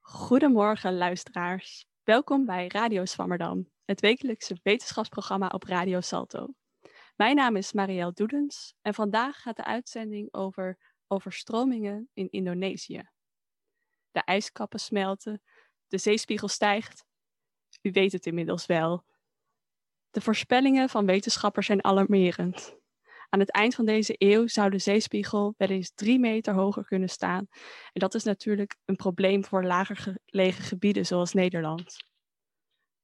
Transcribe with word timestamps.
Goedemorgen 0.00 0.96
luisteraars. 0.96 1.86
Welkom 2.02 2.44
bij 2.44 2.66
Radio 2.68 3.04
Swammerdam, 3.04 3.68
het 3.84 4.00
wekelijkse 4.00 4.58
wetenschapsprogramma 4.62 5.46
op 5.46 5.62
Radio 5.62 6.00
Salto. 6.00 6.48
Mijn 7.16 7.36
naam 7.36 7.56
is 7.56 7.72
Marielle 7.72 8.12
Doedens 8.12 8.74
en 8.82 8.94
vandaag 8.94 9.40
gaat 9.40 9.56
de 9.56 9.64
uitzending 9.64 10.28
over 10.34 10.78
overstromingen 11.06 12.08
in 12.12 12.30
Indonesië. 12.30 13.02
De 14.10 14.20
ijskappen 14.24 14.80
smelten, 14.80 15.42
de 15.88 15.98
zeespiegel 15.98 16.48
stijgt. 16.48 17.04
U 17.80 17.90
weet 17.90 18.12
het 18.12 18.26
inmiddels 18.26 18.66
wel. 18.66 19.04
De 20.10 20.20
voorspellingen 20.20 20.88
van 20.88 21.06
wetenschappers 21.06 21.66
zijn 21.66 21.84
alarmerend. 21.84 22.76
Aan 23.34 23.40
het 23.40 23.50
eind 23.50 23.74
van 23.74 23.84
deze 23.84 24.14
eeuw 24.18 24.46
zou 24.46 24.70
de 24.70 24.78
zeespiegel 24.78 25.54
wel 25.56 25.68
eens 25.68 25.92
drie 25.94 26.18
meter 26.18 26.54
hoger 26.54 26.84
kunnen 26.84 27.08
staan. 27.08 27.46
En 27.92 28.00
dat 28.00 28.14
is 28.14 28.24
natuurlijk 28.24 28.76
een 28.84 28.96
probleem 28.96 29.44
voor 29.44 29.64
lager 29.64 29.96
gelegen 29.96 30.64
gebieden 30.64 31.06
zoals 31.06 31.32
Nederland. 31.32 31.96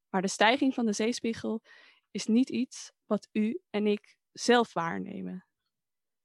Maar 0.09 0.23
de 0.23 0.29
stijging 0.29 0.75
van 0.75 0.87
de 0.87 0.93
zeespiegel 0.93 1.63
is 2.11 2.27
niet 2.27 2.49
iets 2.49 2.93
wat 3.07 3.29
u 3.33 3.61
en 3.71 3.87
ik 3.87 4.17
zelf 4.33 4.73
waarnemen. 4.73 5.47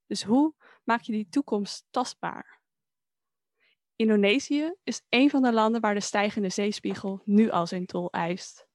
Dus 0.06 0.22
hoe 0.22 0.54
maak 0.82 1.00
je 1.00 1.12
die 1.12 1.28
toekomst 1.28 1.86
tastbaar? 1.90 2.60
Indonesië 3.96 4.74
is 4.82 5.02
een 5.08 5.30
van 5.30 5.42
de 5.42 5.52
landen 5.52 5.80
waar 5.80 5.94
de 5.94 6.00
stijgende 6.00 6.50
zeespiegel 6.50 7.22
nu 7.24 7.50
al 7.50 7.66
zijn 7.66 7.86
tol 7.86 8.10
eist. 8.10 8.66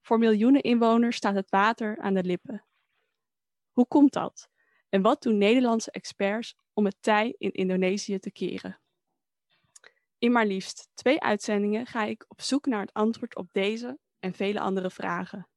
Voor 0.00 0.18
miljoenen 0.18 0.62
inwoners 0.62 1.16
staat 1.16 1.34
het 1.34 1.50
water 1.50 1.98
aan 1.98 2.14
de 2.14 2.24
lippen. 2.24 2.66
Hoe 3.72 3.86
komt 3.86 4.12
dat? 4.12 4.50
En 4.92 5.02
wat 5.02 5.22
doen 5.22 5.38
Nederlandse 5.38 5.90
experts 5.90 6.56
om 6.72 6.84
het 6.84 6.96
tij 7.00 7.34
in 7.38 7.52
Indonesië 7.52 8.18
te 8.18 8.30
keren? 8.30 8.80
In 10.18 10.32
maar 10.32 10.46
liefst 10.46 10.88
twee 10.94 11.20
uitzendingen 11.20 11.86
ga 11.86 12.04
ik 12.04 12.24
op 12.28 12.40
zoek 12.40 12.66
naar 12.66 12.80
het 12.80 12.92
antwoord 12.92 13.36
op 13.36 13.52
deze 13.52 13.98
en 14.18 14.32
vele 14.32 14.60
andere 14.60 14.90
vragen. 14.90 15.48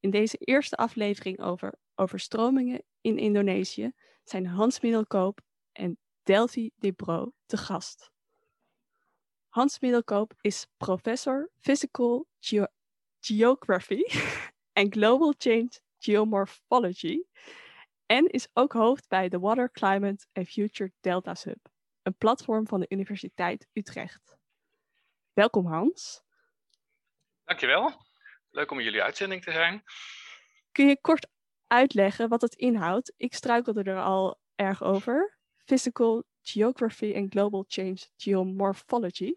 In 0.00 0.10
deze 0.10 0.36
eerste 0.36 0.76
aflevering 0.76 1.40
over 1.40 1.78
overstromingen 1.94 2.82
in 3.00 3.18
Indonesië 3.18 3.92
zijn 4.22 4.46
Hans 4.46 4.80
Middelkoop 4.80 5.40
en 5.72 5.98
Delphi 6.22 6.70
Debro 6.76 7.32
te 7.46 7.56
gast. 7.56 8.10
Hans 9.48 9.80
Middelkoop 9.80 10.34
is 10.40 10.66
professor 10.76 11.50
Physical 11.58 12.26
Geo 12.40 12.66
Geography 13.20 14.02
en 14.80 14.92
Global 14.92 15.34
Change 15.38 15.70
Geomorphology 15.98 17.24
en 18.06 18.26
is 18.26 18.48
ook 18.52 18.72
hoofd 18.72 19.08
bij 19.08 19.28
de 19.28 19.38
Water, 19.38 19.70
Climate 19.70 20.26
and 20.32 20.48
Future 20.48 20.92
Deltas 21.00 21.44
Hub, 21.44 21.68
een 22.02 22.16
platform 22.16 22.66
van 22.66 22.80
de 22.80 22.86
Universiteit 22.88 23.68
Utrecht. 23.72 24.36
Welkom 25.32 25.66
Hans. 25.66 26.22
Dankjewel. 27.44 28.04
Leuk 28.50 28.70
om 28.70 28.78
in 28.78 28.84
jullie 28.84 29.02
uitzending 29.02 29.42
te 29.42 29.52
zijn. 29.52 29.82
Kun 30.72 30.88
je 30.88 31.00
kort 31.00 31.28
uitleggen 31.66 32.28
wat 32.28 32.40
het 32.40 32.54
inhoudt? 32.54 33.12
Ik 33.16 33.34
struikelde 33.34 33.82
er 33.82 34.02
al 34.02 34.40
erg 34.54 34.82
over. 34.82 35.38
Physical 35.64 36.24
Geography 36.42 37.12
and 37.16 37.32
Global 37.32 37.64
Change 37.68 38.08
Geomorphology. 38.16 39.34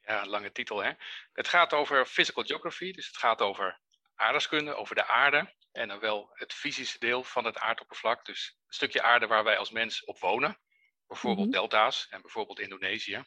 Ja, 0.00 0.26
lange 0.26 0.52
titel 0.52 0.82
hè. 0.82 0.92
Het 1.32 1.48
gaat 1.48 1.72
over 1.72 2.06
physical 2.06 2.44
geography, 2.44 2.92
dus 2.92 3.06
het 3.06 3.16
gaat 3.16 3.40
over 3.40 3.80
aardeskunde, 4.14 4.74
over 4.74 4.94
de 4.94 5.06
aarde. 5.06 5.54
En 5.72 5.88
dan 5.88 5.98
wel 5.98 6.30
het 6.32 6.52
fysische 6.52 6.98
deel 6.98 7.24
van 7.24 7.44
het 7.44 7.58
aardoppervlak. 7.58 8.24
Dus 8.24 8.56
een 8.66 8.72
stukje 8.74 9.02
aarde 9.02 9.26
waar 9.26 9.44
wij 9.44 9.58
als 9.58 9.70
mens 9.70 10.04
op 10.04 10.18
wonen. 10.18 10.60
Bijvoorbeeld 11.06 11.48
Mhm. 11.48 11.56
delta's 11.56 12.06
en 12.08 12.20
bijvoorbeeld 12.22 12.60
Indonesië. 12.60 13.24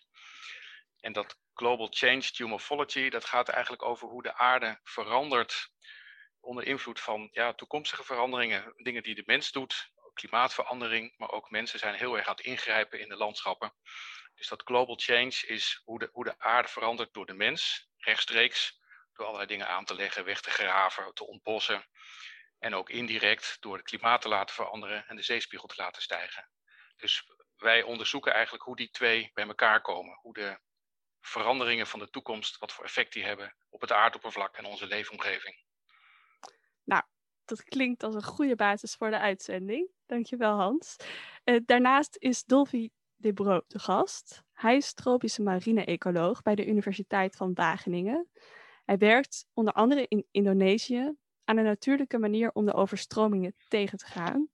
En 1.00 1.14
dat 1.14 1.40
Global 1.54 1.88
Change 1.90 2.22
Geomorphology, 2.22 3.10
dat 3.10 3.26
gaat 3.26 3.50
eigenlijk 3.50 3.84
over 3.84 4.08
hoe 4.08 4.24
de 4.24 4.34
aarde 4.36 4.80
verandert 4.84 5.70
onder 6.40 6.66
invloed 6.66 7.00
van 7.00 7.30
ja, 7.32 7.54
toekomstige 7.54 8.04
veranderingen. 8.04 8.74
Dingen 8.76 9.04
die 9.04 9.16
de 9.16 9.24
mens 9.26 9.52
doet, 9.52 9.92
klimaatverandering, 10.14 11.14
maar 11.18 11.32
ook 11.32 11.50
mensen 11.50 11.80
zijn 11.80 11.96
heel 11.96 12.18
erg 12.18 12.28
aan 12.28 12.36
het 12.36 12.46
ingrijpen 12.46 13.00
in 13.00 13.10
de 13.10 13.16
landschappen. 13.16 13.74
Dus 14.36 14.48
dat 14.48 14.62
global 14.64 14.96
change 15.00 15.44
is 15.48 15.82
hoe 15.84 16.00
de, 16.00 16.10
hoe 16.12 16.24
de 16.24 16.40
aarde 16.40 16.68
verandert 16.68 17.14
door 17.14 17.26
de 17.26 17.34
mens, 17.34 17.90
rechtstreeks, 17.98 18.80
door 19.14 19.26
allerlei 19.26 19.48
dingen 19.48 19.68
aan 19.68 19.86
te 19.86 19.96
leggen, 19.96 20.26
weg 20.26 20.42
te 20.42 20.50
graven, 20.50 21.14
te 21.14 21.28
ontbossen. 21.28 21.86
En 22.66 22.76
ook 22.76 22.90
indirect 22.90 23.58
door 23.60 23.76
het 23.78 23.86
klimaat 23.86 24.22
te 24.22 24.28
laten 24.28 24.56
veranderen 24.56 25.08
en 25.08 25.16
de 25.16 25.22
zeespiegel 25.22 25.68
te 25.68 25.82
laten 25.82 26.02
stijgen. 26.02 26.50
Dus 26.96 27.32
wij 27.56 27.84
onderzoeken 27.84 28.34
eigenlijk 28.34 28.64
hoe 28.64 28.76
die 28.76 28.90
twee 28.90 29.32
bij 29.34 29.48
elkaar 29.48 29.82
komen. 29.82 30.18
Hoe 30.22 30.34
de 30.34 30.60
veranderingen 31.22 31.88
van 31.88 32.00
de 32.00 32.10
toekomst, 32.10 32.58
wat 32.58 32.72
voor 32.72 32.86
effect 32.86 33.14
die 33.14 33.24
hebben 33.24 33.56
op 33.70 33.82
het 33.82 33.92
aardoppervlak 33.92 34.58
en 34.58 34.66
onze 34.66 34.88
leefomgeving. 34.88 35.64
Dat 37.46 37.64
klinkt 37.64 38.04
als 38.04 38.16
een 38.16 38.24
goede 38.24 38.56
basis 38.56 38.96
voor 38.96 39.10
de 39.10 39.20
uitzending. 39.20 39.90
Dankjewel 40.06 40.56
Hans. 40.56 40.96
Eh, 41.44 41.60
daarnaast 41.66 42.16
is 42.20 42.44
Dolphy 42.44 42.90
Debro 43.16 43.62
de 43.68 43.80
gast. 43.80 44.44
Hij 44.54 44.76
is 44.76 44.94
tropische 44.94 45.42
marine-ecoloog 45.42 46.42
bij 46.42 46.56
de 46.56 46.66
Universiteit 46.66 47.36
van 47.36 47.54
Wageningen. 47.54 48.30
Hij 48.86 48.98
werkt 48.98 49.48
onder 49.54 49.74
andere 49.74 50.06
in 50.08 50.28
Indonesië 50.32 51.16
aan 51.46 51.58
een 51.58 51.64
natuurlijke 51.64 52.18
manier 52.18 52.52
om 52.54 52.66
de 52.66 52.74
overstromingen 52.74 53.56
tegen 53.68 53.98
te 53.98 54.06
gaan. 54.06 54.48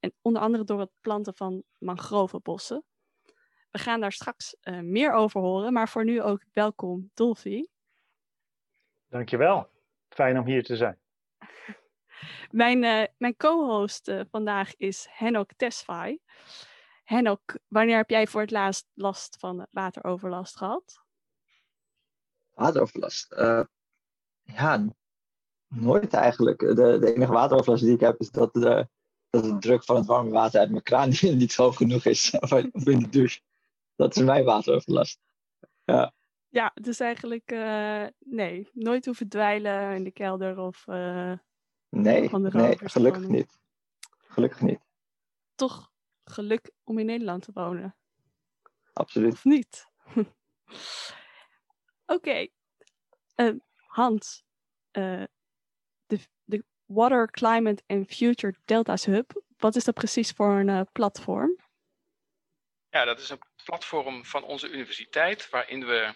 En 0.00 0.14
onder 0.22 0.42
andere 0.42 0.64
door 0.64 0.80
het 0.80 0.90
planten 1.00 1.34
van 1.34 1.62
mangrovenbossen. 1.78 2.84
We 3.70 3.78
gaan 3.78 4.00
daar 4.00 4.12
straks 4.12 4.56
eh, 4.60 4.78
meer 4.78 5.12
over 5.12 5.40
horen, 5.40 5.72
maar 5.72 5.88
voor 5.88 6.04
nu 6.04 6.22
ook 6.22 6.44
welkom 6.52 7.10
Dolphy. 7.14 7.64
Dankjewel. 9.08 9.70
Fijn 10.08 10.38
om 10.38 10.46
hier 10.46 10.64
te 10.64 10.76
zijn. 10.76 10.98
Mijn, 12.50 12.84
eh, 12.84 13.06
mijn 13.16 13.36
co-host 13.36 14.08
eh, 14.08 14.20
vandaag 14.30 14.76
is 14.76 15.06
Henok 15.10 15.50
Tesfaye. 15.56 16.20
Henok, 17.04 17.58
wanneer 17.68 17.96
heb 17.96 18.10
jij 18.10 18.26
voor 18.26 18.40
het 18.40 18.50
laatst 18.50 18.86
last 18.94 19.36
van 19.38 19.66
wateroverlast 19.70 20.56
gehad? 20.56 21.02
Wateroverlast. 22.54 23.32
Eh, 23.32 23.64
ja, 24.42 24.84
nooit 25.74 26.14
eigenlijk. 26.14 26.58
De, 26.58 26.74
de 26.74 27.14
enige 27.14 27.32
wateroverlast 27.32 27.82
die 27.82 27.94
ik 27.94 28.00
heb 28.00 28.20
is 28.20 28.30
dat 28.30 28.52
de, 28.52 28.88
dat 29.30 29.42
de 29.44 29.58
druk 29.58 29.84
van 29.84 29.96
het 29.96 30.06
warme 30.06 30.30
water 30.30 30.60
uit 30.60 30.70
mijn 30.70 30.82
kraan 30.82 31.08
niet, 31.20 31.54
hoog 31.54 31.76
genoeg 31.76 32.04
is. 32.04 32.30
Of 32.40 32.52
in 32.52 32.70
de 32.98 33.08
douche. 33.08 33.40
Dat 33.96 34.16
is 34.16 34.22
mijn 34.22 34.44
wateroverlast. 34.44 35.20
Ja, 36.48 36.72
dus 36.74 37.00
eigenlijk 37.00 37.50
eh, 37.50 38.06
nee, 38.18 38.68
nooit 38.72 39.04
hoeven 39.04 39.28
dweilen 39.28 39.94
in 39.94 40.04
de 40.04 40.10
kelder 40.10 40.58
of 40.58 40.86
eh, 40.86 41.32
Nee, 41.88 42.28
nee 42.30 42.78
gelukkig 42.78 43.28
niet. 43.28 43.58
Gelukkig 44.18 44.60
niet. 44.60 44.80
toch 45.54 45.90
geluk 46.24 46.70
om 46.84 46.98
in 46.98 47.06
Nederland 47.06 47.42
te 47.42 47.50
wonen, 47.54 47.96
Absoluut. 48.92 49.32
of 49.32 49.44
niet? 49.44 49.86
Oké, 52.06 52.46
Eh, 53.34 53.54
Hans, 53.86 54.44
eh, 54.90 55.22
Water, 56.92 57.30
Climate 57.30 57.82
and 57.86 58.06
Future 58.14 58.54
Deltas 58.64 59.04
Hub, 59.04 59.42
wat 59.56 59.76
is 59.76 59.84
dat 59.84 59.94
precies 59.94 60.30
voor 60.30 60.52
een 60.52 60.68
eh, 60.68 60.80
platform? 60.92 61.60
Ja, 62.90 63.04
dat 63.04 63.20
is 63.20 63.28
een 63.28 63.40
platform 63.64 64.24
van 64.24 64.44
onze 64.44 64.68
universiteit 64.68 65.50
waarin 65.50 65.86
we 65.86 66.14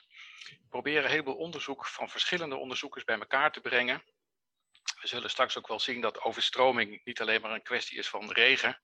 proberen 0.68 1.04
een 1.04 1.10
heleboel 1.10 1.36
onderzoek 1.36 1.86
van 1.86 2.08
verschillende 2.08 2.56
onderzoekers 2.56 3.04
bij 3.04 3.18
elkaar 3.18 3.52
te 3.52 3.60
brengen. 3.60 4.02
We 5.00 5.08
zullen 5.08 5.30
straks 5.30 5.58
ook 5.58 5.68
wel 5.68 5.80
zien 5.80 6.00
dat 6.00 6.20
overstroming 6.20 7.00
niet 7.04 7.20
alleen 7.20 7.40
maar 7.40 7.50
een 7.50 7.62
kwestie 7.62 7.98
is 7.98 8.08
van 8.08 8.32
regen 8.32 8.80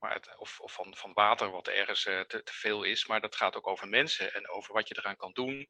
maar 0.00 0.14
het, 0.14 0.38
of, 0.38 0.60
of 0.60 0.72
van, 0.72 0.96
van 0.96 1.12
water 1.12 1.50
wat 1.50 1.68
ergens 1.68 2.06
eh, 2.06 2.20
te, 2.20 2.42
te 2.42 2.52
veel 2.52 2.82
is, 2.82 3.06
maar 3.06 3.20
dat 3.20 3.36
gaat 3.36 3.56
ook 3.56 3.66
over 3.66 3.88
mensen 3.88 4.34
en 4.34 4.48
over 4.48 4.74
wat 4.74 4.88
je 4.88 4.96
eraan 4.98 5.16
kan 5.16 5.32
doen 5.32 5.68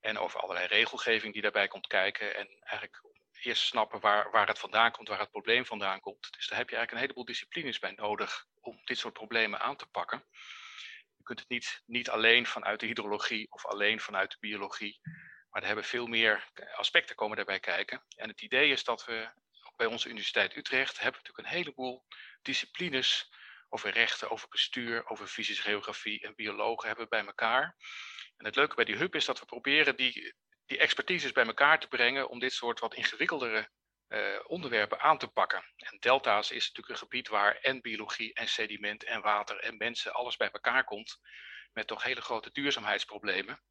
en 0.00 0.18
over 0.18 0.40
allerlei 0.40 0.66
regelgeving 0.66 1.32
die 1.32 1.42
daarbij 1.42 1.68
komt 1.68 1.86
kijken 1.86 2.36
en 2.36 2.48
eigenlijk 2.60 3.02
eerst 3.42 3.62
snappen 3.62 4.00
waar, 4.00 4.30
waar 4.30 4.46
het 4.46 4.58
vandaan 4.58 4.90
komt, 4.90 5.08
waar 5.08 5.18
het 5.18 5.30
probleem 5.30 5.66
vandaan 5.66 6.00
komt. 6.00 6.32
Dus 6.32 6.46
daar 6.46 6.58
heb 6.58 6.68
je 6.68 6.76
eigenlijk 6.76 6.92
een 6.92 6.98
heleboel 6.98 7.24
disciplines 7.24 7.78
bij 7.78 7.92
nodig 7.92 8.46
om 8.60 8.80
dit 8.84 8.98
soort 8.98 9.14
problemen 9.14 9.60
aan 9.60 9.76
te 9.76 9.86
pakken. 9.86 10.24
Je 11.16 11.22
kunt 11.22 11.38
het 11.38 11.48
niet, 11.48 11.82
niet 11.86 12.10
alleen 12.10 12.46
vanuit 12.46 12.80
de 12.80 12.86
hydrologie 12.86 13.52
of 13.52 13.66
alleen 13.66 14.00
vanuit 14.00 14.30
de 14.30 14.36
biologie, 14.40 15.00
maar 15.50 15.60
er 15.60 15.66
hebben 15.66 15.84
veel 15.84 16.06
meer 16.06 16.48
aspecten 16.74 17.16
komen 17.16 17.36
daarbij 17.36 17.60
kijken. 17.60 18.02
En 18.16 18.28
het 18.28 18.42
idee 18.42 18.70
is 18.70 18.84
dat 18.84 19.04
we 19.04 19.30
bij 19.76 19.86
onze 19.86 20.08
Universiteit 20.08 20.56
Utrecht 20.56 21.00
hebben 21.00 21.20
natuurlijk 21.20 21.48
een 21.48 21.54
heleboel 21.54 22.06
disciplines 22.42 23.30
over 23.68 23.90
rechten, 23.90 24.30
over 24.30 24.48
bestuur, 24.48 25.06
over 25.06 25.26
fysische 25.26 25.62
geografie 25.62 26.20
en 26.20 26.34
biologen 26.34 26.88
hebben 26.88 27.08
bij 27.08 27.26
elkaar. 27.26 27.76
En 28.36 28.44
het 28.44 28.56
leuke 28.56 28.74
bij 28.74 28.84
die 28.84 28.96
hub 28.96 29.14
is 29.14 29.24
dat 29.24 29.38
we 29.38 29.46
proberen 29.46 29.96
die, 29.96 30.34
die 30.68 30.78
expertises 30.78 31.32
bij 31.32 31.46
elkaar 31.46 31.80
te 31.80 31.88
brengen 31.88 32.28
om 32.28 32.38
dit 32.38 32.52
soort 32.52 32.80
wat 32.80 32.94
ingewikkeldere 32.94 33.68
eh, 34.08 34.40
onderwerpen 34.46 35.00
aan 35.00 35.18
te 35.18 35.28
pakken. 35.28 35.64
En 35.76 35.96
delta's 36.00 36.50
is 36.50 36.66
natuurlijk 36.66 36.88
een 36.88 37.08
gebied 37.08 37.28
waar 37.28 37.56
en 37.56 37.80
biologie 37.80 38.34
en 38.34 38.48
sediment 38.48 39.04
en 39.04 39.20
water 39.20 39.58
en 39.60 39.76
mensen 39.76 40.12
alles 40.12 40.36
bij 40.36 40.50
elkaar 40.50 40.84
komt. 40.84 41.20
met 41.72 41.86
toch 41.86 42.02
hele 42.02 42.20
grote 42.20 42.50
duurzaamheidsproblemen. 42.52 43.62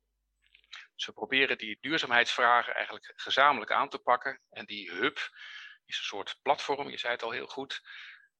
Dus 0.95 1.05
we 1.05 1.13
proberen 1.13 1.57
die 1.57 1.77
duurzaamheidsvragen 1.81 2.75
eigenlijk 2.75 3.13
gezamenlijk 3.15 3.71
aan 3.71 3.89
te 3.89 3.99
pakken. 3.99 4.41
En 4.49 4.65
die 4.65 4.91
hub 4.91 5.17
is 5.85 5.97
een 5.97 6.03
soort 6.03 6.39
platform, 6.41 6.89
je 6.89 6.97
zei 6.97 7.13
het 7.13 7.23
al 7.23 7.31
heel 7.31 7.47
goed, 7.47 7.81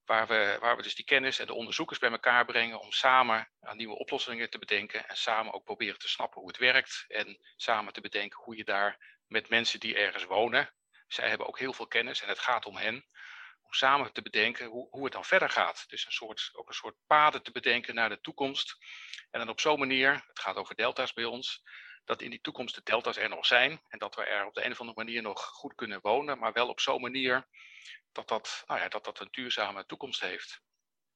waar 0.08 0.28
we, 0.28 0.58
waar 0.60 0.76
we 0.76 0.82
dus 0.82 0.96
die 0.96 1.06
kennis 1.06 1.40
en 1.40 1.48
de 1.48 1.54
onderzoekers 1.54 2.00
bij 2.00 2.12
elkaar 2.12 2.46
brengen 2.46 2.80
om 2.80 2.92
samen 2.92 3.50
aan 3.60 3.78
nieuwe 3.78 3.98
oplossingen 3.98 4.50
te 4.50 4.60
bedenken 4.60 5.08
en 5.08 5.18
samen 5.18 5.54
ook 5.54 5.64
proberen 5.64 6.00
te 6.00 6.10
snappen 6.10 6.40
hoe 6.40 6.50
het 6.50 6.58
werkt 6.58 7.06
en 7.08 7.40
samen 7.56 7.94
te 7.94 8.02
bedenken 8.02 8.44
hoe 8.44 8.58
je 8.58 8.64
daar 8.64 9.18
met 9.28 9.50
mensen 9.50 9.80
die 9.80 9.96
ergens 9.96 10.24
wonen, 10.24 10.74
zij 11.08 11.30
hebben 11.30 11.48
ook 11.48 11.60
heel 11.60 11.74
veel 11.74 11.88
kennis 11.88 12.22
en 12.22 12.30
het 12.30 12.40
gaat 12.40 12.66
om 12.66 12.76
hen, 12.76 13.06
om 13.62 13.74
samen 13.74 14.14
te 14.14 14.22
bedenken 14.22 14.68
hoe, 14.68 14.88
hoe 14.90 15.04
het 15.04 15.14
dan 15.14 15.26
verder 15.26 15.50
gaat. 15.50 15.86
Dus 15.88 16.06
een 16.06 16.12
soort, 16.12 16.50
ook 16.54 16.68
een 16.68 16.74
soort 16.74 16.96
paden 17.08 17.44
te 17.44 17.52
bedenken 17.52 17.96
naar 17.96 18.10
de 18.10 18.22
toekomst. 18.22 18.78
En 19.32 19.40
dan 19.40 19.50
op 19.50 19.60
zo'n 19.60 19.80
manier, 19.80 20.24
het 20.28 20.40
gaat 20.40 20.56
over 20.56 20.76
delta's 20.76 21.14
bij 21.14 21.26
ons, 21.26 21.64
dat 22.06 22.22
in 22.22 22.30
die 22.30 22.42
toekomst 22.42 22.76
de 22.76 22.82
delta's 22.84 23.18
er 23.18 23.30
nog 23.30 23.46
zijn 23.46 23.82
en 23.88 24.00
dat 24.00 24.16
we 24.16 24.24
er 24.24 24.46
op 24.46 24.54
de 24.54 24.66
een 24.66 24.72
of 24.72 24.80
andere 24.80 25.04
manier 25.04 25.22
nog 25.22 25.44
goed 25.44 25.76
kunnen 25.76 26.00
wonen, 26.02 26.38
maar 26.40 26.54
wel 26.54 26.68
op 26.68 26.80
zo'n 26.80 27.02
manier 27.02 27.48
dat 28.12 28.28
dat, 28.28 28.64
nou 28.68 28.80
ja, 28.80 28.88
dat 28.88 29.06
dat 29.06 29.20
een 29.20 29.28
duurzame 29.32 29.86
toekomst 29.86 30.22
heeft. 30.22 30.62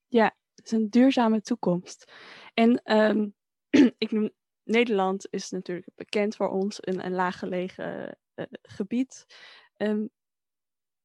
Ja, 0.08 0.36
het 0.56 0.66
is 0.66 0.72
een 0.72 0.90
duurzame 0.90 1.42
toekomst. 1.42 2.12
En 2.54 2.98
um, 2.98 3.36
ik 3.98 4.12
noem, 4.12 4.32
Nederland 4.64 5.28
is 5.30 5.50
natuurlijk 5.50 5.88
bekend 5.96 6.36
voor 6.36 6.50
ons 6.50 6.78
een, 6.80 7.06
een 7.06 7.14
laaggelegen 7.14 8.20
uh, 8.36 8.46
gebied. 8.62 9.26
Um, 9.78 10.10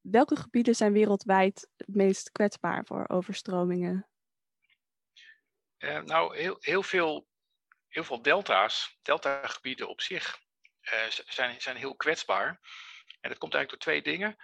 welke 0.00 0.36
gebieden 0.36 0.74
zijn 0.74 0.92
wereldwijd 0.92 1.68
het 1.76 1.94
meest 1.94 2.32
kwetsbaar 2.32 2.84
voor 2.84 3.08
overstromingen? 3.08 4.08
Uh, 5.78 6.02
nou, 6.02 6.36
heel, 6.36 6.56
heel, 6.60 6.82
veel, 6.82 7.28
heel 7.88 8.04
veel 8.04 8.22
delta's, 8.22 8.98
deltagebieden 9.02 9.88
op 9.88 10.00
zich, 10.00 10.40
uh, 10.82 11.06
zijn, 11.08 11.60
zijn 11.60 11.76
heel 11.76 11.96
kwetsbaar. 11.96 12.48
En 13.20 13.30
dat 13.30 13.38
komt 13.38 13.54
eigenlijk 13.54 13.70
door 13.70 13.78
twee 13.78 14.02
dingen. 14.02 14.36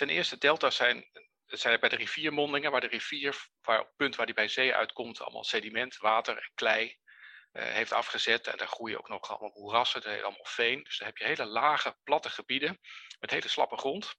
Ten 0.00 0.08
eerste, 0.08 0.38
delta's 0.38 0.76
zijn, 0.76 1.10
zijn 1.46 1.80
bij 1.80 1.88
de 1.88 1.96
riviermondingen, 1.96 2.70
waar 2.70 2.80
de 2.80 2.86
rivier, 2.86 3.48
waar, 3.62 3.80
op 3.80 3.86
het 3.86 3.96
punt 3.96 4.16
waar 4.16 4.26
die 4.26 4.34
bij 4.34 4.48
zee 4.48 4.74
uitkomt, 4.74 5.20
allemaal 5.20 5.44
sediment, 5.44 5.96
water 5.96 6.36
en 6.36 6.50
klei 6.54 6.96
uh, 7.52 7.62
heeft 7.62 7.92
afgezet. 7.92 8.46
En 8.46 8.56
daar 8.56 8.68
groeien 8.68 8.98
ook 8.98 9.08
nog 9.08 9.28
allemaal 9.30 9.52
moerassen, 9.54 10.04
allemaal 10.04 10.46
veen. 10.48 10.82
Dus 10.82 10.98
dan 10.98 11.06
heb 11.06 11.16
je 11.16 11.24
hele 11.24 11.44
lage, 11.44 11.96
platte 12.04 12.30
gebieden 12.30 12.78
met 13.18 13.30
hele 13.30 13.48
slappe 13.48 13.76
grond. 13.76 14.14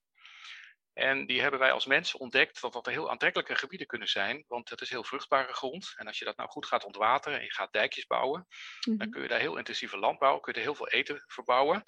En 0.94 1.25
die 1.25 1.42
hebben 1.42 1.60
wij 1.60 1.72
als 1.72 1.86
mensen 1.86 2.19
ontdekt 2.19 2.62
dat 2.62 2.74
dat 2.74 2.86
heel 2.86 3.10
aantrekkelijke 3.10 3.56
gebieden 3.56 3.88
kunnen 3.88 4.07
zijn, 4.07 4.45
want 4.48 4.69
het 4.69 4.81
is 4.81 4.89
heel 4.89 5.04
vruchtbare 5.04 5.54
grond. 5.54 5.94
En 5.95 6.07
als 6.07 6.19
je 6.19 6.25
dat 6.25 6.38
nou 6.38 6.50
goed 6.50 6.66
gaat 6.66 6.84
ontwateren 6.84 7.38
en 7.38 7.44
je 7.44 7.54
gaat 7.54 7.74
dijkjes 7.74 8.06
bouwen, 8.06 8.39
mm 8.39 8.48
-hmm. 8.80 8.98
dan 8.98 9.10
kun 9.10 9.22
je 9.22 9.27
daar 9.27 9.39
heel 9.39 9.57
intensieve 9.57 9.98
landbouw, 9.98 10.39
kun 10.39 10.54
je 10.54 10.60
er 10.60 10.66
heel 10.66 10.75
veel 10.75 10.89
eten 10.89 11.24
verbouwen. 11.27 11.84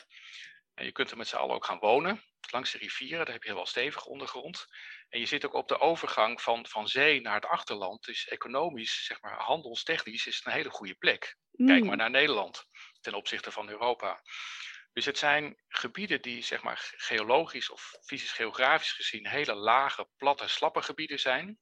En 0.73 0.85
je 0.85 0.91
kunt 0.91 1.11
er 1.11 1.17
met 1.17 1.27
z'n 1.27 1.35
allen 1.35 1.55
ook 1.55 1.65
gaan 1.65 1.79
wonen, 1.79 2.23
langs 2.51 2.71
de 2.71 2.77
rivieren, 2.77 3.25
daar 3.25 3.33
heb 3.33 3.43
je 3.43 3.49
heel 3.49 3.57
wel 3.57 3.65
stevig 3.65 4.05
ondergrond. 4.05 4.65
En 5.09 5.19
je 5.19 5.25
zit 5.25 5.45
ook 5.45 5.53
op 5.53 5.67
de 5.67 5.79
overgang 5.79 6.41
van, 6.41 6.67
van 6.67 6.87
zee 6.87 7.21
naar 7.21 7.35
het 7.35 7.45
achterland. 7.45 8.03
Dus 8.03 8.27
economisch, 8.27 9.05
zeg 9.05 9.21
maar 9.21 9.39
handelstechnisch, 9.39 10.27
is 10.27 10.35
het 10.35 10.45
een 10.45 10.51
hele 10.51 10.69
goede 10.69 10.95
plek. 10.95 11.37
Mm. 11.51 11.67
Kijk 11.67 11.83
maar 11.83 11.97
naar 11.97 12.09
Nederland 12.09 12.65
ten 13.01 13.13
opzichte 13.13 13.51
van 13.51 13.69
Europa. 13.69 14.21
Dus 14.93 15.05
het 15.05 15.17
zijn 15.17 15.61
gebieden 15.67 16.21
die 16.21 16.43
zeg 16.43 16.63
maar 16.63 16.93
geologisch 16.95 17.69
of 17.69 17.95
fysisch-geografisch 18.05 18.91
gezien 18.91 19.27
hele 19.27 19.53
lage, 19.53 20.09
platte, 20.17 20.47
slappe 20.47 20.81
gebieden 20.81 21.19
zijn. 21.19 21.59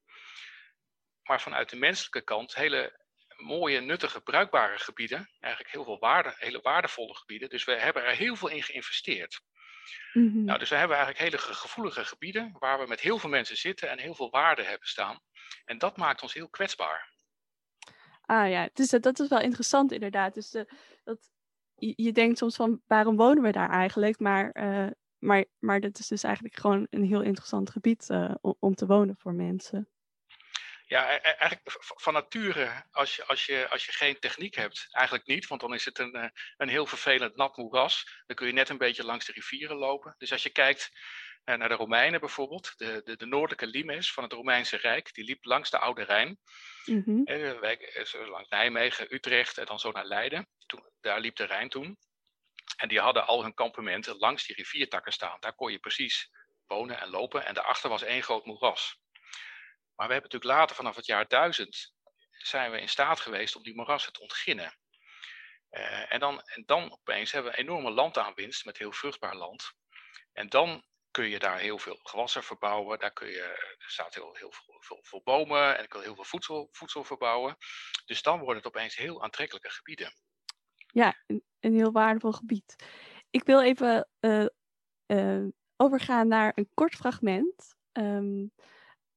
Maar 1.23 1.41
vanuit 1.41 1.69
de 1.69 1.75
menselijke 1.75 2.21
kant 2.21 2.55
hele 2.55 3.05
mooie, 3.41 3.79
nuttige, 3.79 4.21
bruikbare 4.21 4.77
gebieden. 4.77 5.29
Eigenlijk 5.39 5.73
heel 5.73 5.83
veel 5.83 5.99
waarde, 5.99 6.33
hele 6.37 6.59
waardevolle 6.61 7.15
gebieden. 7.15 7.49
Dus 7.49 7.63
we 7.63 7.71
hebben 7.71 8.05
er 8.05 8.15
heel 8.15 8.35
veel 8.35 8.49
in 8.49 8.63
geïnvesteerd. 8.63 9.41
Mm 10.13 10.31
-hmm. 10.31 10.43
Nou, 10.43 10.59
dus 10.59 10.69
we 10.69 10.75
hebben 10.75 10.97
eigenlijk 10.97 11.25
hele 11.25 11.53
gevoelige 11.53 12.05
gebieden 12.05 12.55
waar 12.59 12.79
we 12.79 12.87
met 12.87 12.99
heel 12.99 13.17
veel 13.17 13.29
mensen 13.29 13.57
zitten 13.57 13.89
en 13.89 13.99
heel 13.99 14.15
veel 14.15 14.29
waarde 14.29 14.63
hebben 14.63 14.87
staan. 14.87 15.19
En 15.65 15.77
dat 15.77 15.97
maakt 15.97 16.21
ons 16.21 16.33
heel 16.33 16.49
kwetsbaar. 16.49 17.09
Ah 18.21 18.49
ja, 18.49 18.69
dus 18.73 18.89
dat, 18.89 19.03
dat 19.03 19.19
is 19.19 19.27
wel 19.27 19.41
interessant 19.41 19.91
inderdaad. 19.91 20.33
Dus 20.33 20.49
de, 20.49 20.73
dat, 21.03 21.29
je, 21.75 21.93
je, 21.95 22.11
denkt 22.11 22.37
soms 22.37 22.55
van 22.55 22.81
waarom 22.87 23.15
wonen 23.15 23.43
we 23.43 23.51
daar 23.51 23.69
eigenlijk? 23.69 24.19
Maar, 24.19 24.51
uh, 24.53 24.91
maar, 25.17 25.45
maar 25.59 25.79
dat 25.79 25.99
is 25.99 26.07
dus 26.07 26.23
eigenlijk 26.23 26.55
gewoon 26.55 26.87
een 26.89 27.03
heel 27.03 27.21
interessant 27.21 27.69
gebied 27.69 28.09
uh, 28.09 28.35
om, 28.41 28.55
om 28.59 28.75
te 28.75 28.85
wonen 28.85 29.15
voor 29.17 29.33
mensen. 29.33 29.89
Ja, 30.91 31.13
e-, 31.13 31.17
eigenlijk 31.17 31.61
van 31.77 32.13
nature, 32.13 32.83
als 32.91 33.15
je, 33.15 33.25
als, 33.25 33.45
je, 33.45 33.69
als 33.69 33.85
je 33.85 33.91
geen 33.91 34.19
techniek 34.19 34.55
hebt, 34.55 34.87
eigenlijk 34.91 35.27
niet, 35.27 35.47
want 35.47 35.61
dan 35.61 35.73
is 35.73 35.85
het 35.85 35.99
een, 35.99 36.13
eh, 36.13 36.29
een 36.57 36.69
heel 36.69 36.85
vervelend 36.85 37.35
nat 37.35 37.57
moeras. 37.57 38.23
Dan 38.25 38.35
kun 38.35 38.47
je 38.47 38.53
net 38.53 38.69
een 38.69 38.77
beetje 38.77 39.05
langs 39.05 39.25
de 39.25 39.31
rivieren 39.31 39.75
lopen. 39.75 40.15
Dus 40.17 40.31
als 40.31 40.43
je 40.43 40.49
kijkt 40.49 40.91
naar 41.43 41.69
de 41.69 41.75
Romeinen 41.75 42.19
bijvoorbeeld, 42.19 42.73
de, 42.77 43.01
de, 43.03 43.15
de 43.15 43.25
noordelijke 43.25 43.67
limes 43.67 44.13
van 44.13 44.23
het 44.23 44.33
Romeinse 44.33 44.77
Rijk, 44.77 45.13
die 45.13 45.23
liep 45.23 45.45
langs 45.45 45.69
de 45.69 45.79
Oude 45.79 46.03
Rijn. 46.03 46.39
Mm 46.85 47.01
-hmm. 47.05 47.23
langs 48.29 48.49
Nijmegen, 48.49 49.13
Utrecht 49.13 49.57
en 49.57 49.65
dan 49.65 49.79
zo 49.79 49.91
naar 49.91 50.05
Leiden. 50.05 50.47
Toen, 50.65 50.89
daar 51.01 51.19
liep 51.19 51.35
de 51.35 51.45
Rijn 51.45 51.69
toen. 51.69 51.97
En 52.77 52.87
die 52.87 52.99
hadden 52.99 53.27
al 53.27 53.43
hun 53.43 53.53
kampementen 53.53 54.17
langs 54.17 54.45
die 54.45 54.55
riviertakken 54.55 55.13
staan. 55.13 55.37
Daar 55.39 55.55
kon 55.55 55.71
je 55.71 55.79
precies 55.79 56.29
wonen 56.67 56.99
en 56.99 57.09
lopen. 57.09 57.45
En 57.45 57.53
daarachter 57.53 57.89
was 57.89 58.03
één 58.03 58.23
groot 58.23 58.45
moeras. 58.45 58.99
Maar 59.95 60.07
we 60.07 60.13
hebben 60.13 60.31
natuurlijk 60.31 60.59
later, 60.59 60.75
vanaf 60.75 60.95
het 60.95 61.05
jaar 61.05 61.27
1000, 61.27 61.93
zijn 62.31 62.71
we 62.71 62.81
in 62.81 62.89
staat 62.89 63.19
geweest 63.19 63.55
om 63.55 63.63
die 63.63 63.75
moerassen 63.75 64.13
te 64.13 64.21
ontginnen. 64.21 64.77
Uh, 65.71 66.13
en, 66.13 66.19
dan, 66.19 66.41
en 66.41 66.63
dan 66.65 66.91
opeens 66.91 67.31
hebben 67.31 67.51
we 67.51 67.57
een 67.57 67.63
enorme 67.63 67.91
landaanwinst 67.91 68.65
met 68.65 68.77
heel 68.77 68.91
vruchtbaar 68.91 69.35
land. 69.35 69.73
En 70.33 70.47
dan 70.47 70.83
kun 71.11 71.29
je 71.29 71.39
daar 71.39 71.59
heel 71.59 71.77
veel 71.77 71.99
gewassen 72.03 72.43
verbouwen. 72.43 72.99
Daar 72.99 73.13
kun 73.13 73.27
je, 73.27 73.41
er 73.77 73.89
staat 73.89 74.15
heel, 74.15 74.35
heel 74.35 74.51
veel, 74.51 74.99
veel, 75.01 75.21
bomen 75.23 75.77
en 75.77 75.83
ik 75.83 75.93
wil 75.93 76.01
heel 76.01 76.15
veel 76.15 76.23
voedsel, 76.23 76.67
voedsel 76.71 77.03
verbouwen. 77.03 77.57
Dus 78.05 78.21
dan 78.21 78.39
worden 78.39 78.55
het 78.55 78.65
opeens 78.65 78.95
heel 78.95 79.23
aantrekkelijke 79.23 79.69
gebieden. 79.69 80.13
Ja, 80.87 81.23
een, 81.27 81.43
een 81.59 81.73
heel 81.73 81.91
waardevol 81.91 82.31
gebied. 82.31 82.75
Ik 83.29 83.43
wil 83.43 83.61
even 83.61 84.09
uh, 84.19 84.45
uh, 85.07 85.47
overgaan 85.75 86.27
naar 86.27 86.51
een 86.55 86.69
kort 86.73 86.95
fragment 86.95 87.75
um, 87.91 88.51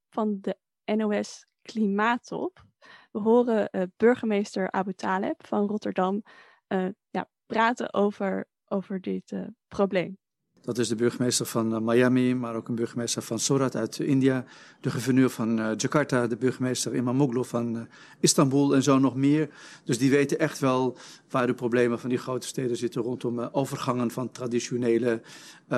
van 0.08 0.38
de 0.40 0.58
NOS 0.84 1.46
Klimaattop. 1.62 2.64
We 3.12 3.18
horen 3.18 3.68
uh, 3.72 3.82
burgemeester 3.96 4.70
Abu 4.70 4.92
Taleb 4.92 5.46
van 5.46 5.66
Rotterdam 5.66 6.22
uh, 6.68 6.86
ja, 7.10 7.28
praten 7.46 7.92
over, 7.92 8.44
over 8.68 9.00
dit 9.00 9.30
uh, 9.30 9.46
probleem. 9.68 10.18
Dat 10.60 10.78
is 10.78 10.88
de 10.88 10.94
burgemeester 10.94 11.46
van 11.46 11.84
Miami, 11.84 12.34
maar 12.34 12.54
ook 12.54 12.68
een 12.68 12.74
burgemeester 12.74 13.22
van 13.22 13.38
Surat 13.38 13.76
uit 13.76 13.98
India, 13.98 14.44
de 14.80 14.90
gouverneur 14.90 15.30
van 15.30 15.74
Jakarta, 15.76 16.26
de 16.26 16.36
burgemeester 16.36 16.96
Imamoglu 16.96 17.44
van 17.44 17.88
Istanbul 18.20 18.74
en 18.74 18.82
zo 18.82 18.98
nog 18.98 19.14
meer. 19.14 19.50
Dus 19.84 19.98
die 19.98 20.10
weten 20.10 20.38
echt 20.38 20.58
wel 20.58 20.96
waar 21.30 21.46
de 21.46 21.54
problemen 21.54 22.00
van 22.00 22.08
die 22.08 22.18
grote 22.18 22.46
steden 22.46 22.76
zitten 22.76 23.02
rondom 23.02 23.38
overgangen 23.38 24.10
van 24.10 24.30
traditionele 24.30 25.22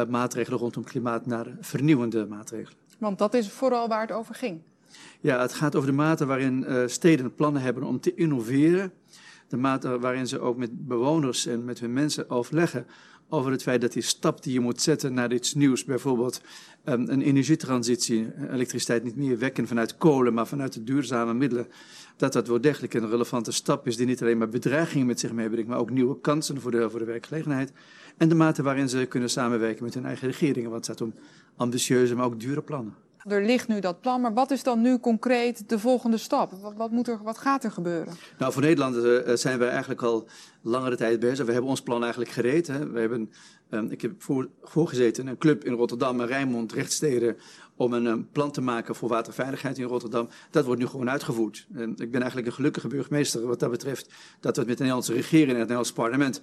maatregelen 0.09 0.59
rondom 0.59 0.85
klimaat 0.85 1.27
naar 1.27 1.57
vernieuwende 1.61 2.27
maatregelen. 2.27 2.79
Want 2.99 3.19
dat 3.19 3.35
is 3.35 3.51
vooral 3.51 3.89
waar 3.89 4.01
het 4.01 4.13
over 4.13 4.35
ging. 4.35 4.63
Ja, 5.21 5.41
het 5.41 5.53
gaat 5.53 5.77
over 5.77 5.89
de 5.89 5.95
mate 5.95 6.27
waarin 6.27 6.65
uh, 6.69 6.83
steden 6.87 7.35
plannen 7.35 7.63
hebben 7.63 7.83
om 7.83 8.01
te 8.01 8.15
innoveren. 8.15 8.93
De 9.49 9.57
mate 9.57 9.99
waarin 9.99 10.27
ze 10.27 10.41
ook 10.41 10.57
met 10.57 10.87
bewoners 10.87 11.47
en 11.47 11.65
met 11.65 11.81
hun 11.81 11.93
mensen 11.93 12.31
overleggen 12.31 12.87
over 13.29 13.51
het 13.51 13.63
feit 13.63 13.81
dat 13.81 13.93
die 13.93 14.03
stap 14.03 14.43
die 14.43 14.53
je 14.53 14.61
moet 14.61 14.81
zetten 14.81 15.15
naar 15.15 15.33
iets 15.33 15.55
nieuws, 15.55 15.85
bijvoorbeeld 15.85 16.41
um, 16.85 17.09
een 17.09 17.23
energietransitie, 17.23 18.33
elektriciteit 18.51 19.05
niet 19.05 19.17
meer 19.17 19.39
wekken 19.39 19.67
vanuit 19.67 19.97
kolen, 19.97 20.35
maar 20.35 20.47
vanuit 20.47 20.73
de 20.73 20.85
duurzame 20.85 21.35
middelen, 21.35 21.69
dat 22.17 22.33
dat 22.33 22.49
wel 22.49 22.61
degelijk 22.61 22.95
een 22.95 23.11
relevante 23.11 23.53
stap 23.53 23.87
is 23.87 23.97
die 23.97 24.07
niet 24.07 24.23
alleen 24.23 24.39
maar 24.39 24.49
bedreigingen 24.49 25.07
met 25.07 25.21
zich 25.21 25.33
meebrengt, 25.33 25.69
maar 25.69 25.79
ook 25.79 25.91
nieuwe 25.91 26.21
kansen 26.21 26.61
voor 26.61 26.71
de, 26.71 26.91
voor 26.91 26.99
de 26.99 27.05
werkgelegenheid. 27.05 27.73
En 28.17 28.29
de 28.29 28.35
mate 28.35 28.63
waarin 28.63 28.89
ze 28.89 29.07
kunnen 29.07 29.31
samenwerken 29.31 29.85
met 29.85 29.95
hun 29.95 30.05
eigen 30.05 30.29
regeringen, 30.31 30.71
want 30.71 30.87
het 30.87 30.99
gaat 30.99 31.07
om 31.07 31.15
ambitieuze, 31.57 32.15
maar 32.15 32.27
ook 32.27 32.41
dure 32.41 32.63
plannen 32.63 32.95
er 33.29 33.45
ligt 33.45 33.69
nu 33.69 33.81
dat 33.81 34.01
plan, 34.01 34.21
maar 34.21 34.35
wat 34.35 34.51
is 34.51 34.63
dan 34.63 34.81
nu 34.81 34.99
concreet 34.99 35.69
de 35.69 35.79
volgende 35.79 36.17
stap? 36.17 36.53
Wat, 36.61 36.75
wat, 36.77 36.91
moet 36.91 37.09
er, 37.09 37.19
wat 37.23 37.39
gaat 37.39 37.65
er 37.65 37.71
gebeuren? 37.71 38.15
Nou, 38.39 38.53
voor 38.53 38.63
Nederland 38.63 38.97
uh, 38.97 39.35
zijn 39.35 39.59
we 39.59 39.67
eigenlijk 39.67 40.03
al 40.03 40.29
langere 40.63 40.97
tijd 40.97 41.21
bezig. 41.21 41.47
We 41.47 41.53
hebben 41.53 41.71
ons 41.71 41.83
plan 41.83 42.03
eigenlijk 42.03 42.31
gereed. 42.31 42.67
Hè. 42.67 42.91
We 42.91 43.01
hebben, 43.01 43.31
um, 43.71 43.91
ik 43.91 44.03
heb 44.03 44.23
voor, 44.23 44.49
voorgezeten 44.63 45.23
in 45.23 45.29
een 45.29 45.39
club 45.39 45.65
in 45.65 45.73
Rotterdam 45.73 46.21
Rijnmond, 46.21 46.73
rechtssteden, 46.73 47.37
om 47.77 47.93
een 47.93 48.07
um, 48.07 48.29
plan 48.33 48.51
te 48.51 48.61
maken 48.61 48.95
voor 48.95 49.09
waterveiligheid 49.09 49.79
in 49.79 49.85
Rotterdam. 49.85 50.29
Dat 50.51 50.65
wordt 50.65 50.81
nu 50.81 50.87
gewoon 50.87 51.11
uitgevoerd. 51.11 51.67
En 51.75 51.91
ik 51.91 52.11
ben 52.11 52.21
eigenlijk 52.21 52.47
een 52.47 52.53
gelukkige 52.53 52.89
burgemeester 52.89 53.47
wat 53.47 53.61
dat 53.61 53.71
betreft 53.71 54.11
dat 54.41 54.57
we 54.57 54.63
met 54.63 54.77
de 54.77 54.83
Nederlandse 54.83 55.13
regering 55.13 55.49
en 55.51 55.59
het 55.59 55.59
Nederlandse 55.59 55.93
parlement 55.93 56.41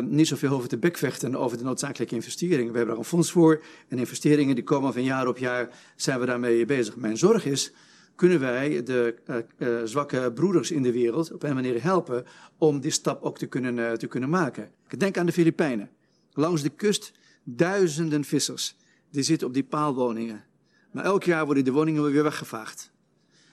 niet 0.00 0.28
zoveel 0.28 0.50
over 0.50 0.68
te 0.68 0.78
bekvechten 0.78 1.36
over 1.36 1.58
de 1.58 1.64
noodzakelijke 1.64 2.14
investeringen. 2.14 2.72
We 2.72 2.76
hebben 2.76 2.86
daar 2.86 3.04
een 3.04 3.10
fonds 3.10 3.30
voor 3.30 3.62
en 3.88 3.98
investeringen 3.98 4.54
die 4.54 4.64
komen 4.64 4.92
van 4.92 5.04
jaar 5.04 5.28
op 5.28 5.38
jaar 5.38 5.68
zijn 5.96 6.20
we 6.20 6.26
daarmee 6.26 6.64
bezig. 6.64 6.96
Mijn 6.96 7.16
zorg 7.16 7.46
is 7.46 7.72
kunnen 8.14 8.40
wij 8.40 8.82
de 8.82 9.14
uh, 9.26 9.36
uh, 9.58 9.80
zwakke 9.84 10.32
broeders 10.34 10.70
in 10.70 10.82
de 10.82 10.92
wereld 10.92 11.32
op 11.32 11.42
een 11.42 11.54
manier 11.54 11.82
helpen 11.82 12.24
om 12.58 12.80
die 12.80 12.90
stap 12.90 13.22
ook 13.22 13.38
te 13.38 13.46
kunnen, 13.46 13.76
uh, 13.76 13.92
te 13.92 14.06
kunnen 14.06 14.30
maken. 14.30 14.70
Denk 14.96 15.18
aan 15.18 15.26
de 15.26 15.32
Filipijnen. 15.32 15.90
Langs 16.32 16.62
de 16.62 16.68
kust 16.68 17.12
duizenden 17.44 18.24
vissers. 18.24 18.76
Die 19.10 19.22
zitten 19.22 19.46
op 19.46 19.54
die 19.54 19.64
paalwoningen. 19.64 20.44
Maar 20.90 21.04
elk 21.04 21.24
jaar 21.24 21.44
worden 21.44 21.64
de 21.64 21.72
woningen 21.72 22.12
weer 22.12 22.22
weggevaagd. 22.22 22.92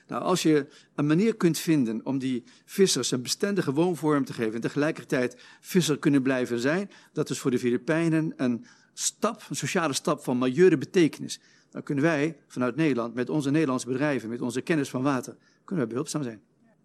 Nou, 0.08 0.24
als 0.24 0.42
je 0.42 0.68
een 0.96 1.08
manier 1.08 1.36
kunt 1.36 1.58
vinden 1.58 2.06
om 2.06 2.20
die 2.20 2.44
vissers 2.66 3.12
een 3.12 3.22
bestendige 3.22 3.74
woonvorm 3.74 4.26
te 4.26 4.34
geven 4.34 4.54
en 4.54 4.62
tegelijkertijd 4.62 5.38
visser 5.60 6.00
kunnen 6.00 6.22
blijven 6.22 6.60
zijn, 6.60 6.90
dat 7.14 7.30
is 7.30 7.40
voor 7.40 7.52
de 7.52 7.60
Filipijnen 7.60 8.34
een 8.36 8.66
stap, 8.94 9.46
een 9.50 9.56
sociale 9.56 9.94
stap 9.94 10.24
van 10.24 10.38
majeure 10.38 10.78
betekenis. 10.78 11.40
Dan 11.70 11.84
kunnen 11.84 12.04
wij 12.04 12.38
vanuit 12.48 12.76
Nederland, 12.76 13.14
met 13.14 13.30
onze 13.30 13.52
Nederlandse 13.52 13.88
bedrijven, 13.88 14.30
met 14.30 14.42
onze 14.42 14.62
kennis 14.62 14.90
van 14.90 15.02
water, 15.02 15.38
kunnen 15.64 15.86
we 15.86 15.92
behulpzaam 15.92 16.24
zijn. 16.24 16.42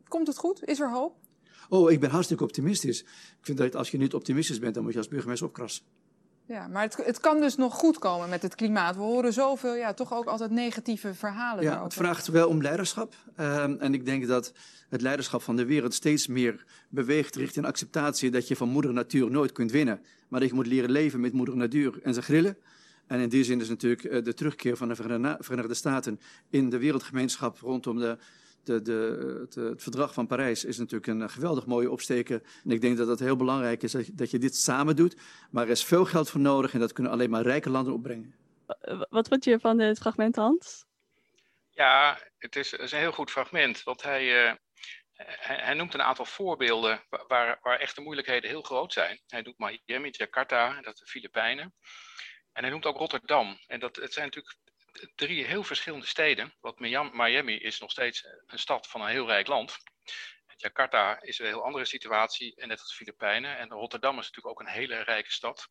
Komt 0.09 0.27
het 0.27 0.39
goed? 0.39 0.65
Is 0.65 0.81
er 0.81 0.91
hoop? 0.91 1.17
Oh, 1.69 1.91
ik 1.91 2.01
ben 2.01 2.11
hartstikke 2.11 2.45
optimistisch. 2.45 3.01
Ik 3.01 3.39
vind 3.41 3.59
dat 3.59 3.77
als 3.77 3.91
je 3.91 3.99
niet 3.99 4.15
optimistisch 4.15 4.59
bent, 4.59 4.75
dan 4.75 4.83
moet 4.83 4.93
je 4.93 4.99
als 4.99 5.09
burgemeester 5.09 5.47
opkrassen. 5.47 5.85
Ja, 6.47 6.69
maar 6.69 6.83
het, 6.83 6.97
het 6.97 7.21
kan 7.21 7.41
dus 7.41 7.57
nog 7.57 7.75
goed 7.75 7.99
komen 7.99 8.29
met 8.29 8.43
het 8.43 8.55
klimaat. 8.55 8.97
We 8.97 9.03
horen 9.03 9.33
zoveel, 9.33 9.75
ja, 9.75 9.95
toch 9.95 10.13
ook 10.15 10.25
altijd 10.25 10.51
negatieve 10.51 11.15
verhalen 11.15 11.63
Ja, 11.63 11.71
daarover. 11.71 11.85
het 11.99 12.07
vraagt 12.07 12.27
wel 12.27 12.49
om 12.49 12.63
leiderschap. 12.63 13.15
Um, 13.41 13.81
en 13.81 13.95
ik 13.95 14.05
denk 14.05 14.27
dat 14.27 14.53
het 14.89 15.01
leiderschap 15.01 15.43
van 15.43 15.57
de 15.57 15.65
wereld 15.65 15.95
steeds 15.95 16.27
meer 16.27 16.65
beweegt 16.89 17.37
richting 17.37 17.67
acceptatie 17.67 18.31
dat 18.31 18.49
je 18.49 18.57
van 18.57 18.69
moeder 18.69 18.93
natuur 18.93 19.31
nooit 19.31 19.53
kunt 19.53 19.71
winnen. 19.71 20.01
Maar 20.29 20.41
dat 20.41 20.49
je 20.49 20.55
moet 20.55 20.67
leren 20.67 20.91
leven 20.91 21.21
met 21.21 21.33
moeder 21.33 21.57
natuur 21.57 22.01
en 22.03 22.13
zijn 22.13 22.25
grillen. 22.25 22.57
En 23.07 23.21
in 23.21 23.29
die 23.29 23.45
zin 23.45 23.61
is 23.61 23.69
natuurlijk 23.69 24.05
eh, 24.05 24.23
de 24.25 24.35
terugkeer 24.35 24.77
van 24.77 24.89
de 24.89 24.97
Verenigde 25.39 25.75
Staten 25.75 26.21
in 26.51 26.71
de 26.71 26.79
wereldgemeenschap 26.79 27.59
rondom 27.59 27.99
de, 27.99 28.19
de, 28.67 28.83
de, 28.83 29.37
het, 29.41 29.55
het, 29.55 29.83
verdrag 29.83 30.15
van 30.15 30.27
Parijs 30.27 30.65
is 30.65 30.79
natuurlijk 30.79 31.07
een 31.07 31.31
geweldig 31.31 31.67
mooie 31.67 31.91
opsteken. 31.91 32.43
En 32.65 32.71
ik 32.71 32.81
denk 32.81 32.97
dat 32.97 33.09
het 33.09 33.21
heel 33.21 33.37
belangrijk 33.37 33.83
is 33.83 33.93
dat 33.93 34.07
je, 34.07 34.15
dat 34.15 34.31
je 34.31 34.39
dit 34.39 34.57
samen 34.57 34.97
doet. 34.97 35.17
Maar 35.51 35.65
er 35.65 35.71
is 35.71 35.85
veel 35.85 36.05
geld 36.05 36.31
voor 36.31 36.41
nodig 36.41 36.73
en 36.73 36.81
dat 36.81 36.93
kunnen 36.93 37.13
alleen 37.13 37.31
maar 37.31 37.43
rijke 37.43 37.71
landen 37.71 37.93
opbrengen. 37.93 38.35
Wat 39.11 39.29
vond 39.29 39.45
je 39.45 39.61
van 39.61 39.79
het 39.79 39.99
fragment, 39.99 40.37
Hans? 40.37 40.85
Ja, 41.71 42.19
het 42.39 42.57
is, 42.57 42.71
het 42.71 42.81
is 42.81 42.93
een 42.93 42.99
heel 42.99 43.13
goed 43.13 43.31
fragment. 43.31 43.83
Want 43.83 44.03
hij, 44.03 44.47
uh, 44.47 44.55
hij, 45.15 45.57
hij, 45.57 45.75
noemt 45.75 45.95
een 45.95 46.03
aantal 46.03 46.25
voorbeelden 46.25 47.05
waar, 47.09 47.59
waar 47.63 47.79
echt 47.79 47.95
de 47.95 48.03
moeilijkheden 48.03 48.51
heel 48.51 48.63
groot 48.63 48.93
zijn. 48.93 49.21
Hij 49.27 49.41
noemt 49.41 49.59
Miami, 49.59 50.09
Jakarta, 50.11 50.81
dat 50.81 50.97
de 50.97 51.07
Filipijnen. 51.07 51.75
En 52.53 52.63
hij 52.63 52.71
noemt 52.71 52.87
ook 52.87 52.97
Rotterdam. 52.97 53.59
En 53.67 53.81
dat, 53.81 53.97
het 53.97 54.13
zijn 54.13 54.25
natuurlijk 54.25 54.57
drie 55.15 55.45
heel 55.45 55.65
verschillende 55.65 56.07
steden. 56.07 56.55
Want 56.61 56.79
Miami 57.13 57.57
is 57.57 57.81
nog 57.81 57.91
steeds 57.91 58.25
een 58.47 58.59
stad 58.59 58.87
van 58.87 59.01
een 59.01 59.09
heel 59.09 59.27
rijk 59.27 59.47
land. 59.47 59.77
Jakarta 60.57 61.23
is 61.23 61.39
een 61.39 61.47
heel 61.47 61.65
andere 61.65 61.85
situatie, 61.85 62.55
en 62.57 62.69
net 62.69 62.79
als 62.81 62.89
de 62.89 62.95
Filipijnen. 62.95 63.59
En 63.59 63.69
Rotterdam 63.69 64.19
is 64.19 64.27
natuurlijk 64.27 64.47
ook 64.47 64.61
een 64.61 64.75
hele 64.75 65.03
rijke 65.03 65.33
stad. 65.33 65.69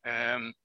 Um, 0.00 0.56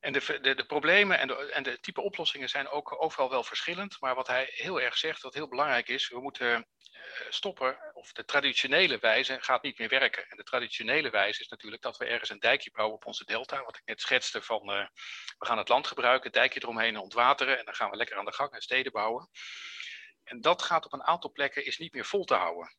en 0.00 0.12
de, 0.12 0.40
de, 0.40 0.64
problemen 0.66 1.18
en 1.18 1.28
de, 1.28 1.52
en 1.52 1.62
de 1.62 1.80
type 1.80 2.00
oplossingen 2.00 2.48
zijn 2.48 2.68
ook 2.68 3.02
overal 3.02 3.30
wel 3.30 3.44
verschillend. 3.44 4.00
Maar 4.00 4.14
wat 4.14 4.26
hij 4.26 4.48
heel 4.50 4.80
erg 4.80 4.96
zegt, 4.96 5.22
wat 5.22 5.34
heel 5.34 5.48
belangrijk 5.48 5.88
is, 5.88 6.08
we 6.08 6.20
moeten 6.20 6.48
uh, 6.48 7.26
stoppen, 7.28 7.78
of 7.92 8.12
de 8.12 8.24
traditionele 8.24 8.98
wijze 8.98 9.36
gaat 9.40 9.62
niet 9.62 9.78
meer 9.78 9.88
werken. 9.88 10.28
En 10.28 10.36
de 10.36 10.42
traditionele 10.42 11.10
wijze 11.10 11.40
is 11.40 11.48
natuurlijk 11.48 11.82
dat 11.82 11.96
we 11.96 12.04
ergens 12.04 12.30
een 12.30 12.38
dijkje 12.38 12.70
bouwen 12.70 12.96
op 12.96 13.06
onze 13.06 13.24
delta. 13.24 13.64
Wat 13.64 13.76
ik 13.76 13.82
net 13.84 14.00
schetste 14.00 14.42
van, 14.42 14.70
uh, 14.70 14.86
we 15.38 15.46
gaan 15.46 15.58
het 15.58 15.68
land 15.68 15.86
gebruiken, 15.86 16.32
dijkje 16.32 16.62
eromheen 16.62 16.96
ontwateren. 16.96 17.58
En 17.58 17.64
dan 17.64 17.74
gaan 17.74 17.90
we 17.90 17.96
lekker 17.96 18.16
aan 18.16 18.24
de 18.24 18.32
gang 18.32 18.52
en 18.52 18.62
steden 18.62 18.92
bouwen. 18.92 19.30
En 20.24 20.40
dat 20.40 20.62
gaat 20.62 20.84
op 20.84 20.92
een 20.92 21.04
aantal 21.04 21.32
plekken 21.32 21.64
is 21.64 21.78
niet 21.78 21.92
meer 21.92 22.06
vol 22.06 22.24
te 22.24 22.34
houden. 22.34 22.76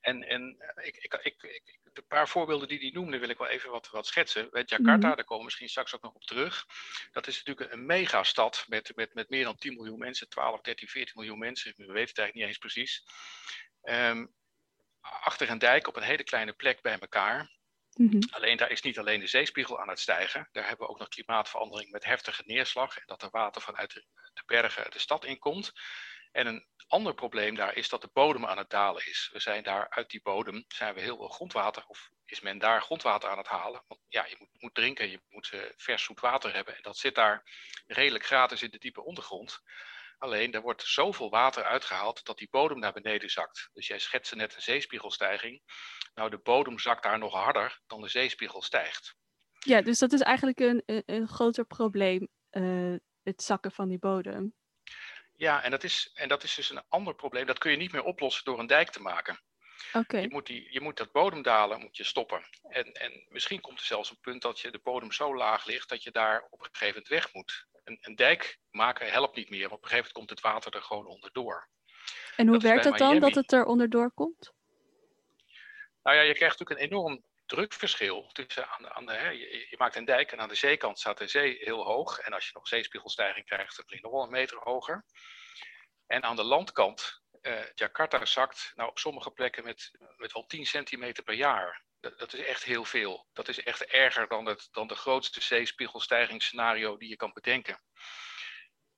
En, 0.00 0.22
en 0.22 0.56
ik, 0.82 0.96
ik, 0.96 1.14
ik, 1.14 1.42
ik, 1.42 1.78
de 1.92 2.02
paar 2.02 2.28
voorbeelden 2.28 2.68
die 2.68 2.78
hij 2.78 2.90
noemde 2.90 3.18
wil 3.18 3.28
ik 3.28 3.38
wel 3.38 3.48
even 3.48 3.70
wat, 3.70 3.90
wat 3.90 4.06
schetsen. 4.06 4.48
Jakarta, 4.52 4.76
mm 4.82 4.88
-hmm. 4.92 5.00
daar 5.00 5.24
komen 5.24 5.38
we 5.38 5.44
misschien 5.44 5.68
straks 5.68 5.94
ook 5.94 6.02
nog 6.02 6.14
op 6.14 6.24
terug. 6.24 6.66
Dat 7.12 7.26
is 7.26 7.42
natuurlijk 7.42 7.72
een 7.72 7.86
megastad 7.86 8.64
met, 8.68 8.92
met, 8.94 9.14
met 9.14 9.28
meer 9.28 9.44
dan 9.44 9.56
10 9.56 9.74
miljoen 9.74 9.98
mensen, 9.98 10.28
12, 10.28 10.60
13, 10.60 10.88
14 10.88 11.12
miljoen 11.16 11.38
mensen. 11.38 11.74
We 11.76 11.84
weten 11.86 12.08
het 12.08 12.18
eigenlijk 12.18 12.34
niet 12.34 12.46
eens 12.46 12.58
precies. 12.58 13.04
Um, 13.82 14.34
achter 15.00 15.50
een 15.50 15.58
dijk 15.58 15.86
op 15.86 15.96
een 15.96 16.02
hele 16.02 16.24
kleine 16.24 16.52
plek 16.52 16.82
bij 16.82 16.98
elkaar. 16.98 17.56
Mm 17.94 18.10
-hmm. 18.10 18.20
Alleen 18.30 18.56
daar 18.56 18.70
is 18.70 18.82
niet 18.82 18.98
alleen 18.98 19.20
de 19.20 19.26
zeespiegel 19.26 19.80
aan 19.80 19.88
het 19.88 20.00
stijgen. 20.00 20.48
Daar 20.52 20.68
hebben 20.68 20.86
we 20.86 20.92
ook 20.92 20.98
nog 20.98 21.08
klimaatverandering 21.08 21.90
met 21.90 22.04
heftige 22.04 22.42
neerslag. 22.46 22.96
En 22.96 23.06
dat 23.06 23.22
er 23.22 23.30
water 23.30 23.62
vanuit 23.62 23.92
de, 23.92 24.04
de 24.34 24.42
bergen 24.46 24.90
de 24.90 24.98
stad 24.98 25.24
inkomt. 25.24 25.72
En 26.38 26.46
een 26.46 26.66
ander 26.86 27.14
probleem 27.14 27.54
daar 27.54 27.76
is 27.76 27.88
dat 27.88 28.00
de 28.00 28.10
bodem 28.12 28.46
aan 28.46 28.58
het 28.58 28.70
dalen 28.70 29.06
is. 29.06 29.30
We 29.32 29.40
zijn 29.40 29.62
daar 29.62 29.90
uit 29.90 30.10
die 30.10 30.22
bodem, 30.22 30.64
zijn 30.68 30.94
we 30.94 31.00
heel 31.00 31.16
veel 31.16 31.28
grondwater, 31.28 31.84
of 31.86 32.10
is 32.24 32.40
men 32.40 32.58
daar 32.58 32.82
grondwater 32.82 33.28
aan 33.28 33.38
het 33.38 33.46
halen. 33.46 33.84
Want 33.86 34.00
ja, 34.08 34.26
je 34.26 34.36
moet, 34.38 34.48
moet 34.58 34.74
drinken, 34.74 35.10
je 35.10 35.20
moet 35.28 35.50
uh, 35.54 35.60
vers 35.76 36.02
zoet 36.02 36.20
water 36.20 36.54
hebben. 36.54 36.76
En 36.76 36.82
dat 36.82 36.96
zit 36.96 37.14
daar 37.14 37.42
redelijk 37.86 38.24
gratis 38.24 38.62
in 38.62 38.70
de 38.70 38.78
diepe 38.78 39.04
ondergrond. 39.04 39.62
Alleen, 40.18 40.52
er 40.52 40.60
wordt 40.60 40.82
zoveel 40.82 41.30
water 41.30 41.64
uitgehaald 41.64 42.24
dat 42.24 42.38
die 42.38 42.48
bodem 42.50 42.78
naar 42.78 42.92
beneden 42.92 43.30
zakt. 43.30 43.70
Dus 43.72 43.86
jij 43.86 43.98
schetste 43.98 44.36
net 44.36 44.54
een 44.54 44.62
zeespiegelstijging. 44.62 45.62
Nou, 46.14 46.30
de 46.30 46.38
bodem 46.38 46.78
zakt 46.78 47.02
daar 47.02 47.18
nog 47.18 47.32
harder 47.32 47.80
dan 47.86 48.00
de 48.00 48.08
zeespiegel 48.08 48.62
stijgt. 48.62 49.16
Ja, 49.58 49.82
dus 49.82 49.98
dat 49.98 50.12
is 50.12 50.20
eigenlijk 50.20 50.60
een, 50.60 50.82
een, 50.86 51.28
groter 51.28 51.64
probleem, 51.64 52.28
uh, 52.50 52.96
het 53.22 53.42
zakken 53.42 53.72
van 53.72 53.88
die 53.88 53.98
bodem. 53.98 54.56
Ja, 55.38 55.62
en 55.62 55.70
dat, 55.70 55.84
is, 55.84 56.10
en 56.14 56.28
dat 56.28 56.42
is 56.42 56.54
dus 56.54 56.70
een 56.70 56.82
ander 56.88 57.14
probleem. 57.14 57.46
Dat 57.46 57.58
kun 57.58 57.70
je 57.70 57.76
niet 57.76 57.92
meer 57.92 58.02
oplossen 58.02 58.44
door 58.44 58.58
een 58.58 58.66
dijk 58.66 58.90
te 58.90 59.00
maken. 59.00 59.40
Okay. 59.92 60.20
Je, 60.20 60.28
moet 60.28 60.46
die, 60.46 60.66
je 60.70 60.80
moet 60.80 60.96
dat 60.96 61.12
bodemdalen 61.12 61.80
moet 61.80 61.96
je 61.96 62.04
stoppen. 62.04 62.42
En, 62.68 62.92
en 62.92 63.26
misschien 63.28 63.60
komt 63.60 63.78
er 63.78 63.84
zelfs 63.84 64.10
een 64.10 64.20
punt 64.20 64.42
dat 64.42 64.60
je 64.60 64.70
de 64.70 64.80
bodem 64.82 65.12
zo 65.12 65.36
laag 65.36 65.66
ligt 65.66 65.88
dat 65.88 66.02
je 66.02 66.10
daar 66.10 66.46
op 66.50 66.60
een 66.60 66.68
gegeven 66.72 66.86
moment 66.86 67.08
weg 67.08 67.32
moet. 67.32 67.66
Een, 67.84 67.98
een 68.00 68.14
dijk 68.14 68.58
maken 68.70 69.10
helpt 69.10 69.36
niet 69.36 69.50
meer, 69.50 69.68
want 69.68 69.72
op 69.72 69.82
een 69.82 69.88
gegeven 69.88 70.12
moment 70.14 70.28
komt 70.28 70.30
het 70.30 70.52
water 70.52 70.74
er 70.74 70.86
gewoon 70.86 71.06
onderdoor. 71.06 71.68
En 72.36 72.46
hoe 72.46 72.58
dat 72.58 72.70
werkt 72.70 72.84
het 72.84 72.98
dan 72.98 73.18
dat 73.20 73.34
het 73.34 73.52
er 73.52 73.64
onderdoor 73.64 74.10
komt? 74.10 74.52
Nou 76.02 76.16
ja, 76.16 76.22
je 76.22 76.34
krijgt 76.34 76.58
natuurlijk 76.58 76.80
een 76.80 76.98
enorm 76.98 77.24
drukverschil. 77.48 78.30
Tussen 78.32 78.68
aan, 78.68 79.06
de, 79.06 79.12
hè, 79.12 79.28
je, 79.28 79.66
je, 79.70 79.76
maakt 79.78 79.96
een 79.96 80.04
dijk 80.04 80.32
en 80.32 80.40
aan 80.40 80.48
de 80.48 80.54
zeekant 80.54 80.98
staat 80.98 81.18
de 81.18 81.26
zee 81.26 81.56
heel 81.60 81.84
hoog. 81.84 82.18
En 82.18 82.32
als 82.32 82.46
je 82.46 82.50
nog 82.54 82.68
zeespiegelstijging 82.68 83.46
krijgt, 83.46 83.76
dan 83.76 83.84
ligt 83.88 84.02
nog 84.02 84.12
wel 84.12 84.22
een 84.22 84.30
meter 84.30 84.58
hoger. 84.58 85.04
En 86.06 86.22
aan 86.22 86.36
de 86.36 86.44
landkant, 86.44 87.22
uh, 87.42 87.60
Jakarta 87.74 88.24
zakt 88.24 88.72
nou, 88.74 88.90
op 88.90 88.98
sommige 88.98 89.30
plekken 89.30 89.64
met, 89.64 89.90
met 90.16 90.32
wel 90.32 90.46
10 90.46 90.66
centimeter 90.66 91.24
per 91.24 91.34
jaar. 91.34 91.84
Dat, 92.00 92.32
is 92.32 92.44
echt 92.44 92.64
heel 92.64 92.84
veel. 92.84 93.26
Dat 93.32 93.48
is 93.48 93.62
echt 93.62 93.84
erger 93.84 94.28
dan, 94.28 94.46
het, 94.46 94.68
dan 94.70 94.86
de 94.86 94.94
grootste 94.94 95.42
zeespiegelstijgingsscenario 95.42 96.96
die 96.96 97.08
je 97.08 97.16
kan 97.16 97.32
bedenken. 97.32 97.82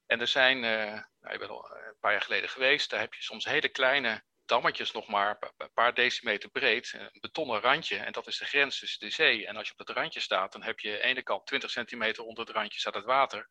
En 0.06 0.20
er 0.20 0.26
zijn, 0.26 0.56
uh, 0.56 1.02
nou, 1.20 1.34
ik 1.34 1.38
ben 1.38 1.48
al 1.48 1.70
een 1.70 1.96
paar 2.00 2.12
jaar 2.12 2.22
geleden 2.22 2.48
geweest, 2.48 2.90
daar 2.90 3.00
heb 3.00 3.14
je 3.14 3.22
soms 3.22 3.44
hele 3.44 3.68
kleine 3.68 4.24
dammetjes 4.50 4.92
nog 4.92 5.06
maar 5.08 5.52
een 5.56 5.72
paar 5.72 5.94
decimeter 5.94 6.50
breed, 6.50 6.92
een 6.92 7.20
betonnen 7.20 7.60
randje. 7.60 7.96
En 7.96 8.12
dat 8.12 8.26
is 8.26 8.38
de 8.38 8.44
grens 8.44 8.78
tussen 8.78 9.00
de 9.00 9.14
zee. 9.14 9.46
En 9.46 9.56
als 9.56 9.66
je 9.66 9.74
op 9.76 9.86
dat 9.86 9.96
randje 9.96 10.20
staat, 10.20 10.52
dan 10.52 10.62
heb 10.62 10.78
je 10.78 10.90
aan 10.90 10.96
de 10.96 11.02
ene 11.02 11.22
kant 11.22 11.46
20 11.46 11.70
centimeter 11.70 12.24
onder 12.24 12.46
het 12.46 12.54
randje 12.54 12.80
staat 12.80 12.94
het 12.94 13.04
water. 13.04 13.48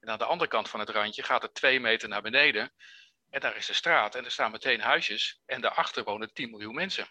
En 0.00 0.08
aan 0.08 0.18
de 0.18 0.24
andere 0.24 0.50
kant 0.50 0.68
van 0.68 0.80
het 0.80 0.88
randje 0.88 1.22
gaat 1.22 1.42
het 1.42 1.54
twee 1.54 1.80
meter 1.80 2.08
naar 2.08 2.22
beneden. 2.22 2.72
En 3.30 3.40
daar 3.40 3.56
is 3.56 3.66
de 3.66 3.72
straat 3.72 4.14
en 4.14 4.24
er 4.24 4.30
staan 4.30 4.50
meteen 4.50 4.80
huisjes. 4.80 5.40
En 5.46 5.60
daarachter 5.60 6.04
wonen 6.04 6.32
10 6.32 6.50
miljoen 6.50 6.74
mensen. 6.74 7.06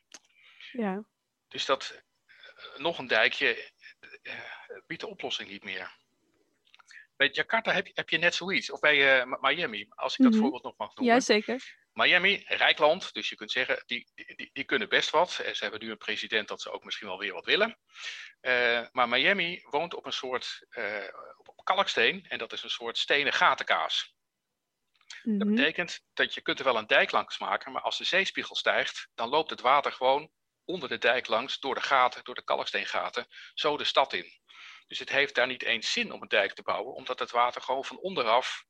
Ja. 0.72 1.06
Dus 1.48 1.66
dat, 1.66 2.04
nog 2.78 2.98
een 2.98 3.08
dijkje, 3.08 3.72
uh, 4.24 4.34
biedt 4.88 5.02
de 5.02 5.08
oplossing 5.08 5.50
niet 5.50 5.64
meer. 5.64 5.98
Bij 7.16 7.30
Jakarta 7.32 7.72
heb 7.72 7.88
je, 7.88 7.92
heb 7.96 8.10
je 8.10 8.18
net 8.18 8.36
zoiets. 8.36 8.72
Of 8.72 8.80
bij 8.80 9.26
uh, 9.26 9.34
Miami, 9.42 9.88
als 9.90 10.18
ik 10.18 10.24
dat 10.24 10.28
mm 10.28 10.32
-hmm. 10.32 10.42
voorbeeld 10.42 10.64
nog 10.64 10.78
mag 10.78 10.96
noemen. 10.96 11.14
Ja, 11.14 11.20
zeker. 11.20 11.84
Miami, 11.96 12.44
rijk 12.48 12.78
land, 12.78 13.14
dus 13.14 13.30
je 13.30 13.36
kunt 13.36 13.52
zeggen, 13.52 13.84
die, 13.86 14.08
die, 14.16 14.50
die 14.54 14.64
kunnen 14.64 14.90
best 14.90 15.10
wat. 15.10 15.32
Ze 15.32 15.58
hebben 15.60 15.80
nu 15.80 15.92
een 15.92 15.98
president 15.98 16.48
dat 16.48 16.62
ze 16.62 16.72
ook 16.72 16.84
misschien 16.84 17.08
wel 17.08 17.18
weer 17.18 17.34
wat 17.34 17.46
willen. 17.46 17.78
Uh, 18.42 18.88
maar 18.92 19.10
Miami 19.10 19.62
woont 19.70 19.94
op 19.94 20.06
een 20.06 20.14
soort, 20.14 20.66
uh, 20.70 21.08
op 21.46 21.64
kalksteen, 21.64 22.26
en 22.28 22.38
dat 22.38 22.54
is 22.54 22.64
een 22.64 22.70
soort 22.70 22.98
stenen 22.98 23.34
gatenkaas. 23.34 24.16
Mm 25.24 25.32
-hmm. 25.32 25.40
Dat 25.40 25.56
betekent 25.56 26.02
dat 26.14 26.34
je 26.34 26.42
kunt 26.42 26.60
er 26.60 26.66
wel 26.66 26.78
een 26.78 26.88
dijk 26.88 27.12
langs 27.12 27.40
maken, 27.40 27.72
maar 27.72 27.82
als 27.82 27.98
de 27.98 28.04
zeespiegel 28.04 28.56
stijgt, 28.56 29.08
dan 29.14 29.30
loopt 29.30 29.50
het 29.50 29.62
water 29.62 29.92
gewoon 29.92 30.32
onder 30.66 30.90
de 30.90 30.98
dijk 30.98 31.28
langs, 31.28 31.60
door 31.60 31.76
de 31.76 31.82
gaten, 31.82 32.24
door 32.24 32.36
de 32.36 32.44
kalksteengaten, 32.44 33.28
zo 33.54 33.78
de 33.78 33.84
stad 33.84 34.14
in. 34.14 34.32
Dus 34.88 35.00
het 35.00 35.10
heeft 35.10 35.36
daar 35.36 35.48
niet 35.48 35.64
eens 35.64 35.92
zin 35.92 36.12
om 36.12 36.22
een 36.22 36.28
dijk 36.28 36.54
te 36.54 36.64
bouwen, 36.64 36.94
omdat 36.94 37.20
het 37.20 37.32
water 37.32 37.62
gewoon 37.62 37.86
van 37.86 37.98
onderaf, 37.98 38.64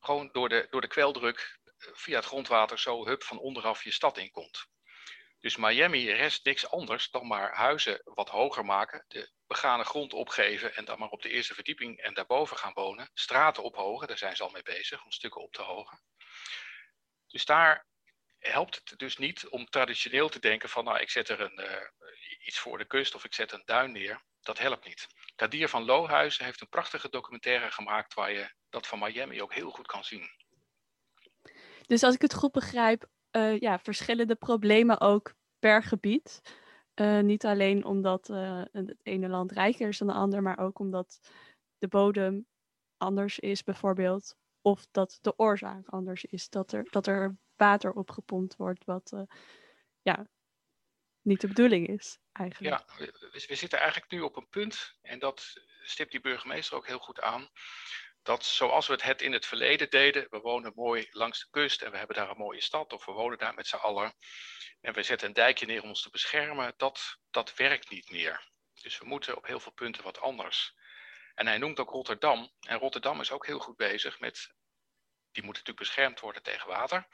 gewoon 0.00 0.28
door 0.32 0.48
de, 0.48 0.66
door 0.70 0.80
de 0.80 0.86
kweldruk, 0.86 1.58
via 1.92 2.16
het 2.16 2.24
grondwater 2.24 2.78
zo 2.78 3.06
hup 3.06 3.22
van 3.22 3.38
onderaf 3.38 3.84
je 3.84 3.90
stad 3.90 4.18
inkomt. 4.18 4.66
Dus 5.40 5.56
Miami 5.56 6.12
rest 6.12 6.44
niks 6.44 6.70
anders 6.70 7.10
dan 7.10 7.26
maar 7.26 7.54
huizen 7.54 8.00
wat 8.04 8.28
hoger 8.28 8.64
maken, 8.64 9.04
de 9.08 9.30
begane 9.46 9.84
grond 9.84 10.12
opgeven 10.12 10.74
en 10.74 10.84
dan 10.84 10.98
maar 10.98 11.08
op 11.08 11.22
de 11.22 11.28
eerste 11.28 11.54
verdieping 11.54 11.98
en 11.98 12.14
daarboven 12.14 12.56
gaan 12.56 12.72
wonen. 12.72 13.10
Straten 13.14 13.62
ophogen, 13.62 14.08
daar 14.08 14.18
zijn 14.18 14.36
ze 14.36 14.42
al 14.42 14.50
mee 14.50 14.62
bezig 14.62 15.04
om 15.04 15.10
stukken 15.10 15.42
op 15.42 15.52
te 15.52 15.62
hogen. 15.62 16.00
Dus 17.26 17.44
daar 17.44 17.86
helpt 18.38 18.74
het 18.84 18.98
dus 18.98 19.16
niet 19.16 19.48
om 19.48 19.66
traditioneel 19.66 20.28
te 20.28 20.38
denken 20.38 20.68
van 20.68 20.84
nou 20.84 20.98
ik 20.98 21.10
zet 21.10 21.28
er 21.28 21.40
een, 21.40 21.60
uh, 21.60 22.46
iets 22.46 22.58
voor 22.58 22.78
de 22.78 22.86
kust 22.86 23.14
of 23.14 23.24
ik 23.24 23.34
zet 23.34 23.52
een 23.52 23.62
duin 23.64 23.92
neer. 23.92 24.22
Dat 24.40 24.58
helpt 24.58 24.84
niet. 24.84 25.06
Kadir 25.34 25.68
van 25.68 25.84
Lohuizen 25.84 26.44
heeft 26.44 26.60
een 26.60 26.68
prachtige 26.68 27.08
documentaire 27.08 27.70
gemaakt 27.70 28.14
waar 28.14 28.32
je 28.32 28.54
dat 28.68 28.86
van 28.86 28.98
Miami 28.98 29.42
ook 29.42 29.54
heel 29.54 29.70
goed 29.70 29.86
kan 29.86 30.04
zien. 30.04 30.43
Dus 31.86 32.02
als 32.02 32.14
ik 32.14 32.22
het 32.22 32.34
goed 32.34 32.52
begrijp, 32.52 33.08
uh, 33.36 33.58
ja, 33.58 33.78
verschillende 33.78 34.34
problemen 34.34 35.00
ook 35.00 35.34
per 35.58 35.82
gebied. 35.82 36.40
Uh, 36.94 37.20
niet 37.20 37.44
alleen 37.44 37.84
omdat 37.84 38.28
uh, 38.28 38.62
het 38.72 38.96
ene 39.02 39.28
land 39.28 39.52
rijker 39.52 39.88
is 39.88 39.98
dan 39.98 40.08
het 40.08 40.16
ander, 40.16 40.42
maar 40.42 40.58
ook 40.58 40.78
omdat 40.78 41.20
de 41.78 41.88
bodem 41.88 42.46
anders 42.96 43.38
is 43.38 43.62
bijvoorbeeld. 43.62 44.36
Of 44.60 44.86
dat 44.90 45.18
de 45.20 45.38
oorzaak 45.38 45.88
anders 45.88 46.24
is. 46.24 46.48
Dat 46.48 46.72
er, 46.72 46.86
dat 46.90 47.06
er 47.06 47.36
water 47.56 47.92
opgepompt 47.92 48.56
wordt 48.56 48.84
wat 48.84 49.12
ja, 50.02 50.26
niet 51.24 51.40
de 51.40 51.48
bedoeling 51.48 51.88
is 51.88 52.18
eigenlijk. 52.32 52.86
Ja, 52.98 53.06
we, 53.32 53.54
zitten 53.54 53.78
eigenlijk 53.78 54.10
nu 54.10 54.20
op 54.20 54.36
een 54.36 54.48
punt, 54.48 54.96
en 55.02 55.18
dat 55.18 55.52
stipt 55.82 56.10
die 56.10 56.20
burgemeester 56.20 56.76
ook 56.76 56.86
heel 56.86 56.98
goed 56.98 57.20
aan, 57.20 57.48
dat 58.24 58.44
zoals 58.44 58.86
we 58.86 58.98
het, 59.02 59.22
in 59.22 59.32
het 59.32 59.46
verleden 59.46 59.90
deden, 59.90 60.26
we 60.30 60.38
wonen 60.38 60.72
mooi 60.74 61.08
langs 61.10 61.40
de 61.40 61.46
kust 61.50 61.82
en 61.82 61.90
we 61.90 61.96
hebben 61.96 62.16
daar 62.16 62.30
een 62.30 62.36
mooie 62.36 62.60
stad, 62.60 62.92
of 62.92 63.04
we 63.04 63.12
wonen 63.12 63.38
daar 63.38 63.54
met 63.54 63.66
z'n 63.66 63.76
allen, 63.76 64.14
en 64.80 64.94
we 64.94 65.02
zetten 65.02 65.28
een 65.28 65.34
dijkje 65.34 65.66
neer 65.66 65.82
om 65.82 65.88
ons 65.88 66.02
te 66.02 66.10
beschermen, 66.10 66.74
dat, 66.76 67.18
dat 67.30 67.54
werkt 67.54 67.90
niet 67.90 68.10
meer. 68.10 68.52
Dus 68.82 68.98
we 68.98 69.04
moeten 69.04 69.36
op 69.36 69.46
heel 69.46 69.60
veel 69.60 69.72
punten 69.72 70.02
wat 70.02 70.20
anders. 70.20 70.74
En 71.34 71.46
hij 71.46 71.58
noemt 71.58 71.80
ook 71.80 71.90
Rotterdam, 71.90 72.52
en 72.60 72.78
Rotterdam 72.78 73.20
is 73.20 73.30
ook 73.30 73.46
heel 73.46 73.58
goed 73.58 73.76
bezig 73.76 74.20
met, 74.20 74.54
die 75.32 75.42
moet 75.42 75.52
natuurlijk 75.52 75.86
beschermd 75.86 76.20
worden 76.20 76.42
tegen 76.42 76.68
water, 76.68 77.06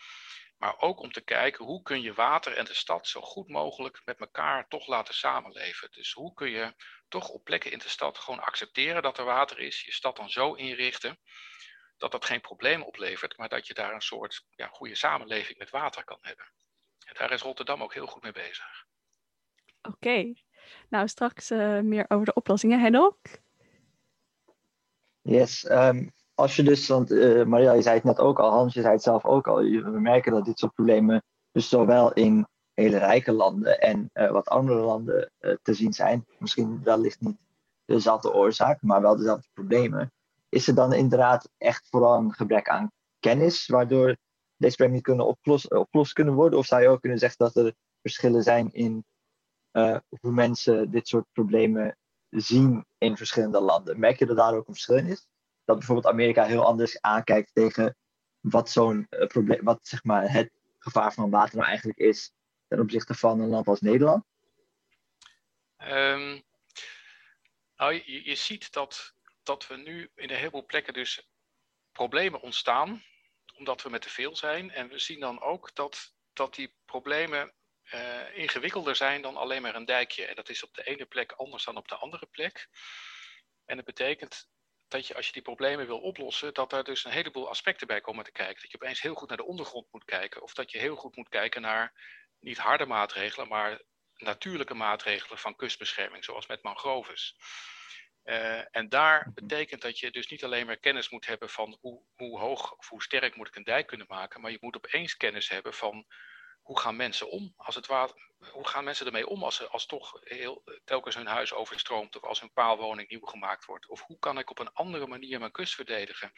maar 0.60 0.80
ook 0.80 1.00
om 1.00 1.12
te 1.12 1.20
kijken 1.20 1.64
hoe 1.64 1.82
kun 1.82 2.02
je 2.02 2.12
water 2.12 2.56
en 2.56 2.64
de 2.64 2.74
stad 2.74 3.06
zo 3.06 3.20
goed 3.20 3.48
mogelijk 3.48 4.00
met 4.04 4.20
elkaar 4.20 4.68
toch 4.68 4.86
laten 4.86 5.14
samenleven. 5.14 5.90
Dus 5.90 6.12
hoe 6.12 6.34
kun 6.34 6.50
je 6.50 6.74
toch 7.08 7.28
op 7.28 7.44
plekken 7.44 7.72
in 7.72 7.78
de 7.78 7.88
stad 7.88 8.18
gewoon 8.18 8.40
accepteren 8.40 9.02
dat 9.02 9.18
er 9.18 9.24
water 9.24 9.58
is, 9.58 9.82
je 9.82 9.92
stad 9.92 10.16
dan 10.16 10.30
zo 10.30 10.54
inrichten 10.54 11.18
dat 11.96 12.10
dat 12.10 12.24
geen 12.24 12.40
probleem 12.40 12.82
oplevert, 12.82 13.36
maar 13.36 13.48
dat 13.48 13.66
je 13.66 13.74
daar 13.74 13.94
een 13.94 14.00
soort 14.00 14.44
ja, 14.50 14.66
goede 14.66 14.94
samenleving 14.94 15.58
met 15.58 15.70
water 15.70 16.04
kan 16.04 16.18
hebben. 16.20 16.52
En 17.06 17.14
daar 17.14 17.32
is 17.32 17.42
Rotterdam 17.42 17.82
ook 17.82 17.94
heel 17.94 18.06
goed 18.06 18.22
mee 18.22 18.32
bezig. 18.32 18.86
Oké, 19.82 20.32
nou 20.88 21.08
straks 21.08 21.50
uh, 21.50 21.80
meer 21.80 22.04
over 22.08 22.24
de 22.24 22.34
oplossingen. 22.34 22.80
Henok? 22.80 23.18
Yes, 25.20 25.70
um, 25.70 26.12
als 26.40 26.56
je 26.56 26.62
dus, 26.62 26.88
want 26.88 27.10
uh, 27.10 27.44
Maria, 27.44 27.72
je 27.72 27.82
zei 27.82 27.94
het 27.94 28.04
net 28.04 28.18
ook 28.18 28.38
al, 28.38 28.50
Hans, 28.50 28.74
je 28.74 28.80
zei 28.80 28.92
het 28.92 29.02
zelf 29.02 29.24
ook 29.24 29.46
al, 29.46 29.56
we 29.56 30.00
merken 30.00 30.32
dat 30.32 30.44
dit 30.44 30.58
soort 30.58 30.74
problemen 30.74 31.22
dus 31.52 31.68
zowel 31.68 32.12
in 32.12 32.46
hele 32.74 32.98
rijke 32.98 33.32
landen 33.32 33.80
en 33.80 34.10
uh, 34.14 34.30
wat 34.30 34.48
andere 34.48 34.80
landen 34.80 35.30
uh, 35.40 35.56
te 35.62 35.74
zien 35.74 35.92
zijn. 35.92 36.26
Misschien 36.38 36.80
wellicht 36.84 37.20
niet 37.20 37.36
dezelfde 37.84 38.34
oorzaak, 38.34 38.82
maar 38.82 39.00
wel 39.00 39.16
dezelfde 39.16 39.48
problemen. 39.52 40.12
Is 40.48 40.68
er 40.68 40.74
dan 40.74 40.92
inderdaad 40.92 41.48
echt 41.58 41.88
vooral 41.90 42.16
een 42.18 42.32
gebrek 42.32 42.68
aan 42.68 42.90
kennis, 43.18 43.66
waardoor 43.66 44.16
deze 44.56 44.76
problemen 44.76 44.94
niet 44.94 45.02
kunnen 45.02 45.26
opgelost, 45.26 45.72
opgelost 45.72 46.12
kunnen 46.12 46.34
worden? 46.34 46.58
Of 46.58 46.66
zou 46.66 46.82
je 46.82 46.88
ook 46.88 47.00
kunnen 47.00 47.18
zeggen 47.18 47.44
dat 47.44 47.56
er 47.56 47.74
verschillen 48.00 48.42
zijn 48.42 48.72
in 48.72 49.04
hoe 50.20 50.32
mensen 50.32 50.90
dit 50.90 51.08
soort 51.08 51.26
problemen 51.32 51.96
zien 52.28 52.84
in 52.98 53.16
verschillende 53.16 53.60
landen? 53.60 53.98
Merk 53.98 54.18
je 54.18 54.26
dat 54.26 54.36
daar 54.36 54.54
ook 54.54 54.68
een 54.68 54.74
verschil 54.74 54.96
in 54.96 55.06
is? 55.06 55.28
Dat 55.70 55.78
bijvoorbeeld 55.78 56.14
Amerika 56.14 56.44
heel 56.44 56.64
anders 56.64 57.00
aankijkt 57.00 57.50
tegen 57.54 57.96
wat 58.40 58.70
zo'n 58.70 59.06
uh, 59.10 59.26
probleem, 59.26 59.64
wat 59.64 59.78
zeg 59.82 60.04
maar 60.04 60.32
het 60.32 60.50
gevaar 60.78 61.12
van 61.12 61.30
water 61.30 61.56
nou 61.56 61.68
eigenlijk 61.68 61.98
is 61.98 62.32
ten 62.68 62.80
opzichte 62.80 63.14
van 63.14 63.40
een 63.40 63.48
land 63.48 63.66
als 63.66 63.80
Nederland? 63.80 64.24
Um, 65.78 66.42
nou, 67.76 67.92
je, 67.92 68.24
je 68.24 68.34
ziet 68.34 68.72
dat, 68.72 69.14
dat 69.42 69.66
we 69.66 69.76
nu 69.76 70.10
in 70.14 70.30
een 70.30 70.36
heleboel 70.36 70.66
plekken 70.66 70.92
dus 70.92 71.28
problemen 71.92 72.40
ontstaan, 72.40 73.02
omdat 73.56 73.82
we 73.82 73.90
met 73.90 74.02
te 74.02 74.10
veel 74.10 74.36
zijn. 74.36 74.70
En 74.70 74.88
we 74.88 74.98
zien 74.98 75.20
dan 75.20 75.40
ook 75.40 75.74
dat, 75.74 76.14
dat 76.32 76.54
die 76.54 76.74
problemen 76.84 77.52
uh, 77.94 78.36
ingewikkelder 78.36 78.96
zijn 78.96 79.22
dan 79.22 79.36
alleen 79.36 79.62
maar 79.62 79.74
een 79.74 79.84
dijkje. 79.84 80.24
En 80.24 80.34
dat 80.34 80.48
is 80.48 80.62
op 80.62 80.74
de 80.74 80.82
ene 80.82 81.06
plek 81.06 81.32
anders 81.32 81.64
dan 81.64 81.76
op 81.76 81.88
de 81.88 81.94
andere 81.94 82.26
plek. 82.26 82.68
En 83.64 83.76
dat 83.76 83.84
betekent 83.84 84.48
dat 84.90 85.06
je 85.06 85.14
als 85.14 85.26
je 85.26 85.32
die 85.32 85.42
problemen 85.42 85.86
wil 85.86 86.00
oplossen, 86.00 86.54
dat 86.54 86.70
daar 86.70 86.84
dus 86.84 87.04
een 87.04 87.10
heleboel 87.10 87.48
aspecten 87.48 87.86
bij 87.86 88.00
komen 88.00 88.24
te 88.24 88.32
kijken. 88.32 88.62
Dat 88.62 88.70
je 88.70 88.80
opeens 88.80 89.00
heel 89.00 89.14
goed 89.14 89.28
naar 89.28 89.36
de 89.36 89.46
ondergrond 89.46 89.86
moet 89.90 90.04
kijken. 90.04 90.42
Of 90.42 90.54
dat 90.54 90.70
je 90.70 90.78
heel 90.78 90.96
goed 90.96 91.16
moet 91.16 91.28
kijken 91.28 91.62
naar 91.62 91.92
niet 92.40 92.58
harde 92.58 92.86
maatregelen, 92.86 93.48
maar 93.48 93.82
natuurlijke 94.16 94.74
maatregelen 94.74 95.38
van 95.38 95.56
kustbescherming, 95.56 96.24
zoals 96.24 96.46
met 96.46 96.62
mangroves. 96.62 97.36
Uh, 98.24 98.76
en 98.76 98.88
daar 98.88 99.30
betekent 99.34 99.82
dat 99.82 99.98
je 99.98 100.10
dus 100.10 100.28
niet 100.28 100.44
alleen 100.44 100.66
maar 100.66 100.76
kennis 100.76 101.08
moet 101.10 101.26
hebben 101.26 101.48
van 101.48 101.78
hoe, 101.80 102.02
hoe 102.16 102.38
hoog 102.38 102.76
of 102.76 102.88
hoe 102.88 103.02
sterk 103.02 103.36
moet 103.36 103.48
ik 103.48 103.56
een 103.56 103.64
dijk 103.64 103.86
kunnen 103.86 104.06
maken, 104.08 104.40
maar 104.40 104.50
je 104.50 104.58
moet 104.60 104.76
opeens 104.76 105.16
kennis 105.16 105.48
hebben 105.48 105.74
van 105.74 106.06
hoe 106.62 106.80
gaan 106.80 106.96
mensen 106.96 107.30
om 107.30 107.54
als 107.56 107.74
het 107.74 107.86
water, 107.86 108.30
hoe 108.52 108.68
gaan 108.68 108.84
mensen 108.84 109.06
ermee 109.06 109.26
om 109.26 109.44
als, 109.44 109.68
als 109.68 109.86
toch 109.86 110.20
heel, 110.20 110.62
telkens 110.84 111.14
hun 111.14 111.26
huis 111.26 111.52
overstroomt 111.52 112.16
of 112.16 112.22
als 112.22 112.40
hun 112.40 112.52
paalwoning 112.52 113.08
nieuw 113.08 113.24
gemaakt 113.24 113.64
wordt? 113.64 113.88
Of 113.88 114.02
hoe 114.02 114.18
kan 114.18 114.38
ik 114.38 114.50
op 114.50 114.58
een 114.58 114.72
andere 114.72 115.06
manier 115.06 115.38
mijn 115.38 115.52
kust 115.52 115.74
verdedigen? 115.74 116.32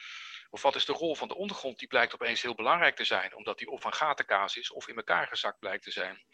Of 0.50 0.62
wat 0.62 0.74
is 0.74 0.84
de 0.84 0.92
rol 0.92 1.14
van 1.14 1.28
de 1.28 1.34
ondergrond? 1.34 1.78
Die 1.78 1.88
blijkt 1.88 2.14
opeens 2.14 2.42
heel 2.42 2.54
belangrijk 2.54 2.96
te 2.96 3.04
zijn, 3.04 3.36
omdat 3.36 3.58
die 3.58 3.70
of 3.70 3.84
een 3.84 3.92
gatenkaas 3.94 4.56
is 4.56 4.70
of 4.72 4.88
in 4.88 4.96
elkaar 4.96 5.26
gezakt 5.26 5.58
blijkt 5.58 5.82
te 5.82 5.90
zijn. 5.90 6.26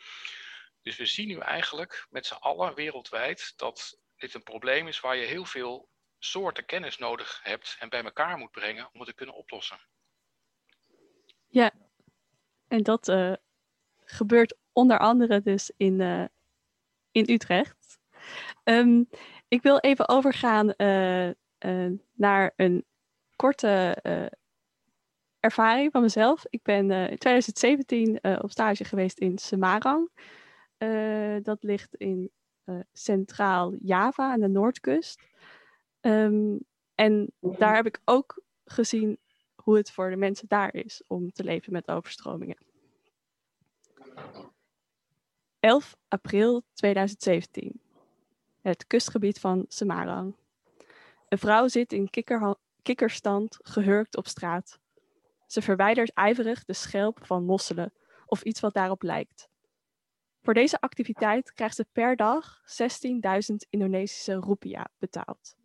Dus 0.82 0.96
we 0.96 1.06
zien 1.06 1.28
nu 1.28 1.38
eigenlijk 1.38 2.06
met 2.10 2.26
z'n 2.26 2.34
allen 2.34 2.74
wereldwijd 2.74 3.52
dat 3.56 3.98
dit 4.16 4.34
een 4.34 4.42
probleem 4.42 4.88
is 4.88 5.00
waar 5.00 5.16
je 5.16 5.26
heel 5.26 5.44
veel 5.44 5.88
soorten 6.18 6.64
kennis 6.64 6.98
nodig 6.98 7.40
hebt 7.42 7.76
en 7.78 7.88
bij 7.88 8.02
elkaar 8.02 8.38
moet 8.38 8.50
brengen 8.50 8.88
om 8.92 9.00
het 9.00 9.08
te 9.08 9.14
kunnen 9.14 9.34
oplossen. 9.34 9.80
Ja, 11.48 11.72
en 12.68 12.82
dat 12.82 13.08
uh, 13.08 13.32
gebeurt 14.10 14.56
onder 14.72 14.98
andere 14.98 15.42
dus 15.42 15.72
in, 15.76 16.00
uh, 16.00 16.24
in 17.10 17.30
Utrecht. 17.30 17.98
Um, 18.64 19.08
ik 19.48 19.62
wil 19.62 19.78
even 19.78 20.08
overgaan 20.08 20.72
uh, 20.76 21.28
uh, 21.28 21.92
naar 22.12 22.52
een 22.56 22.84
korte 23.36 23.96
ervaring 25.40 25.92
van 25.92 26.02
mezelf. 26.02 26.44
Ik 26.48 26.62
ben 26.62 26.90
in 26.90 27.18
2017 27.18 28.18
op 28.42 28.50
stage 28.50 28.84
geweest 28.84 29.18
in 29.18 29.38
Semarang. 29.38 30.10
dat 31.42 31.62
ligt 31.62 31.94
in 31.94 32.30
centraal 32.92 33.74
Java 33.78 34.32
aan 34.32 34.40
de 34.40 34.48
noordkust. 34.48 35.22
Um, 36.00 36.58
en 36.94 37.32
daar 37.40 37.74
heb 37.74 37.86
ik 37.86 38.00
ook 38.04 38.42
gezien 38.64 39.18
hoe 39.54 39.76
het 39.76 39.90
voor 39.90 40.10
de 40.10 40.16
mensen 40.16 40.48
daar 40.48 40.74
is 40.74 41.02
om 41.06 41.32
te 41.32 41.44
leven 41.44 41.72
met 41.72 41.88
overstromingen. 41.88 42.67
11 45.60 45.96
april 46.08 46.62
2017. 46.74 47.80
Het 48.60 48.86
kustgebied 48.86 49.40
van 49.40 49.64
Semarang. 49.68 50.36
Een 51.28 51.38
vrouw 51.38 51.68
zit 51.68 51.92
in 51.92 52.10
kikkerstand 52.82 53.58
gehurkt 53.62 54.16
op 54.16 54.26
straat. 54.26 54.78
Ze 55.46 55.62
verwijdert 55.62 56.12
ijverig 56.12 56.64
de 56.64 56.72
schelp 56.72 57.18
van 57.22 57.44
mosselen 57.44 57.92
of 58.26 58.42
iets 58.42 58.60
wat 58.60 58.74
daarop 58.74 59.02
lijkt. 59.02 59.48
Voor 60.42 60.54
deze 60.54 60.80
activiteit 60.80 61.52
krijgt 61.52 61.76
ze 61.76 61.86
per 61.92 62.16
dag 62.16 62.60
16.000 63.50 63.54
Indonesische 63.70 64.40
rupiah 64.40 64.84
betaald. 64.98 65.56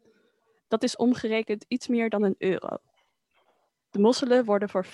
Dat 0.68 0.84
is 0.84 0.96
omgerekend 0.96 1.66
iets 1.68 1.88
meer 1.88 2.10
dan 2.10 2.24
een 2.24 2.36
euro. 2.38 2.78
De 3.90 4.00
mosselen 4.00 4.46
worden 4.46 4.70
voor 4.70 4.86
15.000 4.86 4.92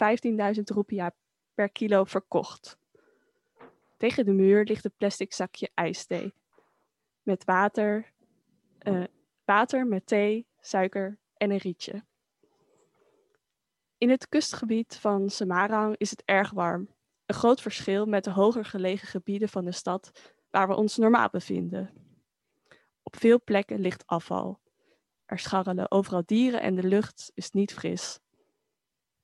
rupiah 0.64 1.12
per 1.54 1.70
kilo 1.70 2.04
verkocht. 2.04 2.79
Tegen 4.00 4.26
de 4.26 4.32
muur 4.32 4.64
ligt 4.64 4.86
een 4.86 4.94
plastic 4.98 5.34
zakje 5.34 5.70
ijsthee. 5.74 6.34
Met 7.22 7.44
water, 7.44 8.12
uh, 8.88 9.04
water 9.46 9.88
met 9.88 10.06
thee, 10.06 10.48
suiker 10.60 11.20
en 11.34 11.52
een 11.52 11.58
rietje. 11.58 12.06
In 13.98 14.10
het 14.10 14.30
kustgebied 14.30 14.96
van 14.96 15.30
Semarang 15.30 15.96
is 15.98 16.10
het 16.10 16.24
erg 16.26 16.52
warm. 16.52 16.90
Een 17.26 17.36
groot 17.36 17.62
verschil 17.62 18.06
met 18.06 18.24
de 18.24 18.32
hoger 18.32 18.66
gelegen 18.66 19.08
gebieden 19.08 19.50
van 19.50 19.66
de 19.66 19.72
stad 19.72 20.34
waar 20.50 20.68
we 20.68 20.76
ons 20.76 20.98
normaal 20.98 21.30
bevinden. 21.30 21.94
Op 23.04 23.16
veel 23.16 23.42
plekken 23.44 23.80
ligt 23.80 24.08
afval. 24.08 24.60
Er 25.26 25.40
scharrelen 25.40 25.92
overal 25.92 26.24
dieren 26.26 26.62
en 26.62 26.76
de 26.76 26.88
lucht 26.88 27.32
is 27.34 27.52
niet 27.52 27.74
fris. 27.74 28.20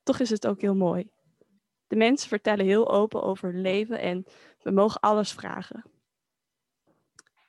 Toch 0.04 0.20
is 0.20 0.30
het 0.30 0.48
ook 0.48 0.62
heel 0.62 0.76
mooi. 0.76 1.10
De 1.88 1.96
mensen 1.96 2.30
vertellen 2.30 2.66
heel 2.66 2.92
open 2.92 3.24
over 3.24 3.52
hun 3.52 3.62
leven 3.62 4.00
en 4.00 4.26
we 4.66 4.72
mogen 4.72 5.00
alles 5.00 5.32
vragen. 5.32 5.84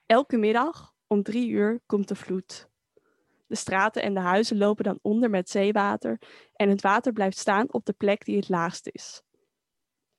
Elke 0.07 0.37
middag 0.37 0.95
om 1.07 1.23
drie 1.23 1.49
uur 1.49 1.81
komt 1.87 2.09
de 2.09 2.15
vloed. 2.15 2.69
De 3.47 3.55
straten 3.55 4.03
en 4.03 4.15
de 4.15 4.21
huizen 4.21 4.59
lopen 4.59 4.85
dan 4.85 4.99
onder 5.03 5.31
met 5.31 5.51
zeewater 5.51 6.21
en 6.53 6.69
het 6.69 6.83
water 6.83 7.13
blijft 7.13 7.39
staan 7.39 7.73
op 7.73 7.85
de 7.85 7.93
plek 7.93 8.25
die 8.25 8.37
het 8.37 8.49
laagst 8.49 8.89
is. 8.93 9.23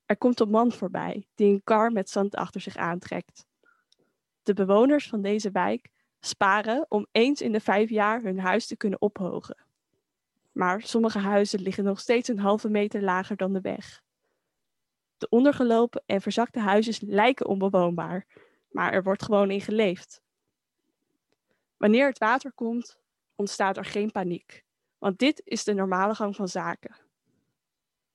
Er 0.06 0.18
komt 0.18 0.40
een 0.40 0.50
man 0.50 0.72
voorbij 0.72 1.28
die 1.36 1.54
een 1.54 1.64
kar 1.64 1.92
met 1.92 2.10
zand 2.10 2.36
achter 2.36 2.62
zich 2.62 2.76
aantrekt. 2.76 3.46
De 4.44 4.54
bewoners 4.54 5.10
van 5.10 5.22
deze 5.22 5.52
wijk 5.52 5.90
sparen 6.20 6.86
om 6.90 7.08
eens 7.12 7.42
in 7.42 7.52
de 7.52 7.60
vijf 7.60 7.90
jaar 7.90 8.22
hun 8.22 8.40
huis 8.40 8.68
te 8.68 8.78
kunnen 8.78 9.02
ophogen. 9.02 9.66
Maar 10.52 10.82
sommige 10.82 11.20
huizen 11.20 11.62
liggen 11.62 11.84
nog 11.84 12.00
steeds 12.00 12.30
een 12.30 12.40
halve 12.40 12.70
meter 12.70 13.02
lager 13.02 13.36
dan 13.36 13.54
de 13.54 13.62
weg. 13.62 14.06
De 15.17 15.30
ondergelopen 15.30 16.03
en 16.06 16.21
verzakte 16.21 16.60
huizen 16.60 17.08
lijken 17.10 17.47
onbewoonbaar, 17.47 18.25
maar 18.71 18.93
er 18.93 19.03
wordt 19.03 19.23
gewoon 19.23 19.51
in 19.51 19.62
geleefd. 19.62 20.21
Wanneer 21.77 22.08
het 22.08 22.17
water 22.17 22.51
komt, 22.51 22.99
ontstaat 23.36 23.77
er 23.77 23.86
geen 23.86 24.12
paniek, 24.12 24.63
want 24.97 25.19
dit 25.19 25.41
is 25.45 25.63
de 25.63 25.73
normale 25.73 26.15
gang 26.15 26.36
van 26.36 26.47
zaken. 26.47 26.95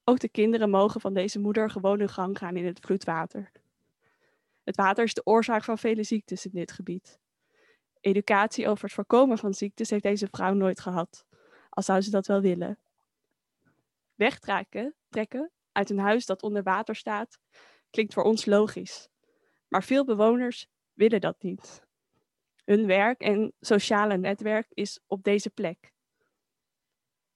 Ook 0.05 0.19
de 0.19 0.29
kinderen 0.29 0.71
mogen 0.71 1.01
van 1.01 1.15
deze 1.15 1.39
moeder 1.39 1.71
gewoon 1.71 1.99
hun 1.99 2.09
gang 2.09 2.39
gaan 2.39 2.57
in 2.57 2.67
het 2.67 2.81
vloedwater. 2.81 3.53
Het 4.65 4.77
water 4.77 5.05
is 5.05 5.15
de 5.15 5.27
oorzaak 5.27 5.65
van 5.65 5.79
vele 5.79 6.03
ziektes 6.03 6.47
in 6.47 6.51
dit 6.55 6.73
gebied. 6.73 7.21
Educatie 8.01 8.69
over 8.69 8.85
het 8.85 8.93
voorkomen 8.93 9.39
van 9.39 9.55
ziektes 9.55 9.91
heeft 9.91 10.03
deze 10.03 10.29
vrouw 10.31 10.53
nooit 10.53 10.81
gehad, 10.81 11.25
al 11.69 11.83
zou 11.83 12.01
ze 12.01 12.11
dat 12.11 12.27
wel 12.27 12.41
willen. 12.41 12.79
Wegtrekken 14.15 14.95
trekken 15.09 15.51
uit 15.73 15.91
een 15.91 15.99
huis 15.99 16.27
dat 16.27 16.43
onder 16.43 16.63
water 16.63 16.97
staat 16.97 17.39
klinkt 17.91 18.15
voor 18.15 18.23
ons 18.23 18.45
logisch, 18.45 19.09
maar 19.69 19.85
veel 19.85 20.05
bewoners 20.05 20.67
willen 20.93 21.21
dat 21.21 21.43
niet. 21.43 21.83
Hun 22.65 22.87
werk 22.87 23.21
en 23.21 23.53
sociale 23.61 24.17
netwerk 24.17 24.67
is 24.71 25.01
op 25.07 25.23
deze 25.23 25.51
plek. 25.51 25.93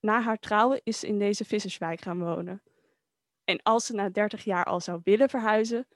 Na 0.01 0.21
haar 0.21 0.39
trouwen 0.39 0.81
is 0.85 0.99
ze 0.99 1.07
in 1.07 1.19
deze 1.19 1.45
visserswijk 1.45 2.01
gaan 2.01 2.19
wonen. 2.19 2.63
En 3.45 3.63
als 3.63 3.87
ze 3.87 3.95
na 3.95 4.09
30 4.09 4.45
jaar 4.45 4.65
al 4.65 4.81
zou 4.81 5.01
willen 5.05 5.29
verhuizen, 5.29 5.87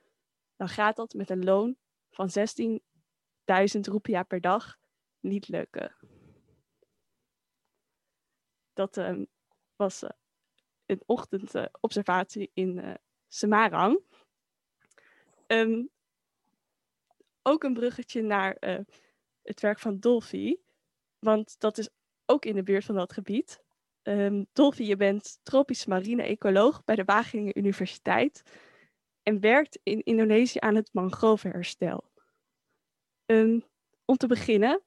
dan 0.56 0.68
gaat 0.68 0.96
dat 0.96 1.14
met 1.14 1.30
een 1.30 1.44
loon 1.44 1.76
van 2.10 2.28
16.000 2.38 3.80
roepia 3.80 4.22
per 4.22 4.40
dag 4.40 4.78
niet 5.20 5.48
lukken. 5.48 5.96
Dat 8.72 8.96
um, 8.96 9.26
was 9.76 10.02
uh, 10.02 10.10
een 10.90 11.02
ochtendobservatie 11.06 12.50
in 12.54 12.78
uh, 12.78 12.94
Semarang. 13.28 14.00
Um, 15.46 15.90
ook 17.42 17.64
een 17.64 17.74
bruggetje 17.74 18.22
naar 18.22 18.56
uh, 18.60 18.78
het 19.42 19.60
werk 19.60 19.78
van 19.78 19.98
Dolphy, 19.98 20.56
want 21.18 21.60
dat 21.60 21.78
is 21.78 21.88
ook 22.26 22.44
in 22.44 22.54
de 22.54 22.62
buurt 22.62 22.84
van 22.84 22.94
dat 22.94 23.12
gebied. 23.12 23.62
Um, 24.02 24.46
Dolphy, 24.52 24.82
je 24.82 24.96
bent 24.96 25.38
tropisch 25.42 25.86
marine 25.86 26.22
ecoloog 26.22 26.84
bij 26.84 26.96
de 26.96 27.04
Wageningen 27.04 27.58
Universiteit 27.58 28.42
en 29.22 29.40
werkt 29.40 29.78
in 29.82 30.02
Indonesië 30.02 30.58
aan 30.58 30.74
het 30.74 30.92
mangrovenherstel. 30.92 32.10
Um, 33.26 33.64
om 34.04 34.16
te 34.16 34.26
beginnen, 34.26 34.82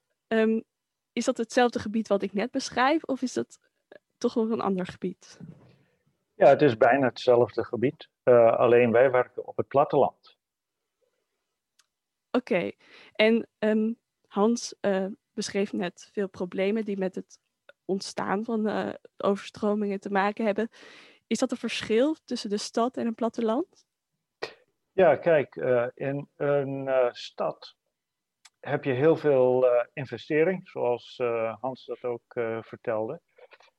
is 1.12 1.24
dat 1.24 1.36
hetzelfde 1.36 1.78
gebied 1.78 2.08
wat 2.08 2.22
ik 2.22 2.32
net 2.32 2.50
beschrijf 2.50 3.04
of 3.04 3.22
is 3.22 3.32
dat 3.32 3.58
toch 4.18 4.34
nog 4.34 4.50
een 4.50 4.60
ander 4.60 4.86
gebied? 4.86 5.38
Ja, 6.36 6.48
het 6.48 6.62
is 6.62 6.76
bijna 6.76 7.06
hetzelfde 7.06 7.64
gebied, 7.64 8.08
uh, 8.24 8.56
alleen 8.56 8.92
wij 8.92 9.10
werken 9.10 9.46
op 9.46 9.56
het 9.56 9.68
platteland. 9.68 10.36
Oké, 12.30 12.54
okay. 12.54 12.76
en 13.12 13.48
um, 13.58 13.98
Hans 14.26 14.74
uh, 14.80 15.06
beschreef 15.32 15.72
net 15.72 16.08
veel 16.12 16.28
problemen 16.28 16.84
die 16.84 16.98
met 16.98 17.14
het 17.14 17.38
ontstaan 17.84 18.44
van 18.44 18.68
uh, 18.68 18.94
overstromingen 19.16 20.00
te 20.00 20.10
maken 20.10 20.44
hebben. 20.44 20.68
Is 21.26 21.38
dat 21.38 21.50
een 21.50 21.56
verschil 21.56 22.16
tussen 22.24 22.50
de 22.50 22.56
stad 22.56 22.96
en 22.96 23.06
een 23.06 23.14
platteland? 23.14 23.86
Ja, 24.92 25.16
kijk, 25.16 25.54
in 25.94 26.28
een 26.36 26.88
stad 27.12 27.76
heb 28.60 28.84
je 28.84 28.92
heel 28.92 29.16
veel 29.16 29.66
investering, 29.92 30.68
zoals 30.68 31.16
Hans 31.60 31.84
dat 31.84 32.04
ook 32.04 32.32
vertelde. 32.60 33.20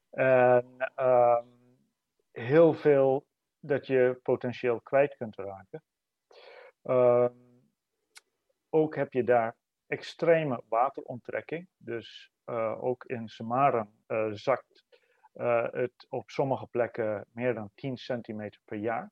En 0.10 0.92
ehm, 0.96 1.46
heel 2.36 2.74
veel 2.74 3.26
dat 3.60 3.88
je 3.88 4.20
potentieel 4.24 4.82
kwijt 4.82 5.16
kunt 5.16 5.36
raken. 5.36 5.84
Ehm, 6.82 7.34
ook 8.70 8.96
heb 8.96 9.14
je 9.14 9.24
daar 9.24 9.56
extreme 9.88 10.64
wateronttrekking. 10.68 11.68
Dus 11.78 12.32
uh, 12.46 12.84
ook 12.84 13.04
in 13.04 13.28
Semarang 13.28 13.90
uh, 14.08 14.28
zakt 14.32 14.84
uh, 15.36 15.68
het 15.72 16.06
op 16.10 16.30
sommige 16.30 16.68
plekken 16.68 17.26
meer 17.32 17.54
dan 17.54 17.72
10 17.76 17.98
centimeter 17.98 18.62
per 18.66 18.78
jaar. 18.78 19.12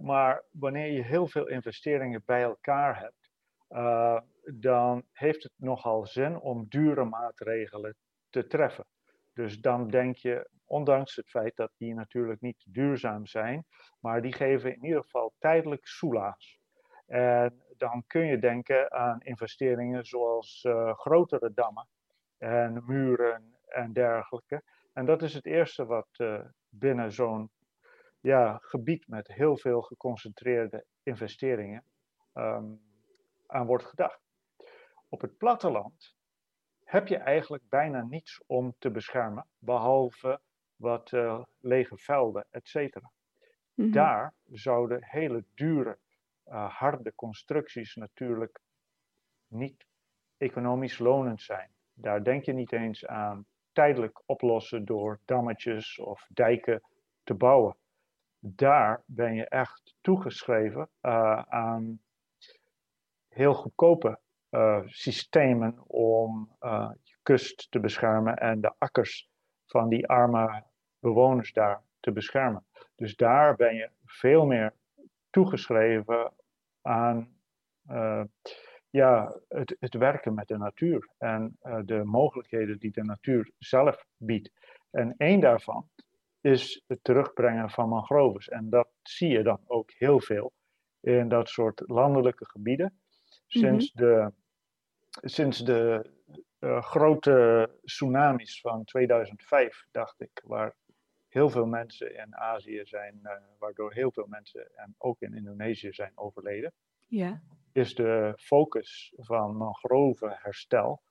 maar 0.00 0.42
wanneer 0.50 0.86
je 0.86 1.02
heel 1.02 1.26
veel 1.26 1.48
investeringen 1.48 2.22
bij 2.24 2.42
elkaar 2.42 2.98
hebt, 2.98 3.30
dan 4.60 5.04
heeft 5.12 5.42
het 5.42 5.52
nogal 5.56 6.06
zin 6.06 6.40
om 6.40 6.66
dure 6.68 7.04
maatregelen 7.04 7.96
te 8.30 8.46
treffen. 8.46 8.84
Dus 9.34 9.60
dan 9.60 9.88
denk 9.88 10.16
je, 10.16 10.48
ondanks 10.64 11.16
het 11.16 11.28
feit 11.28 11.56
dat 11.56 11.72
die 11.76 11.94
natuurlijk 11.94 12.40
niet 12.40 12.64
duurzaam 12.68 13.26
zijn, 13.26 13.64
maar 14.00 14.22
die 14.22 14.32
geven 14.32 14.74
in 14.74 14.84
ieder 14.84 15.02
geval 15.02 15.34
tijdelijk 15.38 15.86
soelaas. 15.86 16.60
En 17.06 17.62
dan 17.76 18.04
kun 18.06 18.26
je 18.26 18.38
denken 18.38 18.92
aan 18.92 19.20
investeringen 19.20 20.04
zoals 20.04 20.64
uh, 20.64 20.94
grotere 20.94 21.52
dammen 21.54 21.88
en 22.38 22.82
muren 22.86 23.54
en 23.66 23.92
dergelijke. 23.92 24.62
En 24.92 25.06
dat 25.06 25.22
is 25.22 25.34
het 25.34 25.46
eerste 25.46 25.86
wat 25.86 26.08
uh, 26.16 26.40
binnen 26.68 27.12
zo'n 27.12 27.50
ja, 28.20 28.58
gebied 28.62 29.08
met 29.08 29.26
heel 29.28 29.56
veel 29.56 29.82
geconcentreerde 29.82 30.84
investeringen 31.02 31.84
um, 32.34 32.80
aan 33.46 33.66
wordt 33.66 33.84
gedacht. 33.84 34.20
Op 35.08 35.20
het 35.20 35.36
platteland 35.36 36.14
heb 36.92 37.08
je 37.08 37.16
eigenlijk 37.16 37.68
bijna 37.68 38.02
niets 38.02 38.40
om 38.46 38.74
te 38.78 38.90
beschermen, 38.90 39.46
behalve 39.58 40.40
wat 40.76 41.12
uh, 41.12 41.42
lege 41.60 41.96
velden, 41.96 42.46
et 42.50 42.68
cetera. 42.68 43.10
Mm 43.74 43.84
-hmm. 43.84 43.92
Daar 43.92 44.34
zouden 44.50 45.04
hele 45.04 45.44
dure 45.54 45.98
uh, 46.46 46.78
harde 46.78 47.14
constructies 47.14 47.94
natuurlijk 47.94 48.60
niet 49.46 49.86
economisch 50.36 50.98
lonend 50.98 51.40
zijn. 51.40 51.70
Daar 51.92 52.24
denk 52.24 52.44
je 52.44 52.52
niet 52.52 52.72
eens 52.72 53.06
aan 53.06 53.46
tijdelijk 53.72 54.22
oplossen 54.26 54.84
door 54.84 55.20
dammetjes 55.24 55.98
of 55.98 56.26
dijken 56.28 56.82
te 57.22 57.34
bouwen. 57.34 57.76
Daar 58.38 59.02
ben 59.06 59.34
je 59.34 59.48
echt 59.48 59.94
toegeschreven 60.00 60.88
uh, 61.02 61.42
aan 61.42 62.00
heel 63.28 63.54
goedkope 63.54 64.20
systemen 64.86 65.78
om 65.86 66.56
je 67.02 67.16
kust 67.22 67.70
te 67.70 67.80
beschermen 67.80 68.36
en 68.36 68.60
de 68.60 68.72
akkers 68.78 69.30
van 69.66 69.88
die 69.88 70.06
arme 70.06 70.64
bewoners 70.98 71.52
daar 71.52 71.82
te 72.00 72.12
beschermen. 72.12 72.64
Dus 72.96 73.16
daar 73.16 73.56
ben 73.56 73.74
je 73.74 73.90
veel 74.04 74.46
meer 74.46 74.74
toegeschreven 75.30 76.32
aan 76.82 77.28
uh, 77.90 78.24
ja, 78.90 79.40
het, 79.48 79.76
het, 79.80 79.94
werken 79.94 80.34
met 80.34 80.48
de 80.48 80.56
natuur 80.56 81.08
en 81.18 81.58
uh, 81.62 81.78
de 81.84 82.04
mogelijkheden 82.04 82.78
die 82.78 82.90
de 82.90 83.04
natuur 83.04 83.50
zelf 83.58 84.06
biedt. 84.16 84.50
En 84.90 85.14
één 85.16 85.40
daarvan 85.40 85.88
is 86.40 86.84
het 86.86 86.98
terugbrengen 87.04 87.70
van 87.70 87.88
mangroves. 87.88 88.48
En 88.48 88.70
dat 88.70 88.88
zie 89.02 89.28
je 89.28 89.42
dan 89.42 89.60
ook 89.66 89.90
heel 89.90 90.20
veel 90.20 90.52
in 91.00 91.28
dat 91.28 91.48
soort 91.48 91.82
landelijke 91.86 92.44
gebieden. 92.46 93.00
Sinds 93.46 93.92
mm 93.92 94.04
-hmm. 94.04 94.14
de, 94.14 94.32
sinds 95.20 95.58
de 95.58 96.10
uh, 96.60 96.82
grote 96.82 97.70
tsunamis 97.84 98.60
van 98.60 98.84
2005, 98.84 99.86
dacht 99.90 100.20
ik, 100.20 100.42
waar 100.44 100.76
heel 101.28 101.50
veel 101.50 101.66
mensen 101.66 102.16
in 102.16 102.36
Azië 102.36 102.80
zijn, 102.84 103.20
uh, 103.22 103.32
waardoor 103.58 103.92
heel 103.92 104.12
veel 104.12 104.26
mensen 104.26 104.76
en 104.76 104.94
ook 104.98 105.20
in 105.20 105.34
Indonesië 105.34 105.92
zijn 105.92 106.12
overleden, 106.14 106.72
ja. 107.06 107.42
is 107.72 107.94
de 107.94 108.32
focus 108.36 109.12
van 109.16 109.56
mangrovenherstel 109.56 111.02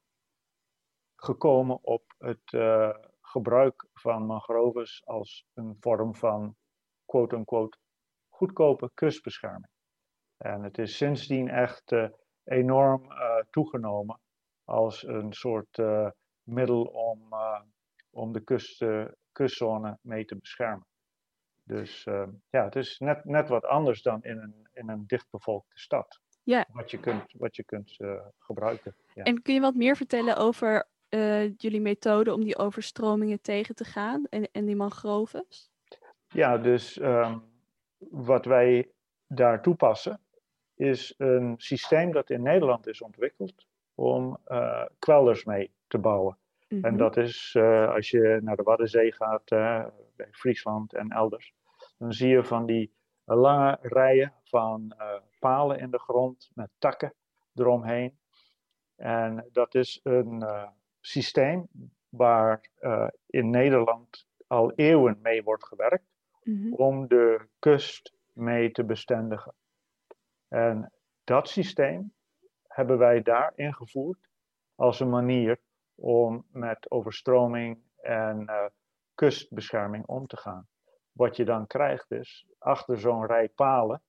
gekomen 1.16 1.84
op 1.84 2.14
het 2.18 2.52
uh, 2.52 2.96
gebruik 3.22 3.88
van 3.94 4.26
mangroves 4.26 5.02
als 5.06 5.46
een 5.54 5.76
vorm 5.80 6.16
van 6.16 6.56
quote-unquote 7.06 7.78
goedkope 8.30 8.92
kustbescherming. 8.94 9.72
En 10.38 10.64
het 10.64 10.78
is 10.78 10.98
sindsdien 10.98 11.50
echt 11.50 11.94
enorm 12.44 13.08
toegenomen 13.50 14.20
als 14.64 15.04
een 15.08 15.34
soort 15.34 15.82
middel 16.44 16.84
om, 16.84 17.34
om 18.10 18.34
de 18.34 18.44
kust, 18.44 18.86
kustzone 19.32 19.98
mee 20.02 20.26
te 20.26 20.36
beschermen. 20.36 20.86
Dus 21.64 22.04
ja, 22.50 22.64
het 22.64 22.76
is 22.76 23.00
net, 23.00 23.26
net 23.26 23.50
wat 23.50 23.66
anders 23.66 24.02
dan 24.02 24.24
in 24.24 24.38
een, 24.38 24.70
in 24.74 24.90
een 24.90 25.04
dichtbevolkte 25.08 25.80
stad. 25.80 26.22
Ja. 26.44 26.66
Wat 26.72 26.92
je 26.92 27.00
kunt, 27.00 27.34
wat 27.38 27.56
je 27.56 27.64
kunt 27.64 27.98
gebruiken. 28.38 28.96
Ja. 29.14 29.24
En 29.24 29.42
kun 29.42 29.54
je 29.54 29.60
wat 29.60 29.76
meer 29.76 29.96
vertellen 29.96 30.38
over 30.38 30.88
uh, 31.10 31.58
jullie 31.58 31.82
methode 31.82 32.34
om 32.34 32.44
die 32.44 32.58
overstromingen 32.58 33.42
tegen 33.42 33.76
te 33.76 33.84
gaan 33.84 34.26
en, 34.30 34.52
en 34.52 34.66
die 34.66 34.76
mangroves? 34.76 35.72
Ja, 36.28 36.58
dus 36.58 37.00
um, 37.00 37.44
wat 37.98 38.46
wij 38.46 38.92
daar 39.28 39.62
toepassen 39.62 40.20
is 40.82 41.14
een 41.18 41.54
systeem 41.58 42.12
dat 42.12 42.30
in 42.30 42.42
Nederland 42.42 42.88
is 42.88 43.02
ontwikkeld 43.02 43.66
om 43.96 44.38
uh, 44.48 44.86
kwelders 45.00 45.44
mee 45.44 45.72
te 45.88 45.98
bouwen. 45.98 46.38
Mm 46.68 46.78
-hmm. 46.78 46.86
En 46.86 46.98
dat 46.98 47.18
is 47.18 47.56
uh, 47.58 47.94
als 47.94 48.10
je 48.10 48.40
naar 48.42 48.56
de 48.56 48.64
Waddenzee 48.64 49.12
gaat, 49.12 49.52
uh, 49.52 49.86
bij 50.16 50.28
Friesland 50.32 50.94
en 50.94 51.10
elders, 51.10 51.54
dan 51.98 52.14
zie 52.14 52.30
je 52.30 52.44
van 52.44 52.66
die 52.66 52.94
lange 53.24 53.78
rijen 53.82 54.34
van 54.44 54.96
palen 55.40 55.80
in 55.80 55.92
de 55.92 56.00
grond 56.00 56.52
met 56.54 56.70
takken 56.78 57.14
eromheen. 57.56 58.18
En 58.96 59.50
dat 59.52 59.76
is 59.76 60.00
een 60.04 60.44
systeem 61.00 61.68
waar 62.10 62.62
in 63.26 63.50
Nederland 63.50 64.28
al 64.48 64.72
eeuwen 64.72 65.20
mee 65.22 65.44
wordt 65.44 65.66
gewerkt 65.66 66.06
mm 66.44 66.62
-hmm. 66.62 66.74
om 66.74 67.08
de 67.08 67.48
kust 67.60 68.14
mee 68.34 68.72
te 68.72 68.84
bestendigen. 68.84 69.54
En 70.54 70.92
dat 71.24 71.50
systeem 71.50 72.14
hebben 72.68 72.98
wij 72.98 73.22
daar 73.22 73.52
ingevoerd 73.56 74.30
als 74.76 75.00
een 75.00 75.10
manier 75.10 75.60
om 75.96 76.46
met 76.52 76.92
overstroming 76.92 77.84
en 78.02 78.42
uh, 78.42 78.66
kustbescherming 79.16 80.06
om 80.06 80.28
te 80.28 80.38
gaan. 80.38 80.68
Wat 81.12 81.36
je 81.36 81.46
dan 81.46 81.68
krijgt 81.68 82.12
is, 82.12 82.48
achter 82.58 83.00
zo'n 83.00 83.26
rij 83.26 83.50
palen 83.50 84.02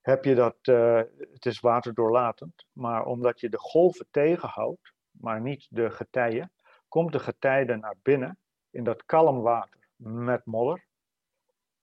heb 0.00 0.24
je 0.24 0.34
dat, 0.34 0.56
uh, 0.62 1.02
het 1.32 1.46
is 1.46 1.60
waterdoorlatend, 1.60 2.66
maar 2.72 3.04
omdat 3.04 3.40
je 3.40 3.48
de 3.48 3.58
golven 3.58 4.06
tegenhoudt, 4.10 4.92
maar 5.10 5.40
niet 5.40 5.66
de 5.70 5.90
getijen, 5.90 6.52
komt 6.88 7.12
de 7.12 7.18
getijde 7.18 7.76
naar 7.76 7.96
binnen 8.02 8.38
in 8.70 8.84
dat 8.84 9.04
kalm 9.04 9.40
water 9.40 9.88
met 9.96 10.44
modder. 10.44 10.86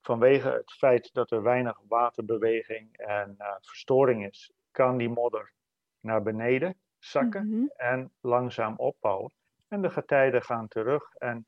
Vanwege 0.02 0.48
het 0.48 0.72
feit 0.72 1.12
dat 1.12 1.30
er 1.30 1.42
weinig 1.42 1.80
waterbeweging 1.88 2.96
en 2.96 3.34
uh, 3.38 3.54
verstoring 3.60 4.26
is, 4.26 4.52
kan 4.70 4.96
die 4.96 5.08
modder 5.08 5.52
naar 6.00 6.22
beneden 6.22 6.76
zakken 6.98 7.46
mm 7.46 7.52
-hmm. 7.52 7.72
en 7.76 8.12
langzaam 8.20 8.76
opbouwen. 8.76 9.32
En 9.68 9.82
de 9.82 9.90
getijden 9.90 10.42
gaan 10.42 10.68
terug 10.68 11.14
en 11.14 11.46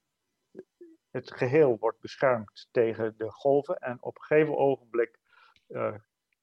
het 1.11 1.33
geheel 1.33 1.79
wordt 1.79 2.01
beschermd 2.01 2.69
tegen 2.71 3.15
de 3.17 3.31
golven. 3.31 3.77
En 3.77 4.03
op 4.03 4.17
een 4.17 4.25
gegeven 4.25 4.57
ogenblik 4.57 5.19
uh, 5.69 5.95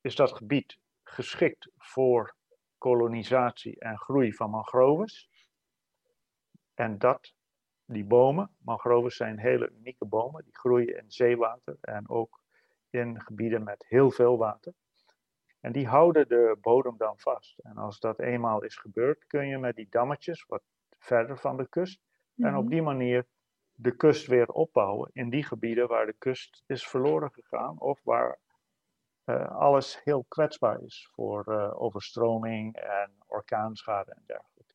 is 0.02 0.16
dat 0.16 0.32
gebied 0.32 0.78
geschikt 1.04 1.70
voor 1.78 2.36
kolonisatie 2.78 3.80
en 3.80 3.98
groei 3.98 4.34
van 4.34 4.50
mangroves. 4.50 5.30
En 6.74 6.98
dat, 6.98 7.34
die 7.94 8.06
bomen, 8.06 8.52
mangroves 8.58 9.16
zijn 9.16 9.40
hele 9.40 9.70
unieke 9.70 10.06
bomen, 10.06 10.44
die 10.44 10.56
groeien 10.56 10.98
in 10.98 11.12
zeewater 11.12 11.78
en 11.82 12.10
ook 12.10 12.42
in 12.90 13.22
gebieden 13.22 13.64
met 13.64 13.86
heel 13.88 14.12
veel 14.12 14.38
water. 14.38 14.74
En 15.60 15.72
die 15.72 15.88
houden 15.88 16.28
de 16.28 16.58
bodem 16.62 16.98
dan 16.98 17.18
vast. 17.18 17.60
En 17.60 17.78
als 17.78 18.00
dat 18.00 18.20
eenmaal 18.20 18.64
is 18.64 18.78
gebeurd, 18.78 19.28
kun 19.28 19.48
je 19.48 19.58
met 19.58 19.76
die 19.76 19.88
dammetjes 19.90 20.46
wat 20.48 20.64
verder 21.00 21.38
van 21.38 21.58
de 21.58 21.68
kust. 21.70 22.02
Mm 22.02 22.46
-hmm. 22.46 22.54
En 22.54 22.60
op 22.60 22.70
die 22.70 22.82
manier 22.82 23.26
de 23.74 23.96
kust 23.96 24.28
weer 24.28 24.48
opbouwen 24.48 25.10
in 25.14 25.30
die 25.30 25.44
gebieden 25.44 25.88
waar 25.88 26.06
de 26.06 26.16
kust 26.18 26.64
is 26.68 26.88
verloren 26.88 27.32
gegaan 27.32 27.80
of 27.80 28.00
waar 28.04 28.40
uh, 29.26 29.60
alles 29.60 30.04
heel 30.04 30.26
kwetsbaar 30.28 30.82
is 30.82 31.10
voor 31.14 31.46
uh, 31.48 31.82
overstroming 31.82 32.76
en 32.76 33.12
orkaanschade 33.28 34.12
en 34.12 34.24
dergelijke. 34.26 34.74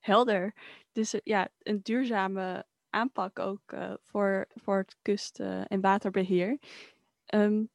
Helder. 0.00 0.54
Dus 0.92 1.14
uh, 1.14 1.20
ja, 1.24 1.48
een 1.58 1.80
duurzame 1.82 2.66
aanpak 2.90 3.38
ook 3.38 3.74
voor, 4.02 4.46
voor 4.54 4.76
het 4.76 4.96
kust- 5.02 5.40
en 5.40 5.80
waterbeheer. 5.80 6.58
Um, 7.34 7.70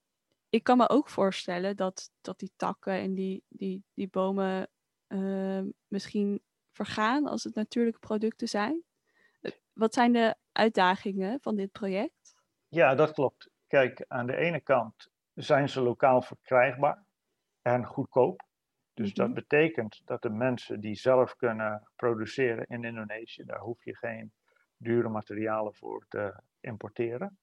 ik 0.50 0.64
kan 0.64 0.78
me 0.78 0.90
ook 0.90 1.10
voorstellen 1.10 1.76
dat, 1.76 2.12
dat 2.22 2.40
die 2.40 2.52
takken 2.56 2.94
en 2.94 3.14
die, 3.14 3.44
die, 3.48 3.84
die 3.94 4.08
bomen 4.08 4.70
misschien 5.88 6.42
vergaan 6.72 7.28
als 7.28 7.44
het 7.44 7.56
natuurlijke 7.56 8.00
producten 8.00 8.48
zijn. 8.48 8.84
Wat 9.74 9.94
zijn 9.94 10.14
de 10.14 10.36
uitdagingen 10.52 11.40
van 11.42 11.56
dit 11.56 11.72
project? 11.72 12.36
Ja, 12.68 12.96
dat 12.96 13.12
klopt. 13.12 13.50
Kijk, 13.68 14.06
aan 14.08 14.26
de 14.26 14.36
ene 14.36 14.60
kant 14.60 15.10
zijn 15.34 15.70
ze 15.70 15.82
lokaal 15.82 16.22
verkrijgbaar 16.22 17.06
en 17.62 17.86
goedkoop. 17.86 18.44
Dus 18.96 19.14
dat 19.14 19.34
betekent 19.34 20.02
dat 20.06 20.22
de 20.22 20.30
mensen 20.30 20.80
die 20.80 20.96
zelf 20.96 21.36
kunnen 21.36 21.92
produceren 21.96 22.66
in 22.66 22.84
Indonesië, 22.84 23.44
daar 23.44 23.60
hoef 23.60 23.84
je 23.84 23.96
geen 23.96 24.34
dure 24.78 25.10
materialen 25.10 25.76
voor 25.76 26.06
te 26.10 26.42
importeren. 26.60 27.38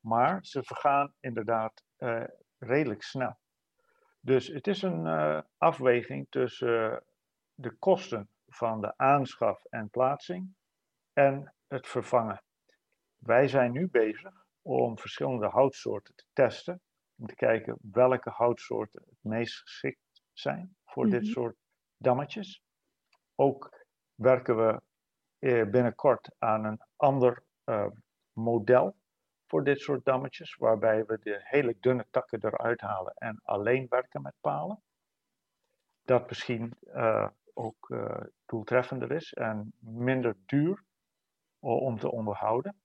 Maar 0.00 0.44
ze 0.44 0.62
vergaan 0.62 1.12
inderdaad 1.20 1.84
uh, 1.98 2.24
redelijk 2.58 3.02
snel. 3.02 3.38
Dus 4.20 4.46
het 4.46 4.66
is 4.66 4.82
een 4.82 5.06
uh, 5.06 5.40
afweging 5.58 6.26
tussen 6.30 6.92
uh, 6.92 6.96
de 7.54 7.76
kosten 7.78 8.28
van 8.46 8.80
de 8.80 8.96
aanschaf 8.96 9.64
en 9.64 9.90
plaatsing 9.90 10.54
en 11.12 11.54
het 11.66 11.86
vervangen. 11.86 12.42
Wij 13.18 13.48
zijn 13.48 13.72
nu 13.72 13.88
bezig 13.88 14.46
om 14.62 14.98
verschillende 14.98 15.46
houtsoorten 15.48 16.14
te 16.14 16.26
testen, 16.32 16.80
om 17.16 17.26
te 17.26 17.34
kijken 17.34 17.78
welke 17.80 18.30
houtsoorten 18.30 19.02
het 19.06 19.18
meest 19.22 19.60
geschikt 19.60 20.22
zijn 20.32 20.76
voor 20.94 21.10
dit 21.10 21.26
soort 21.26 21.56
dammetjes. 21.96 22.62
Ook 23.34 23.84
werken 24.14 24.56
we 24.56 24.80
eh, 25.38 25.70
binnenkort 25.70 26.30
aan 26.38 26.64
een 26.64 26.80
ander 26.96 27.42
uh, 27.64 27.86
model 28.32 28.96
voor 29.46 29.64
dit 29.64 29.80
soort 29.80 30.04
dammetjes, 30.04 30.56
waarbij 30.56 31.04
we 31.04 31.18
de 31.18 31.40
hele 31.42 31.76
dunne 31.80 32.06
takken 32.10 32.44
eruit 32.44 32.80
halen 32.80 33.14
en 33.14 33.40
alleen 33.42 33.86
werken 33.88 34.22
met 34.22 34.34
palen. 34.40 34.82
Dat 36.02 36.28
misschien 36.28 36.76
uh, 36.82 37.28
ook 37.54 37.88
uh, 37.88 38.20
doeltreffender 38.46 39.12
is 39.12 39.32
en 39.32 39.72
minder 39.78 40.36
duur 40.46 40.84
om 41.58 41.98
te 41.98 42.10
onderhouden. 42.10 42.76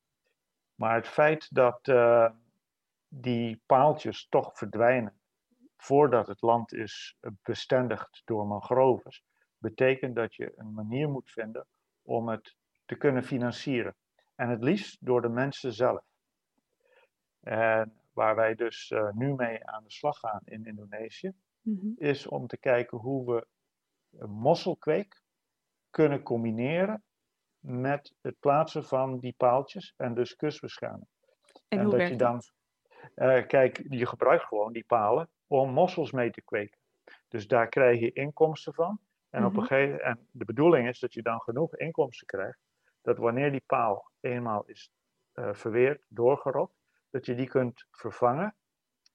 Maar 0.75 0.95
het 0.95 1.07
feit 1.07 1.55
dat 1.55 1.91
die 3.07 3.61
paaltjes 3.65 4.27
toch 4.29 4.57
verdwijnen 4.57 5.18
voordat 5.81 6.27
het 6.27 6.41
land 6.41 6.73
is 6.73 7.17
bestendigd 7.41 8.21
door 8.25 8.47
mangroves, 8.47 9.23
betekent 9.57 10.15
dat 10.15 10.35
je 10.35 10.53
een 10.55 10.73
manier 10.73 11.09
moet 11.09 11.31
vinden 11.31 11.67
om 12.01 12.27
het 12.27 12.55
te 12.85 12.95
kunnen 12.95 13.23
financieren. 13.23 13.95
En 14.35 14.49
het 14.49 14.63
liefst 14.63 15.05
door 15.05 15.21
de 15.21 15.29
mensen 15.29 15.73
zelf. 15.73 16.03
En 17.39 18.01
waar 18.11 18.35
wij 18.35 18.55
dus 18.55 18.89
uh, 18.89 19.11
nu 19.11 19.33
mee 19.33 19.67
aan 19.67 19.83
de 19.83 19.91
slag 19.91 20.19
gaan 20.19 20.41
in 20.43 20.65
Indonesië, 20.65 21.31
mm-hmm. 21.61 21.93
is 21.97 22.27
om 22.27 22.47
te 22.47 22.57
kijken 22.57 22.97
hoe 22.97 23.35
we 23.35 23.47
mosselkweek 24.27 25.21
kunnen 25.89 26.23
combineren 26.23 27.03
met 27.59 28.15
het 28.21 28.39
plaatsen 28.39 28.83
van 28.83 29.19
die 29.19 29.33
paaltjes 29.37 29.93
en 29.97 30.13
dus 30.13 30.35
kustbescherming. 30.35 31.07
En, 31.67 31.89
dat 31.89 32.07
je 32.07 32.15
dan? 32.15 32.41
Uh, 33.15 33.47
kijk, 33.47 33.85
je 33.89 34.05
gebruikt 34.05 34.43
gewoon 34.43 34.73
die 34.73 34.85
palen 34.85 35.29
om 35.49 35.71
mossels 35.71 36.11
mee 36.11 36.31
te 36.31 36.41
kweken. 36.41 36.77
Dus 37.27 37.47
daar 37.47 37.67
krijg 37.67 37.99
je 37.99 38.11
inkomsten 38.11 38.73
van. 38.73 38.99
En, 39.29 39.45
op 39.45 39.57
een 39.57 39.65
gegeven, 39.65 40.03
en 40.03 40.27
de 40.31 40.45
bedoeling 40.45 40.87
is 40.87 40.99
dat 40.99 41.13
je 41.13 41.21
dan 41.21 41.39
genoeg 41.39 41.75
inkomsten 41.75 42.27
krijgt, 42.27 42.59
dat 43.01 43.17
wanneer 43.17 43.51
die 43.51 43.63
paal 43.65 44.11
eenmaal 44.19 44.63
is 44.65 44.91
uh, 45.33 45.53
verweerd, 45.53 46.05
doorgerokt, 46.07 46.73
dat 47.09 47.25
je 47.25 47.35
die 47.35 47.47
kunt 47.47 47.85
vervangen 47.91 48.55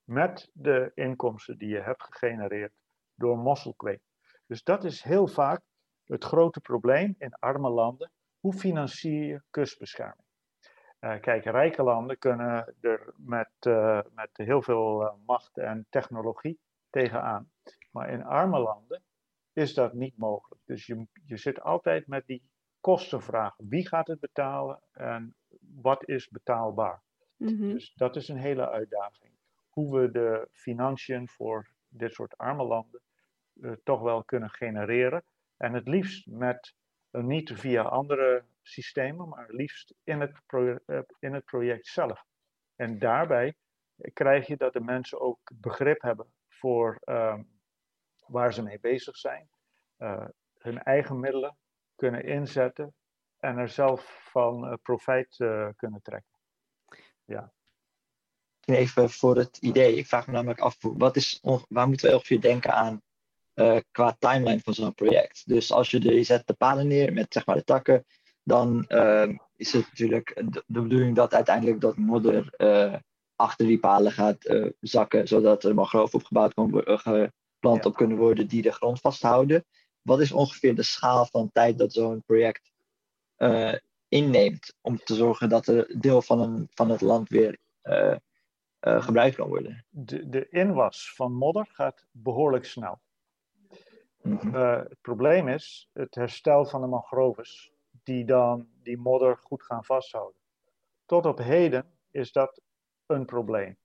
met 0.05 0.51
de 0.53 0.91
inkomsten 0.95 1.59
die 1.59 1.69
je 1.69 1.81
hebt 1.81 2.03
gegenereerd 2.03 2.73
door 3.15 3.39
mosselkweek. 3.39 4.01
Dus 4.47 4.63
dat 4.63 4.85
is 4.85 5.03
heel 5.03 5.27
vaak 5.27 5.63
het 6.05 6.25
grote 6.25 6.61
probleem 6.61 7.15
in 7.19 7.35
arme 7.35 7.71
landen. 7.71 8.11
Hoe 8.41 8.53
financier 8.53 9.25
je 9.25 9.43
kustbescherming? 9.51 10.24
Uh, 11.05 11.21
kijk, 11.21 11.45
rijke 11.45 11.83
landen 11.83 12.19
kunnen 12.19 12.75
er 12.81 13.13
met, 13.17 13.51
uh, 13.67 14.01
met 14.15 14.31
heel 14.33 14.63
veel 14.63 15.03
uh, 15.03 15.13
macht 15.27 15.59
en 15.59 15.87
technologie 15.91 16.61
tegenaan. 16.91 17.51
Maar 17.91 18.11
in 18.11 18.25
arme 18.25 18.59
landen 18.59 19.03
is 19.53 19.75
dat 19.75 19.93
niet 19.93 20.17
mogelijk. 20.17 20.61
Dus 20.65 20.87
je, 20.87 21.07
je 21.27 21.37
zit 21.37 21.61
altijd 21.61 22.07
met 22.07 22.27
die 22.27 22.43
kostenvraag. 22.81 23.55
Wie 23.57 23.89
gaat 23.89 24.07
het 24.07 24.21
betalen 24.21 24.81
en 24.93 25.35
wat 25.83 26.09
is 26.09 26.29
betaalbaar? 26.29 27.03
Mm-hmm. 27.37 27.73
Dus 27.73 27.95
dat 27.95 28.17
is 28.17 28.29
een 28.29 28.39
hele 28.39 28.71
uitdaging. 28.71 29.33
Hoe 29.69 30.01
we 30.01 30.11
de 30.11 30.49
financiën 30.51 31.29
voor 31.29 31.69
dit 31.89 32.13
soort 32.13 32.37
arme 32.37 32.65
landen 32.65 33.01
uh, 33.55 33.73
toch 33.83 34.01
wel 34.01 34.25
kunnen 34.25 34.51
genereren. 34.51 35.25
En 35.57 35.73
het 35.73 35.89
liefst 35.89 36.27
met 36.27 36.75
niet 37.23 37.53
via 37.55 37.83
andere 37.83 38.45
systemen, 38.63 39.29
maar 39.29 39.47
liefst 39.49 39.95
in 40.05 40.21
het, 40.21 40.33
in 41.19 41.35
het 41.35 41.45
project 41.45 41.87
zelf. 41.87 42.25
En 42.77 42.99
daarbij 42.99 43.55
krijg 44.13 44.47
je 44.47 44.57
dat 44.57 44.73
de 44.73 44.81
mensen 44.81 45.21
ook 45.21 45.51
begrip 45.55 46.03
hebben 46.03 46.33
voor 46.49 46.99
ehm, 47.05 47.43
waar 48.27 48.53
ze 48.53 48.63
mee 48.63 48.81
bezig 48.81 49.17
zijn, 49.17 49.49
hun 50.59 50.83
eigen 50.83 51.21
middelen 51.21 51.57
kunnen 51.95 52.25
inzetten 52.25 52.95
en 53.39 53.59
er 53.59 53.69
zelf 53.69 54.29
van 54.31 54.79
profijt 54.83 55.37
kunnen 55.77 56.03
trekken. 56.03 56.35
Ja. 57.25 57.53
Even 58.65 59.11
voor 59.11 59.37
het 59.37 59.57
idee, 59.57 59.97
ik 59.97 60.07
vraag 60.07 60.27
me 60.27 60.33
namelijk 60.33 60.61
af, 60.61 60.77
wat 60.81 61.17
is, 61.17 61.41
waar 61.69 61.89
moeten 61.89 62.09
we 62.09 62.15
ongeveer 62.15 62.41
denken 62.41 62.73
aan 62.73 63.03
uh, 63.55 63.77
qua 63.91 64.17
timeline 64.19 64.61
van 64.61 64.75
zo'n 64.75 64.95
project? 64.95 65.43
Dus 65.47 65.73
als 65.73 65.91
je, 65.91 66.01
de, 66.01 66.15
je 66.15 66.23
zet 66.23 66.47
de 66.47 66.55
palen 66.55 66.87
neer 66.87 67.13
met 67.13 67.33
zeg 67.33 67.47
maar 67.47 67.57
de 67.57 67.65
takken, 67.65 68.05
dan 68.45 68.85
uh, 68.89 69.29
is 69.57 69.73
het 69.73 69.87
natuurlijk 69.89 70.35
de, 70.35 70.65
de, 70.67 70.83
bedoeling 70.83 71.17
dat 71.17 71.35
uiteindelijk 71.35 71.81
dat 71.81 71.97
modder 71.97 72.55
uh, 72.57 72.95
achter 73.37 73.67
die 73.67 73.79
palen 73.79 74.13
gaat 74.13 74.45
uh, 74.45 74.71
zakken, 74.81 75.29
zodat 75.29 75.65
er 75.65 75.75
mangrove 75.75 76.17
opgebouwd 76.17 76.55
kan 76.55 76.71
worden, 76.71 76.99
geplant 76.99 77.83
ja. 77.83 77.91
op 77.91 77.95
kunnen 77.95 78.17
worden 78.17 78.49
die 78.49 78.63
de 78.63 78.73
grond 78.73 79.01
vasthouden. 79.01 79.65
Wat 80.03 80.21
is 80.21 80.33
ongeveer 80.33 80.75
de 80.75 80.83
schaal 80.83 81.27
van 81.27 81.51
tijd 81.53 81.79
dat 81.79 81.93
zo'n 81.93 82.23
project 82.27 82.73
inneemt 84.09 84.75
om 84.81 84.99
te 84.99 85.15
zorgen 85.15 85.49
dat 85.49 85.67
een 85.67 85.87
deel 85.99 86.23
van, 86.23 86.41
een, 86.41 86.69
van 86.71 86.91
het 86.91 87.01
land 87.01 87.29
weer 87.29 87.59
gebruikt 88.81 89.37
kan 89.37 89.49
worden. 89.49 89.87
De, 89.89 90.29
de 90.29 90.49
inwas 90.49 91.13
van 91.15 91.33
modder 91.33 91.67
gaat 91.71 92.07
behoorlijk 92.11 92.65
snel. 92.65 93.01
Mm 94.25 94.39
-hmm. 94.39 94.55
uh, 94.55 94.77
het 94.77 95.01
probleem 95.01 95.49
is 95.49 95.91
het 95.93 96.15
herstel 96.15 96.65
van 96.65 96.81
de 96.81 96.87
mangroves, 96.87 97.73
die 97.91 98.25
dan 98.25 98.69
die 98.83 98.99
modder 98.99 99.37
goed 99.37 99.63
gaan 99.63 99.85
vasthouden. 99.85 100.41
Tot 101.07 101.27
op 101.27 101.39
heden 101.39 101.87
is 102.11 102.33
dat 102.33 102.61
een 103.07 103.25
probleem. 103.25 103.77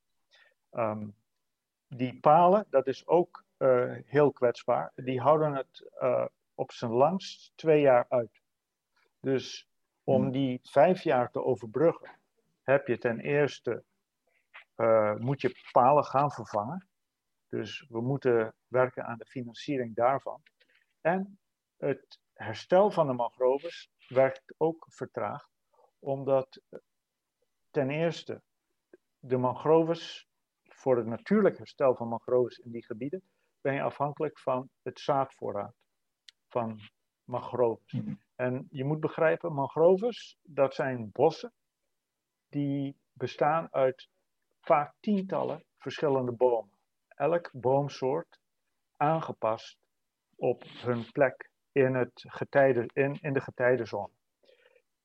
Um, 0.72 1.16
die 1.88 2.20
palen, 2.20 2.66
dat 2.70 2.88
is 2.88 3.08
ook 3.08 3.44
uh, 3.58 3.96
heel 4.06 4.32
kwetsbaar. 4.32 4.92
Die 4.96 5.22
houden 5.22 5.54
het 5.54 5.90
uh, 6.02 6.26
op 6.56 6.72
zijn 6.72 6.92
langst 6.92 7.52
twee 7.56 7.82
jaar 7.82 8.06
uit. 8.10 8.42
Dus 9.20 9.68
om 10.04 10.32
die 10.32 10.60
vijf 10.64 11.02
jaar 11.04 11.32
te 11.32 11.44
overbruggen, 11.44 12.20
heb 12.62 12.88
je 12.88 12.98
ten 12.98 13.20
eerste, 13.20 13.84
moet 15.18 15.42
je 15.42 15.68
palen 15.72 16.04
gaan 16.04 16.32
vervangen. 16.32 16.89
Dus 17.50 17.86
we 17.90 18.02
moeten 18.02 18.56
werken 18.68 19.06
aan 19.06 19.18
de 19.18 19.26
financiering 19.26 19.96
daarvan. 19.96 20.42
En 21.02 21.40
het 21.78 22.20
herstel 22.34 22.92
van 22.92 23.08
de 23.08 23.14
mangroves 23.14 23.90
werkt 24.08 24.54
ook 24.58 24.86
vertraagd, 24.90 25.50
omdat 26.00 26.62
ten 27.72 27.90
eerste 27.90 28.42
de 29.20 29.38
mangroves, 29.38 30.28
voor 30.64 30.98
het 30.98 31.06
natuurlijk 31.06 31.58
herstel 31.58 31.96
van 31.96 32.08
mangroves 32.08 32.58
in 32.58 32.72
die 32.72 32.86
gebieden, 32.86 33.24
ben 33.62 33.74
je 33.74 33.82
afhankelijk 33.82 34.40
van 34.40 34.70
het 34.82 35.00
zaadvoorraad 35.00 35.76
van 36.48 36.80
mangroves. 37.24 37.94
En 38.36 38.68
je 38.70 38.84
moet 38.84 39.00
begrijpen, 39.00 39.54
mangroves, 39.54 40.38
dat 40.42 40.74
zijn 40.74 41.12
bossen 41.12 41.54
die 42.50 42.96
bestaan 43.14 43.68
uit 43.72 44.10
vaak 44.62 44.94
tientallen 45.00 45.64
verschillende 45.78 46.32
bomen. 46.32 46.79
Elk 47.20 47.50
boomsoort 47.54 48.40
aangepast 48.98 49.78
op 50.36 50.64
hun 50.64 51.12
plek 51.12 51.50
in, 51.72 51.96
het 51.96 52.12
getijden, 52.28 52.88
in, 52.94 53.18
in 53.22 53.34
de 53.34 53.42
getijdenzone. 53.42 54.14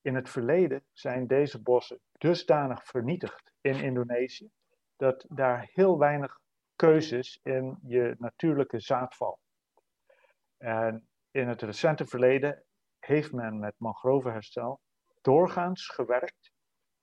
In 0.01 0.15
het 0.15 0.31
verleden 0.31 0.85
zijn 0.93 1.27
deze 1.27 1.63
bossen 1.63 2.01
dusdanig 2.13 2.85
vernietigd 2.85 3.53
in 3.61 3.83
Indonesië 3.83 4.51
dat 4.97 5.25
daar 5.29 5.69
heel 5.73 5.99
weinig 5.99 6.39
keuze 6.77 7.19
is 7.19 7.41
in 7.43 7.79
je 7.83 8.15
natuurlijke 8.19 8.81
zaadval. 8.81 9.39
En 10.57 11.09
in 11.31 11.49
het 11.49 11.63
recente 11.63 12.07
verleden 12.07 12.65
heeft 12.99 13.33
men 13.33 13.59
met 13.59 13.75
mangrovenherstel 13.79 14.81
doorgaans 15.21 15.89
gewerkt 15.89 16.53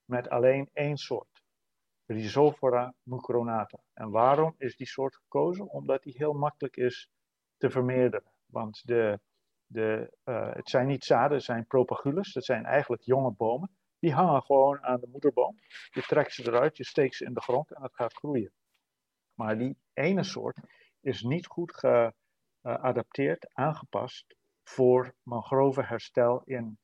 met 0.05 0.29
alleen 0.29 0.69
één 0.73 0.97
soort, 0.97 1.30
Rhizophora 2.11 2.93
mucronata. 3.03 3.79
En 3.93 4.09
waarom 4.09 4.55
is 4.57 4.75
die 4.75 4.87
soort 4.87 5.15
gekozen? 5.15 5.69
Omdat 5.69 6.03
die 6.03 6.13
heel 6.17 6.33
makkelijk 6.33 6.77
is 6.77 7.09
te 7.57 7.69
vermeerderen. 7.69 8.31
Want 8.45 8.87
de, 8.87 9.19
de, 9.65 10.17
uh, 10.25 10.53
het 10.53 10.69
zijn 10.69 10.87
niet 10.87 11.03
zaden, 11.03 11.37
het 11.37 11.45
zijn 11.45 11.67
propagules, 11.67 12.33
dat 12.33 12.45
zijn 12.45 12.65
eigenlijk 12.65 13.01
jonge 13.01 13.31
bomen. 13.31 13.75
Die 13.99 14.13
hangen 14.13 14.41
gewoon 14.41 14.83
aan 14.83 14.99
de 14.99 15.07
moederboom. 15.07 15.55
Je 15.91 16.01
trekt 16.01 16.33
ze 16.33 16.47
eruit, 16.47 16.77
je 16.77 16.85
steekt 16.85 17.15
ze 17.15 17.25
in 17.25 17.33
de 17.33 17.41
grond 17.41 17.71
en 17.71 17.83
het 17.83 17.95
gaat 17.95 18.13
groeien. 18.13 18.51
Maar 19.33 19.57
die 19.57 19.77
ene 19.93 20.23
soort 20.23 20.57
is 20.99 21.21
niet 21.21 21.47
goed 21.47 21.73
geadapteerd, 22.61 23.53
aangepast 23.53 24.35
voor 24.63 25.15
mangrovenherstel 25.23 26.41
in 26.45 26.79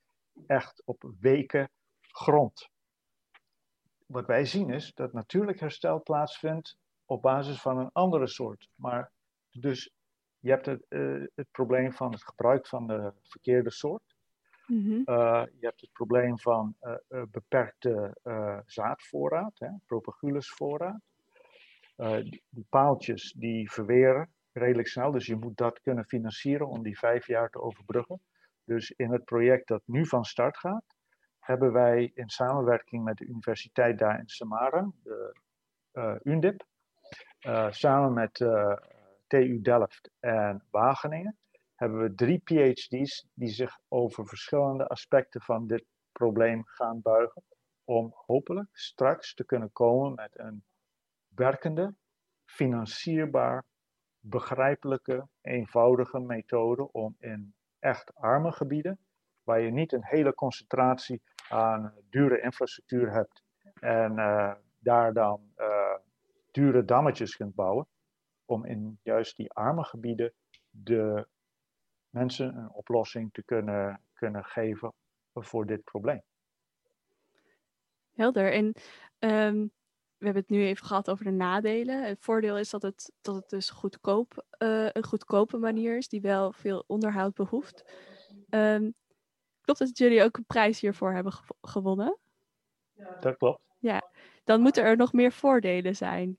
echt 0.48 0.82
op 0.86 1.12
weken 1.20 1.70
grond. 2.02 2.70
Wat 4.08 4.26
wij 4.26 4.46
zien 4.46 4.70
is 4.70 4.94
dat 4.94 5.14
natuurlijk 5.14 5.60
herstel 5.60 6.02
plaatsvindt 6.04 6.78
op 7.06 7.22
basis 7.22 7.62
van 7.62 7.78
een 7.78 7.90
andere 7.94 8.28
soort. 8.28 8.70
Maar 8.76 9.12
dus 9.52 9.92
je 10.40 10.50
hebt 10.50 10.66
het, 10.66 10.86
uh, 10.90 11.26
het 11.36 11.48
probleem 11.52 11.94
van 11.94 12.12
het 12.12 12.24
gebruik 12.24 12.68
van 12.68 12.88
de 12.88 13.14
verkeerde 13.24 13.72
soort. 13.72 14.16
Mm 14.68 14.84
-hmm. 14.84 15.02
uh, 15.06 15.44
je 15.60 15.66
hebt 15.66 15.82
het 15.82 15.92
probleem 15.92 16.40
van 16.40 16.76
uh, 16.82 17.22
beperkte 17.32 18.18
zaadvoorraad, 18.66 19.60
hè, 19.60 19.70
propagulusvoorraad. 19.86 21.02
Die, 21.96 22.44
die 22.50 22.66
paaltjes 22.70 23.34
die 23.38 23.72
verweren 23.72 24.34
redelijk 24.52 24.88
snel. 24.88 25.12
Dus 25.12 25.26
je 25.26 25.36
moet 25.36 25.58
dat 25.58 25.82
kunnen 25.82 26.06
financieren 26.06 26.68
om 26.68 26.84
die 26.84 26.98
vijf 26.98 27.28
jaar 27.28 27.50
te 27.50 27.62
overbruggen. 27.62 28.22
Dus 28.64 28.92
in 28.92 29.12
het 29.12 29.26
project 29.26 29.68
dat 29.68 29.82
nu 29.86 30.06
van 30.06 30.26
start 30.26 30.58
gaat, 30.58 30.97
hebben 31.48 31.72
wij 31.72 32.12
in 32.14 32.30
samenwerking 32.30 33.04
met 33.04 33.18
de 33.18 33.26
universiteit 33.26 33.98
daar 34.00 34.20
in 34.20 34.28
Samara, 34.28 34.92
de 35.04 35.36
uh, 35.94 36.16
UNDIP, 36.24 36.66
uh, 37.42 37.72
samen 37.72 38.14
met 38.14 38.40
uh, 38.40 38.76
TU 39.28 39.62
Delft 39.62 40.10
en 40.20 40.64
Wageningen, 40.70 41.38
hebben 41.76 42.00
we 42.00 42.16
drie 42.16 42.42
PhD's 42.44 43.28
die 43.34 43.48
zich 43.48 43.80
over 43.88 44.28
verschillende 44.28 44.88
aspecten 44.88 45.42
van 45.42 45.68
dit 45.68 45.86
probleem 46.12 46.66
gaan 46.66 47.02
buigen. 47.02 47.44
Om 47.84 48.14
hopelijk 48.26 48.70
straks 48.72 49.34
te 49.34 49.46
kunnen 49.46 49.72
komen 49.72 50.14
met 50.14 50.40
een 50.40 50.64
werkende, 51.28 51.94
financierbaar 52.46 53.66
begrijpelijke, 54.20 55.28
eenvoudige 55.42 56.20
methode 56.20 56.92
om 56.92 57.16
in 57.20 57.54
echt 57.80 58.16
arme 58.16 58.52
gebieden, 58.52 59.00
waar 59.44 59.62
je 59.62 59.72
niet 59.72 59.94
een 59.94 60.06
hele 60.06 60.34
concentratie 60.34 61.22
aan 61.50 61.94
dure 62.10 62.42
infrastructuur 62.42 63.12
hebt 63.12 63.44
en 63.80 64.12
uh, 64.12 64.54
daar 64.80 65.14
dan 65.14 65.52
uh, 65.58 65.96
dure 66.52 66.86
dammetjes 66.86 67.36
kunt 67.36 67.56
bouwen, 67.56 67.88
om 68.46 68.66
in 68.66 69.00
juist 69.04 69.36
die 69.36 69.52
arme 69.52 69.84
gebieden 69.84 70.34
de 70.70 71.28
mensen 72.10 72.56
een 72.56 72.72
oplossing 72.72 73.34
te 73.34 73.44
kunnen, 73.44 74.02
kunnen 74.14 74.46
geven 74.46 74.94
voor 75.34 75.66
dit 75.66 75.84
probleem. 75.84 76.22
Helder. 78.14 78.54
En 78.54 78.66
um, 79.20 79.72
we 80.18 80.26
hebben 80.26 80.42
het 80.42 80.52
nu 80.52 80.66
even 80.66 80.86
gehad 80.86 81.10
over 81.10 81.26
de 81.26 81.32
nadelen. 81.32 82.04
Het 82.04 82.18
voordeel 82.20 82.58
is 82.58 82.70
dat 82.70 82.82
het, 82.82 83.12
dat 83.22 83.36
het 83.36 83.50
dus 83.50 83.70
goedkoop, 83.70 84.46
uh, 84.64 84.90
een 84.92 85.04
goedkope 85.04 85.58
manier 85.58 85.98
is 85.98 86.08
die 86.08 86.22
wel 86.22 86.52
veel 86.52 86.84
onderhoud 86.88 87.34
behoeft. 87.34 87.94
Um, 88.50 88.94
klopt 89.76 89.80
dat 89.80 89.98
jullie 89.98 90.24
ook 90.24 90.38
een 90.38 90.46
prijs 90.46 90.80
hiervoor 90.80 91.14
hebben 91.14 91.34
gew 91.34 91.52
gewonnen? 91.62 92.18
Ja. 92.94 93.18
Dat 93.20 93.38
klopt. 93.38 93.62
Ja, 93.80 94.02
dan 94.44 94.62
moeten 94.62 94.84
er 94.84 94.98
nog 94.98 95.14
meer 95.14 95.32
voordelen 95.32 95.96
zijn. 95.96 96.38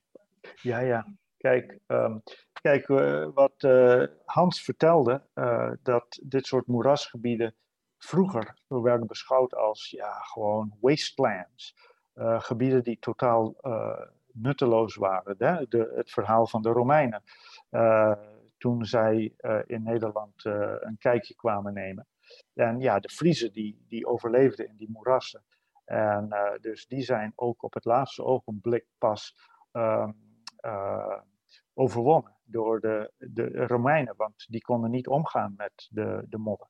Ja, 0.63 0.79
ja. 0.79 1.07
Kijk, 1.37 1.79
um, 1.87 2.23
kijk 2.53 2.89
uh, 2.89 3.29
wat 3.35 3.63
uh, 3.63 4.03
Hans 4.25 4.63
vertelde, 4.63 5.23
dat 5.83 6.21
dit 6.23 6.47
soort 6.47 6.67
moerasgebieden 6.67 7.55
vroeger 7.99 8.57
werden 8.69 9.07
beschouwd 9.07 9.55
als 9.55 9.91
ja, 9.91 10.13
gewoon 10.13 10.77
wastelands. 10.81 11.77
Uh, 12.15 12.41
gebieden 12.41 12.83
die 12.83 12.99
totaal 12.99 13.55
uh, 13.63 14.01
nutteloos 14.33 14.97
waren. 14.97 15.35
Hè? 15.39 15.69
De, 15.69 15.93
het 15.95 16.11
verhaal 16.11 16.47
van 16.47 16.63
de 16.63 16.69
Romeinen. 16.69 17.23
Uh, 17.71 18.13
toen 18.59 18.85
zij 18.85 19.35
in 19.67 19.83
Nederland 19.83 20.45
een 20.81 20.97
kijkje 20.99 21.35
kwamen 21.35 21.73
nemen. 21.73 22.07
En 22.55 22.81
ja, 22.81 22.99
de 22.99 23.09
Friezen 23.09 23.53
die, 23.53 23.85
die 23.89 24.07
overleefden 24.07 24.69
in 24.69 24.77
die 24.77 24.91
moerassen. 24.91 25.45
En 25.85 26.29
dus 26.61 26.87
die 26.87 27.03
zijn 27.03 27.33
ook 27.35 27.63
op 27.63 27.75
het 27.75 27.85
laatste 27.85 28.25
ogenblik 28.25 28.87
pas 28.99 29.35
ehm, 29.73 30.13
overwonnen 31.75 32.37
door 32.45 32.81
de, 32.81 33.13
de 33.19 33.67
Romeinen. 33.67 34.15
Want 34.17 34.47
die 34.49 34.61
konden 34.61 34.91
niet 34.91 35.09
omgaan 35.09 35.55
met 35.57 35.89
de, 35.91 36.27
de 36.29 36.39
modder. 36.39 36.69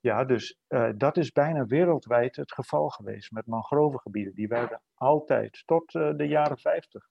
Ja, 0.00 0.24
dus 0.24 0.58
uh, 0.68 0.90
dat 0.96 1.16
is 1.16 1.32
bijna 1.32 1.64
wereldwijd 1.64 2.36
het 2.36 2.52
geval 2.52 2.88
geweest 2.88 3.30
met 3.30 3.46
mangrovengebieden. 3.46 4.34
Die 4.34 4.48
werden 4.48 4.82
altijd 4.94 5.62
tot 5.66 5.92
de 5.92 6.26
jaren 6.28 6.58
50 6.58 7.10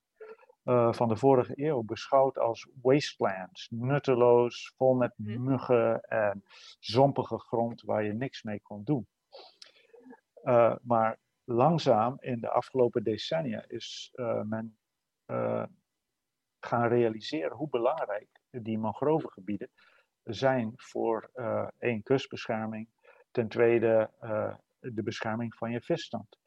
uh, 0.64 0.92
van 0.92 1.08
de 1.08 1.16
vorige 1.16 1.52
eeuw 1.56 1.82
beschouwd 1.82 2.38
als 2.38 2.68
wastelands. 2.82 3.68
Nutteloos, 3.70 4.72
vol 4.76 4.94
met 4.94 5.12
muggen 5.16 6.00
en 6.00 6.44
zompige 6.78 7.38
grond 7.38 7.82
waar 7.82 8.04
je 8.04 8.12
niks 8.12 8.42
mee 8.42 8.60
kon 8.60 8.84
doen. 8.84 9.06
maar 10.82 11.18
langzaam 11.44 12.16
in 12.20 12.40
de 12.40 12.48
afgelopen 12.48 13.02
decennia 13.04 13.64
is 13.68 14.12
men 14.44 14.78
gaan 16.60 16.88
realiseren 16.88 17.56
hoe 17.56 17.68
belangrijk 17.68 18.40
die 18.50 18.78
mangrovengebieden 18.78 19.70
zijn 20.22 20.72
voor 20.76 21.30
één 21.78 22.02
kustbescherming, 22.02 22.88
ten 23.30 23.48
tweede 23.48 24.10
de 24.78 25.02
bescherming 25.02 25.54
van 25.54 25.70
je 25.70 25.80
visstand. 25.80 26.38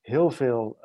Heel 0.00 0.30
veel 0.30 0.78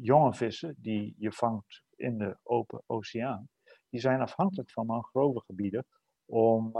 jonge 0.00 0.34
vissen 0.34 0.74
die 0.78 1.14
je 1.18 1.32
vangt 1.32 1.82
in 2.02 2.18
de 2.18 2.38
open 2.42 2.82
oceaan, 2.86 3.48
die 3.88 4.00
zijn 4.00 4.20
afhankelijk 4.20 4.70
van 4.70 4.86
mangrovengebieden 4.86 5.86
om 6.24 6.72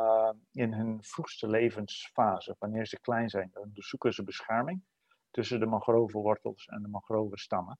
in 0.52 0.72
hun 0.72 1.02
vroegste 1.02 1.48
levensfase, 1.48 2.56
wanneer 2.58 2.86
ze 2.86 3.00
klein 3.00 3.28
zijn, 3.28 3.50
dan 3.52 3.70
zoeken 3.72 4.12
ze 4.12 4.24
bescherming 4.24 4.82
tussen 5.30 5.60
de 5.60 5.66
mangrovenwortels 5.66 6.66
en 6.66 6.82
de 6.82 6.88
mangrovenstammen. 6.88 7.78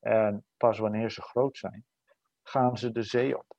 En 0.00 0.44
pas 0.56 0.78
wanneer 0.78 1.10
ze 1.10 1.22
groot 1.22 1.58
zijn, 1.58 1.84
gaan 2.42 2.78
ze 2.78 2.92
de 2.92 3.02
zee 3.02 3.38
op. 3.38 3.58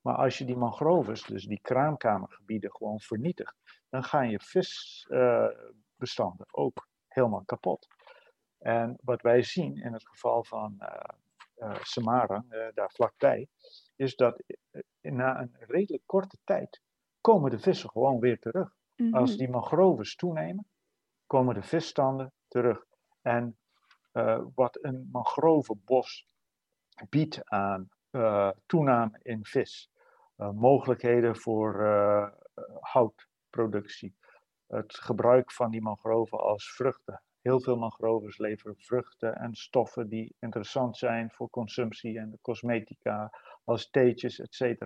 Maar 0.00 0.14
als 0.14 0.38
je 0.38 0.44
die 0.44 0.56
mangroves, 0.56 1.22
dus 1.22 1.44
die 1.44 1.60
kraamkamergebieden, 1.60 2.70
gewoon 2.70 3.00
vernietigt, 3.00 3.54
dan 3.88 4.04
gaan 4.04 4.30
je 4.30 4.40
visbestanden 4.40 6.46
uh, 6.46 6.64
ook 6.64 6.88
helemaal 7.08 7.44
kapot. 7.44 7.86
En 8.58 8.98
wat 9.02 9.22
wij 9.22 9.42
zien 9.42 9.76
in 9.76 9.92
het 9.92 10.08
geval 10.08 10.44
van 10.44 10.76
uh, 10.78 10.88
Samara, 11.82 12.44
daar 12.74 12.90
vlakbij, 12.90 13.48
is 13.96 14.16
dat 14.16 14.42
na 15.00 15.40
een 15.40 15.56
redelijk 15.58 16.02
korte 16.06 16.38
tijd 16.44 16.82
komen 17.20 17.50
de 17.50 17.58
vissen 17.58 17.90
gewoon 17.90 18.18
weer 18.18 18.38
terug. 18.38 18.74
Mm 18.96 19.06
-hmm. 19.06 19.14
Als 19.14 19.36
die 19.36 19.48
mangroves 19.48 20.16
toenemen, 20.16 20.66
komen 21.26 21.54
de 21.54 21.62
visstanden 21.62 22.32
terug. 22.48 22.84
En 23.22 23.58
wat 24.54 24.78
een 24.84 25.08
mangrovenbos 25.12 26.26
biedt 27.08 27.44
aan 27.44 27.88
toename 28.66 29.18
in 29.22 29.44
vis, 29.44 29.90
uh, 30.36 30.50
mogelijkheden 30.50 31.36
voor 31.36 31.80
uh, 31.80 32.28
houtproductie. 32.80 34.16
Het 34.66 34.94
gebruik 34.94 35.52
van 35.52 35.70
die 35.70 35.82
mangroven 35.82 36.38
als 36.38 36.74
vruchten. 36.74 37.22
Heel 37.42 37.60
veel 37.60 37.76
mangroves 37.76 38.38
leveren 38.38 38.76
vruchten 38.78 39.36
en 39.36 39.54
stoffen 39.54 40.08
die 40.08 40.34
interessant 40.40 40.96
zijn 40.96 41.30
voor 41.30 41.50
consumptie 41.50 42.18
en 42.18 42.30
de 42.30 42.38
cosmetica, 42.42 43.32
als 43.64 43.90
theetjes, 43.90 44.40
etc. 44.40 44.82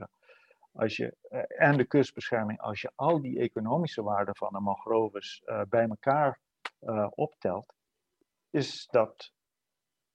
Als 0.73 0.97
je, 0.97 1.17
uh, 1.31 1.41
en 1.49 1.77
de 1.77 1.85
kustbescherming, 1.85 2.61
als 2.61 2.81
je 2.81 2.93
al 2.95 3.21
die 3.21 3.39
economische 3.39 4.03
waarden 4.03 4.37
van 4.37 4.53
de 4.53 4.61
mangroves 4.61 5.43
bij 5.69 5.89
elkaar 5.89 6.39
optelt, 7.11 7.75
is, 8.51 8.87
dat, 8.91 9.33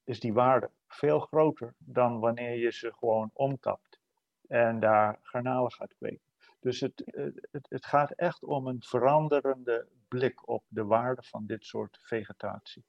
is 0.04 0.20
die 0.20 0.34
waarde 0.34 0.70
veel 0.88 1.20
groter 1.20 1.74
dan 1.78 2.20
wanneer 2.20 2.58
je 2.58 2.72
ze 2.72 2.94
gewoon 2.94 3.30
omkapt 3.34 4.00
en 4.48 4.80
daar 4.80 5.20
garnalen 5.22 5.72
gaat 5.72 5.96
kweken. 5.96 6.32
Dus 6.60 6.80
het, 6.80 7.04
het, 7.52 7.66
het 7.70 7.86
gaat 7.86 8.12
echt 8.12 8.44
om 8.44 8.68
een 8.68 8.82
veranderende 8.82 9.88
blik 10.12 10.48
op 10.48 10.64
de 10.68 10.86
waarde 10.86 11.24
van 11.24 11.46
dit 11.46 11.66
soort 11.66 11.98
vegetatie. 12.02 12.84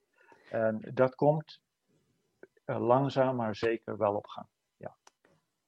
En 0.51 0.81
dat 0.95 1.15
komt 1.15 1.61
langzaam 2.65 3.37
maar 3.37 3.57
zeker 3.57 3.97
wel 3.97 4.15
op 4.15 4.27
gang. 4.27 4.47
Ja. 4.77 4.97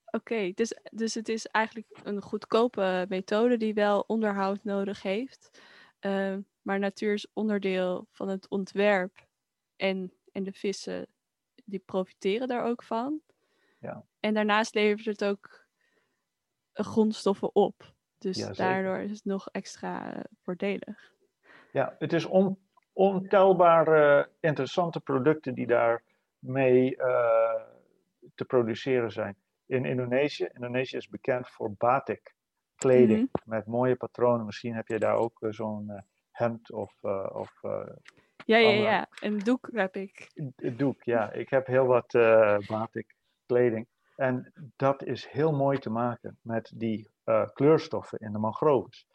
Oké, 0.05 0.17
okay, 0.17 0.53
dus, 0.55 0.79
dus 0.93 1.15
het 1.15 1.29
is 1.29 1.47
eigenlijk 1.47 2.01
een 2.03 2.23
goedkope 2.23 3.07
methode 3.09 3.57
die 3.57 3.75
wel 3.75 4.05
onderhoud 4.07 4.65
nodig 4.65 5.03
heeft. 5.03 5.61
Uh, 6.01 6.37
maar 6.63 6.79
natuur 6.79 7.13
is 7.13 7.27
onderdeel 7.33 8.07
van 8.11 8.29
het 8.29 8.49
ontwerp 8.49 9.27
en, 9.77 10.13
en 10.33 10.45
de 10.45 10.53
vissen 10.53 11.07
die 11.65 11.83
profiteren 11.85 12.49
daar 12.49 12.65
ook 12.65 12.83
van. 12.83 13.21
Ja. 13.79 14.05
En 14.21 14.35
daarnaast 14.35 14.75
levert 14.75 15.07
het 15.07 15.25
ook 15.25 15.67
grondstoffen 16.73 17.55
op. 17.55 17.95
Dus 18.19 18.37
ja, 18.37 18.53
daardoor 18.53 18.99
is 18.99 19.11
het 19.11 19.25
nog 19.25 19.49
extra 19.49 20.25
voordelig. 20.43 21.14
Ja, 21.75 21.95
het 21.99 22.12
is 22.12 22.25
on, 22.25 22.59
ontelbare 22.93 24.31
interessante 24.41 25.01
producten 25.01 25.55
die 25.55 25.66
daarmee 25.66 26.97
uh, 26.97 27.62
te 28.35 28.45
produceren 28.45 29.12
zijn. 29.12 29.37
In 29.66 29.85
Indonesië, 29.85 30.49
Indonesië 30.53 30.97
is 30.97 31.09
bekend 31.09 31.49
voor 31.49 31.75
batik, 31.79 32.35
kleding 32.77 33.18
mm 33.18 33.29
-hmm. 33.33 33.53
met 33.55 33.66
mooie 33.66 33.97
patronen. 33.97 34.47
Misschien 34.47 34.75
heb 34.75 34.89
je 34.89 34.99
daar 34.99 35.16
ook 35.16 35.41
uh, 35.41 35.53
zo'n 35.53 36.05
hemd 36.31 36.72
of... 36.72 36.95
of 37.33 37.62
ja, 38.47 38.57
ja, 38.57 38.70
ja, 38.70 39.07
een 39.20 39.39
doek 39.39 39.68
heb 39.72 39.97
ik. 39.97 40.31
Een 40.57 40.77
doek, 40.77 41.03
ja. 41.03 41.33
Ik 41.33 41.51
heb 41.51 41.66
heel 41.66 41.87
wat 41.87 42.12
batik 42.66 43.16
kleding. 43.47 43.87
En 44.16 44.53
dat 44.77 45.03
is 45.03 45.27
heel 45.27 45.53
mooi 45.53 45.79
te 45.79 45.91
maken 45.91 46.39
met 46.43 46.72
die 46.75 47.11
uh, 47.25 47.49
kleurstoffen 47.53 48.18
in 48.18 48.33
de 48.33 48.39
mangroves. 48.39 49.07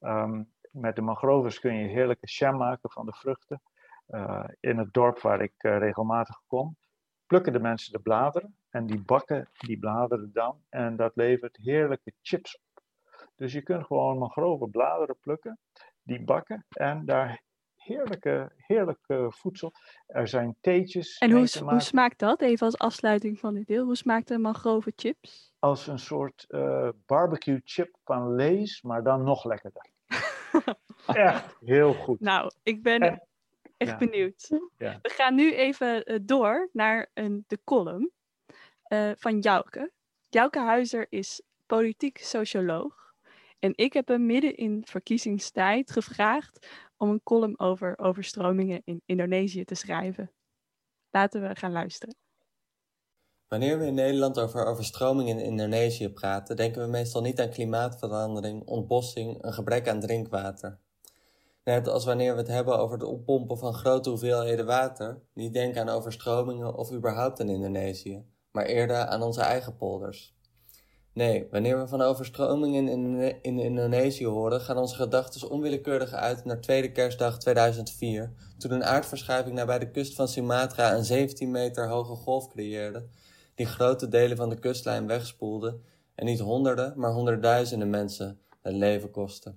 Um, 0.00 0.52
met 0.80 0.96
de 0.96 1.02
mangroves 1.02 1.60
kun 1.60 1.74
je 1.74 1.88
heerlijke 1.88 2.26
jam 2.26 2.56
maken 2.56 2.90
van 2.90 3.06
de 3.06 3.12
vruchten. 3.12 3.62
Uh, 4.08 4.44
in 4.60 4.78
het 4.78 4.92
dorp 4.92 5.20
waar 5.20 5.40
ik 5.40 5.52
uh, 5.58 5.78
regelmatig 5.78 6.40
kom, 6.46 6.76
plukken 7.26 7.52
de 7.52 7.60
mensen 7.60 7.92
de 7.92 7.98
bladeren 7.98 8.56
en 8.70 8.86
die 8.86 9.00
bakken 9.00 9.48
die 9.58 9.78
bladeren 9.78 10.30
dan. 10.32 10.62
En 10.68 10.96
dat 10.96 11.12
levert 11.14 11.56
heerlijke 11.56 12.12
chips 12.22 12.56
op. 12.56 12.82
Dus 13.36 13.52
je 13.52 13.62
kunt 13.62 13.86
gewoon 13.86 14.18
mangrove 14.18 14.68
bladeren 14.68 15.18
plukken, 15.20 15.58
die 16.02 16.24
bakken 16.24 16.66
en 16.68 17.04
daar 17.04 17.42
heerlijke, 17.76 18.52
heerlijke 18.56 19.26
voedsel. 19.28 19.72
Er 20.06 20.28
zijn 20.28 20.56
theetjes. 20.60 21.18
En 21.18 21.30
hoe, 21.30 21.48
hoe 21.64 21.80
smaakt 21.80 22.18
dat? 22.18 22.40
Even 22.40 22.66
als 22.66 22.78
afsluiting 22.78 23.38
van 23.38 23.54
dit 23.54 23.66
deel. 23.66 23.84
Hoe 23.84 23.96
smaakt 23.96 24.28
de 24.28 24.38
mangrove 24.38 24.92
chips? 24.96 25.52
Als 25.58 25.86
een 25.86 25.98
soort 25.98 26.44
uh, 26.48 26.88
barbecue 27.06 27.60
chip 27.64 27.96
van 28.04 28.34
Lees, 28.34 28.82
maar 28.82 29.02
dan 29.02 29.22
nog 29.22 29.44
lekkerder. 29.44 29.90
echt 31.06 31.56
heel 31.64 31.94
goed. 31.94 32.20
Nou, 32.20 32.50
ik 32.62 32.82
ben 32.82 33.00
en, 33.00 33.22
echt 33.76 33.90
ja. 33.90 33.96
benieuwd. 33.96 34.48
Ja. 34.76 34.98
We 35.02 35.10
gaan 35.10 35.34
nu 35.34 35.54
even 35.54 36.12
uh, 36.12 36.18
door 36.22 36.68
naar 36.72 37.10
een, 37.14 37.44
de 37.46 37.58
column 37.64 38.10
uh, 38.88 39.10
van 39.16 39.38
Jouke. 39.38 39.92
Jouke 40.28 40.58
Huizer 40.58 41.06
is 41.08 41.42
politiek 41.66 42.18
socioloog. 42.18 43.14
En 43.58 43.72
ik 43.74 43.92
heb 43.92 44.08
hem 44.08 44.26
midden 44.26 44.56
in 44.56 44.82
verkiezingstijd 44.86 45.90
gevraagd 45.90 46.66
om 46.96 47.10
een 47.10 47.22
column 47.22 47.58
over 47.58 47.98
overstromingen 47.98 48.82
in 48.84 49.02
Indonesië 49.06 49.64
te 49.64 49.74
schrijven. 49.74 50.32
Laten 51.10 51.48
we 51.48 51.56
gaan 51.56 51.72
luisteren. 51.72 52.16
Wanneer 53.48 53.78
we 53.78 53.86
in 53.86 53.94
Nederland 53.94 54.38
over 54.38 54.66
overstromingen 54.66 55.38
in 55.38 55.44
Indonesië 55.44 56.08
praten, 56.08 56.56
denken 56.56 56.82
we 56.82 56.88
meestal 56.88 57.22
niet 57.22 57.40
aan 57.40 57.50
klimaatverandering, 57.50 58.66
ontbossing, 58.66 59.44
een 59.44 59.52
gebrek 59.52 59.88
aan 59.88 60.00
drinkwater. 60.00 60.78
Net 61.64 61.88
als 61.88 62.04
wanneer 62.04 62.32
we 62.32 62.38
het 62.38 62.48
hebben 62.48 62.78
over 62.78 62.98
het 62.98 63.08
oppompen 63.08 63.58
van 63.58 63.74
grote 63.74 64.08
hoeveelheden 64.08 64.66
water, 64.66 65.22
niet 65.34 65.52
denken 65.52 65.80
aan 65.80 65.88
overstromingen 65.88 66.74
of 66.74 66.92
überhaupt 66.92 67.40
aan 67.40 67.48
Indonesië, 67.48 68.24
maar 68.52 68.64
eerder 68.64 68.96
aan 68.96 69.22
onze 69.22 69.40
eigen 69.40 69.76
polders. 69.76 70.36
Nee, 71.12 71.46
wanneer 71.50 71.78
we 71.78 71.88
van 71.88 72.00
overstromingen 72.00 72.88
in, 72.88 73.20
in 73.42 73.58
Indonesië 73.58 74.26
horen, 74.26 74.60
gaan 74.60 74.78
onze 74.78 74.94
gedachten 74.94 75.50
onwillekeurig 75.50 76.12
uit 76.12 76.44
naar 76.44 76.60
tweede 76.60 76.92
kerstdag 76.92 77.38
2004, 77.38 78.32
toen 78.58 78.72
een 78.72 78.84
aardverschuiving 78.84 79.54
nabij 79.54 79.78
de 79.78 79.90
kust 79.90 80.14
van 80.14 80.28
Sumatra 80.28 80.94
een 80.94 81.04
17 81.04 81.50
meter 81.50 81.88
hoge 81.88 82.14
golf 82.14 82.48
creëerde, 82.48 83.08
die 83.58 83.66
grote 83.66 84.08
delen 84.08 84.36
van 84.36 84.48
de 84.48 84.58
kustlijn 84.58 85.06
wegspoelde 85.06 85.78
en 86.14 86.26
niet 86.26 86.38
honderden, 86.38 86.92
maar 86.96 87.12
honderdduizenden 87.12 87.90
mensen 87.90 88.40
het 88.62 88.74
leven 88.74 89.10
kostte. 89.10 89.54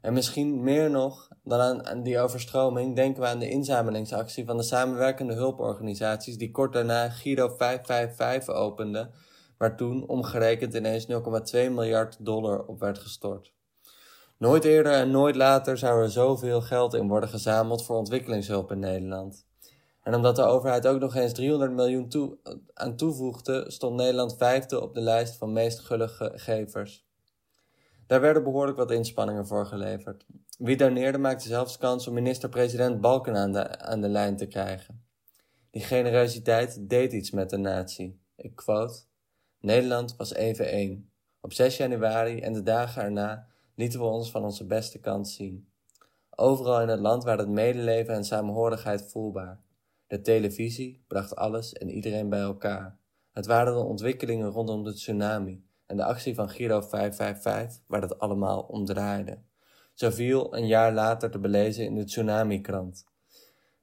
En 0.00 0.12
misschien 0.12 0.62
meer 0.62 0.90
nog 0.90 1.28
dan 1.42 1.86
aan, 1.86 2.02
die 2.02 2.18
overstroming 2.18 2.96
denken 2.96 3.22
we 3.22 3.28
aan 3.28 3.38
de 3.38 3.50
inzamelingsactie 3.50 4.44
van 4.44 4.56
de 4.56 4.62
samenwerkende 4.62 5.34
hulporganisaties 5.34 6.36
die 6.36 6.50
kort 6.50 6.72
daarna 6.72 7.08
Giro 7.08 7.48
555 7.48 8.54
opende 8.54 9.10
waar 9.58 9.76
toen 9.76 10.06
omgerekend 10.06 10.74
ineens 10.74 11.06
0,2 11.06 11.10
miljard 11.52 12.24
dollar 12.24 12.64
op 12.64 12.80
werd 12.80 12.98
gestort. 12.98 13.52
Nooit 14.38 14.64
eerder 14.64 14.92
en 14.92 15.10
nooit 15.10 15.36
later 15.36 15.78
zou 15.78 16.02
er 16.02 16.10
zoveel 16.10 16.60
geld 16.60 16.94
in 16.94 17.08
worden 17.08 17.28
gezameld 17.28 17.84
voor 17.84 17.96
ontwikkelingshulp 17.96 18.70
in 18.70 18.78
Nederland. 18.78 19.48
En 20.02 20.14
omdat 20.14 20.36
de 20.36 20.42
overheid 20.42 20.86
ook 20.86 21.00
nog 21.00 21.14
eens 21.14 21.32
300 21.32 21.72
miljoen 21.72 22.38
aan 22.74 22.96
toevoegde, 22.96 23.64
stond 23.70 23.96
Nederland 23.96 24.36
vijfde 24.36 24.80
op 24.80 24.94
de 24.94 25.00
lijst 25.00 25.36
van 25.36 25.52
meest 25.52 25.78
gullige 25.78 26.32
gevers. 26.34 27.08
Daar 28.06 28.20
werden 28.20 28.42
behoorlijk 28.42 28.76
wat 28.76 28.90
inspanningen 28.90 29.46
voor 29.46 29.66
geleverd. 29.66 30.26
Wie 30.58 30.76
doneerde 30.76 31.18
maakte 31.18 31.48
zelfs 31.48 31.78
kans 31.78 32.06
om 32.06 32.14
minister-president 32.14 33.00
Balken 33.00 33.36
aan 33.36 33.52
de, 33.52 33.78
aan 33.78 34.00
de 34.00 34.08
lijn 34.08 34.36
te 34.36 34.46
krijgen. 34.46 35.04
Die 35.70 35.82
generositeit 35.82 36.88
deed 36.88 37.12
iets 37.12 37.30
met 37.30 37.50
de 37.50 37.56
natie. 37.56 38.20
Ik 38.36 38.56
quote: 38.56 38.98
Nederland 39.60 40.16
was 40.16 40.34
even 40.34 40.70
één. 40.70 41.10
Op 41.40 41.52
6 41.52 41.76
januari 41.76 42.40
en 42.40 42.52
de 42.52 42.62
dagen 42.62 43.02
erna 43.02 43.46
lieten 43.74 44.00
we 44.00 44.06
ons 44.06 44.30
van 44.30 44.44
onze 44.44 44.66
beste 44.66 44.98
kant 44.98 45.28
zien. 45.28 45.68
Overal 46.30 46.80
in 46.80 46.88
het 46.88 47.00
land 47.00 47.24
waren 47.24 47.44
het 47.44 47.54
medeleven 47.54 48.14
en 48.14 48.24
samenhorigheid 48.24 49.10
voelbaar. 49.10 49.60
De 50.10 50.20
televisie 50.20 51.04
bracht 51.06 51.36
alles 51.36 51.72
en 51.72 51.90
iedereen 51.90 52.28
bij 52.28 52.40
elkaar. 52.40 52.98
Het 53.32 53.46
waren 53.46 53.74
de 53.74 53.84
ontwikkelingen 53.84 54.50
rondom 54.50 54.84
de 54.84 54.94
tsunami 54.94 55.64
en 55.86 55.96
de 55.96 56.04
actie 56.04 56.34
van 56.34 56.48
Giro 56.48 56.80
555 56.80 57.82
waar 57.86 58.00
het 58.02 58.18
allemaal 58.18 58.60
om 58.60 58.84
draaide. 58.84 59.38
Zo 59.94 60.10
viel 60.10 60.56
een 60.56 60.66
jaar 60.66 60.92
later 60.92 61.30
te 61.30 61.38
belezen 61.38 61.84
in 61.84 61.94
de 61.94 62.04
Tsunami-krant. 62.04 63.04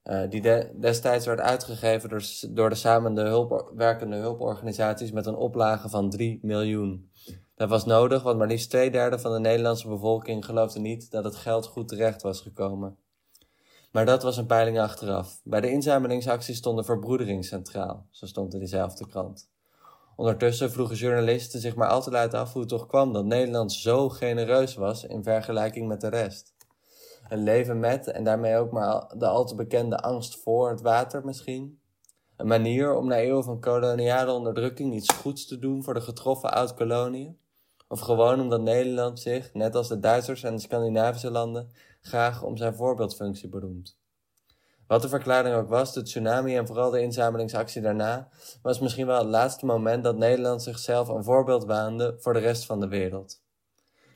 Uh, 0.03 0.30
die 0.30 0.41
de, 0.41 0.71
destijds 0.80 1.25
werd 1.25 1.39
uitgegeven 1.39 2.09
door, 2.09 2.23
door 2.49 2.69
de 2.69 2.75
samen 2.75 3.13
de 3.13 3.21
hulp, 3.21 3.71
werkende 3.75 4.15
hulporganisaties 4.15 5.11
met 5.11 5.25
een 5.25 5.36
oplage 5.36 5.89
van 5.89 6.09
3 6.09 6.39
miljoen. 6.41 7.11
Dat 7.55 7.69
was 7.69 7.86
nodig, 7.86 8.23
want 8.23 8.38
maar 8.38 8.47
liefst 8.47 8.69
twee 8.69 8.91
derde 8.91 9.19
van 9.19 9.34
de 9.34 9.39
Nederlandse 9.39 9.88
bevolking 9.88 10.45
geloofde 10.45 10.80
niet 10.80 11.11
dat 11.11 11.23
het 11.23 11.36
geld 11.36 11.65
goed 11.65 11.88
terecht 11.88 12.21
was 12.21 12.41
gekomen. 12.41 12.97
Maar 13.91 14.05
dat 14.05 14.23
was 14.23 14.38
een 14.38 14.45
peiling 14.45 14.79
achteraf. 14.79 15.41
Bij 15.43 15.61
de 15.61 15.71
inzamelingsactie 15.71 16.55
stond 16.55 16.77
de 16.77 16.83
verbroedering 16.83 17.45
centraal, 17.45 18.07
zo 18.11 18.25
stond 18.25 18.53
in 18.53 18.59
diezelfde 18.59 19.07
krant. 19.07 19.49
Ondertussen 20.15 20.71
vroegen 20.71 20.95
journalisten 20.95 21.59
zich 21.59 21.75
maar 21.75 21.89
altijd 21.89 22.15
uit 22.15 22.33
af 22.33 22.51
hoe 22.53 22.61
het 22.61 22.69
toch 22.69 22.88
kwam 22.88 23.13
dat 23.13 23.25
Nederland 23.25 23.73
zo 23.73 24.09
genereus 24.09 24.75
was 24.75 25.03
in 25.03 25.23
vergelijking 25.23 25.88
met 25.88 26.01
de 26.01 26.09
rest. 26.09 26.55
Een 27.27 27.43
leven 27.43 27.79
met 27.79 28.07
en 28.07 28.23
daarmee 28.23 28.57
ook 28.57 28.71
maar 28.71 29.13
de 29.17 29.27
al 29.27 29.45
te 29.45 29.55
bekende 29.55 29.97
angst 29.97 30.41
voor 30.41 30.69
het 30.69 30.81
water 30.81 31.25
misschien. 31.25 31.79
Een 32.38 32.47
manier 32.47 32.95
om 32.95 33.07
na 33.07 33.15
eeuwen 33.15 33.43
van 33.43 33.59
koloniale 33.59 34.31
onderdrukking 34.31 34.93
iets 34.93 35.13
goeds 35.13 35.47
te 35.47 35.59
doen 35.59 35.83
voor 35.83 35.93
de 35.93 36.01
getroffen 36.01 36.53
oud-koloniën. 36.53 37.38
Of 37.88 37.99
gewoon 37.99 38.41
omdat 38.41 38.61
Nederland 38.61 39.19
zich, 39.19 39.53
net 39.53 39.75
als 39.75 39.88
de 39.88 39.99
Duitsers 39.99 40.43
en 40.43 40.55
de 40.55 40.61
Scandinavische 40.61 41.31
landen, 41.31 41.71
graag 42.08 42.43
om 42.43 42.58
zijn 42.58 42.76
voorbeeldfunctie 42.76 43.49
beroemt. 43.49 43.99
Wat 44.88 45.01
de 45.01 45.10
verklaring 45.10 45.55
ook 45.55 45.70
was, 45.70 45.93
de 45.93 46.01
tsunami 46.01 46.58
en 46.58 46.68
vooral 46.68 46.89
de 46.89 47.01
inzamelingsactie 47.01 47.82
daarna, 47.82 48.30
was 48.62 48.80
misschien 48.80 49.05
wel 49.05 49.18
het 49.18 49.28
laatste 49.28 49.66
moment 49.66 50.03
dat 50.03 50.18
Nederland 50.18 50.64
zichzelf 50.64 51.08
een 51.08 51.24
voorbeeld 51.24 51.66
waande 51.66 52.16
voor 52.20 52.34
de 52.34 52.39
rest 52.39 52.66
van 52.66 52.80
de 52.80 52.88
wereld. 52.88 53.41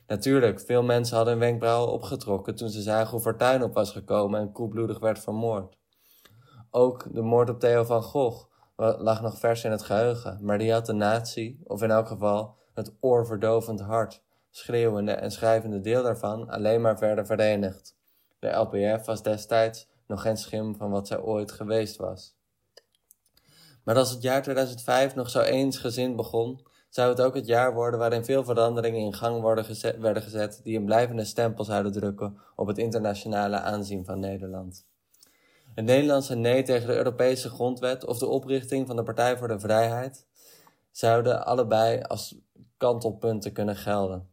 Natuurlijk, 0.06 0.60
veel 0.60 0.82
mensen 0.82 1.16
hadden 1.16 1.34
hun 1.34 1.42
wenkbrauwen 1.42 1.92
opgetrokken 1.92 2.54
toen 2.54 2.68
ze 2.68 2.82
zagen 2.82 3.10
hoe 3.10 3.20
Fortuyn 3.20 3.62
op 3.62 3.74
was 3.74 3.90
gekomen 3.90 4.40
en 4.40 4.52
koelbloedig 4.52 4.98
werd 4.98 5.18
vermoord. 5.18 5.76
Ook 6.70 7.14
de 7.14 7.22
moord 7.22 7.50
op 7.50 7.60
Theo 7.60 7.84
van 7.84 8.02
Gogh 8.02 8.50
lag 8.76 9.22
nog 9.22 9.38
vers 9.38 9.64
in 9.64 9.70
het 9.70 9.82
geheugen, 9.82 10.38
maar 10.42 10.58
die 10.58 10.72
had 10.72 10.86
de 10.86 10.92
natie, 10.92 11.60
of 11.64 11.82
in 11.82 11.90
elk 11.90 12.08
geval 12.08 12.56
het 12.74 12.96
oorverdovend 13.00 13.80
hart, 13.80 14.22
schreeuwende 14.54 15.12
en 15.12 15.30
schrijvende 15.30 15.80
deel 15.80 16.02
daarvan 16.02 16.48
alleen 16.48 16.80
maar 16.80 16.98
verder 16.98 17.26
verenigd. 17.26 17.96
De 18.38 18.48
LPF 18.48 19.06
was 19.06 19.22
destijds 19.22 19.88
nog 20.06 20.22
geen 20.22 20.36
schim 20.36 20.76
van 20.76 20.90
wat 20.90 21.06
zij 21.06 21.20
ooit 21.20 21.52
geweest 21.52 21.96
was. 21.96 22.36
Maar 23.84 23.96
als 23.96 24.10
het 24.10 24.22
jaar 24.22 24.42
2005 24.42 25.14
nog 25.14 25.30
zo 25.30 25.40
eensgezind 25.40 26.16
begon, 26.16 26.66
zou 26.88 27.08
het 27.08 27.20
ook 27.20 27.34
het 27.34 27.46
jaar 27.46 27.74
worden 27.74 28.00
waarin 28.00 28.24
veel 28.24 28.44
veranderingen 28.44 29.00
in 29.00 29.14
gang 29.14 29.40
worden 29.40 29.64
gezet, 29.64 29.98
werden 29.98 30.22
gezet 30.22 30.60
die 30.62 30.78
een 30.78 30.84
blijvende 30.84 31.24
stempel 31.24 31.64
zouden 31.64 31.92
drukken 31.92 32.38
op 32.56 32.66
het 32.66 32.78
internationale 32.78 33.58
aanzien 33.58 34.04
van 34.04 34.20
Nederland. 34.20 34.86
Het 35.74 35.84
Nederlandse 35.84 36.34
nee 36.34 36.62
tegen 36.62 36.86
de 36.86 36.96
Europese 36.96 37.48
grondwet 37.48 38.06
of 38.06 38.18
de 38.18 38.26
oprichting 38.26 38.86
van 38.86 38.96
de 38.96 39.02
Partij 39.02 39.36
voor 39.36 39.48
de 39.48 39.60
Vrijheid 39.60 40.26
zouden 40.90 41.44
allebei 41.44 42.02
als 42.02 42.36
kantelpunten 42.76 43.52
kunnen 43.52 43.76
gelden. 43.76 44.31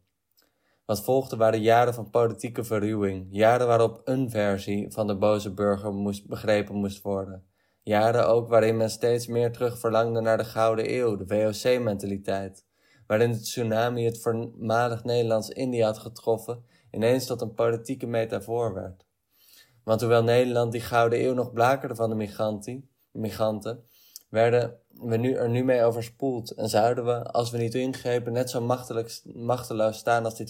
Wat 0.90 1.02
volgde 1.02 1.36
waren 1.36 1.60
jaren 1.60 1.94
van 1.94 2.10
politieke 2.10 2.64
verruwing, 2.64 3.26
jaren 3.30 3.66
waarop 3.66 4.00
een 4.04 4.30
versie 4.30 4.92
van 4.92 5.06
de 5.06 5.16
boze 5.16 5.54
burger 5.54 5.92
moest 5.92 6.26
begrepen 6.26 6.74
moest 6.74 7.02
worden. 7.02 7.44
Jaren 7.82 8.28
ook 8.28 8.48
waarin 8.48 8.76
men 8.76 8.90
steeds 8.90 9.26
meer 9.26 9.52
terug 9.52 9.78
verlangde 9.78 10.20
naar 10.20 10.36
de 10.36 10.44
Gouden 10.44 10.94
Eeuw, 10.94 11.16
de 11.16 11.26
VOC-mentaliteit, 11.26 12.64
waarin 13.06 13.32
de 13.32 13.40
tsunami 13.40 14.04
het 14.04 14.20
voormalig 14.20 15.04
Nederlands-Indië 15.04 15.82
had 15.82 15.98
getroffen, 15.98 16.64
ineens 16.90 17.26
tot 17.26 17.40
een 17.40 17.54
politieke 17.54 18.06
metafoor 18.06 18.74
werd. 18.74 19.06
Want 19.84 20.00
hoewel 20.00 20.22
Nederland 20.22 20.72
die 20.72 20.80
Gouden 20.80 21.24
Eeuw 21.24 21.34
nog 21.34 21.52
blakerde 21.52 21.94
van 21.94 22.08
de 22.08 22.90
migranten, 23.12 23.84
werden 24.28 24.80
we 25.02 25.16
nu, 25.16 25.32
er 25.32 25.48
nu 25.48 25.64
mee 25.64 25.82
overspoeld 25.82 26.50
en 26.50 26.68
zouden 26.68 27.04
we, 27.04 27.24
als 27.24 27.50
we 27.50 27.58
niet 27.58 27.74
ingrepen, 27.74 28.32
net 28.32 28.50
zo 28.50 28.60
machteloos 29.34 29.96
staan 29.96 30.24
als 30.24 30.36
die 30.36 30.46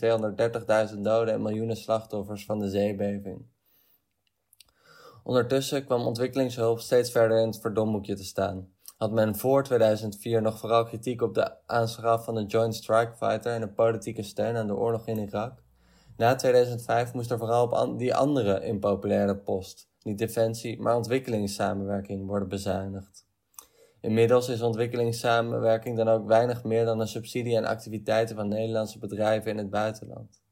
230.000 0.93 0.99
doden 0.99 1.35
en 1.35 1.43
miljoenen 1.43 1.77
slachtoffers 1.77 2.45
van 2.45 2.59
de 2.59 2.69
zeebeving. 2.69 3.47
Ondertussen 5.23 5.85
kwam 5.85 6.07
ontwikkelingshulp 6.07 6.81
steeds 6.81 7.11
verder 7.11 7.41
in 7.41 7.47
het 7.47 7.61
verdomhoekje 7.61 8.15
te 8.15 8.25
staan. 8.25 8.69
Had 8.97 9.13
men 9.13 9.37
voor 9.37 9.63
2004 9.63 10.43
nog 10.43 10.59
vooral 10.59 10.85
kritiek 10.85 11.23
op 11.23 11.35
de 11.35 11.67
aanschaf 11.67 12.25
van 12.25 12.35
de 12.35 12.47
Joint 12.47 12.75
Strike 12.75 13.13
Fighter 13.17 13.53
en 13.53 13.61
de 13.61 13.69
politieke 13.69 14.23
steun 14.23 14.57
aan 14.57 14.67
de 14.67 14.77
oorlog 14.77 15.07
in 15.07 15.19
Irak? 15.19 15.63
Na 16.17 16.35
2005 16.35 17.15
moest 17.15 17.31
er 17.31 17.39
vooral 17.39 17.69
op 17.69 17.99
die 17.99 18.15
andere 18.15 18.65
impopulaire 18.65 19.37
post, 19.37 19.89
niet 20.03 20.19
defensie, 20.19 20.81
maar 20.81 20.97
ontwikkelingssamenwerking, 20.97 22.27
worden 22.27 22.49
bezuinigd. 22.49 23.29
Inmiddels 24.01 24.49
is 24.49 24.63
ontwikkelingssamenwerking 24.63 25.97
dan 25.97 26.09
ook 26.09 26.27
weinig 26.27 26.65
meer 26.65 26.85
dan 26.85 27.01
een 27.01 27.09
subsidie 27.09 27.59
aan 27.59 27.65
activiteiten 27.65 28.37
van 28.37 28.49
Nederlandse 28.49 28.99
bedrijven 28.99 29.51
in 29.51 29.59
het 29.59 29.71
buitenland. 29.71 30.43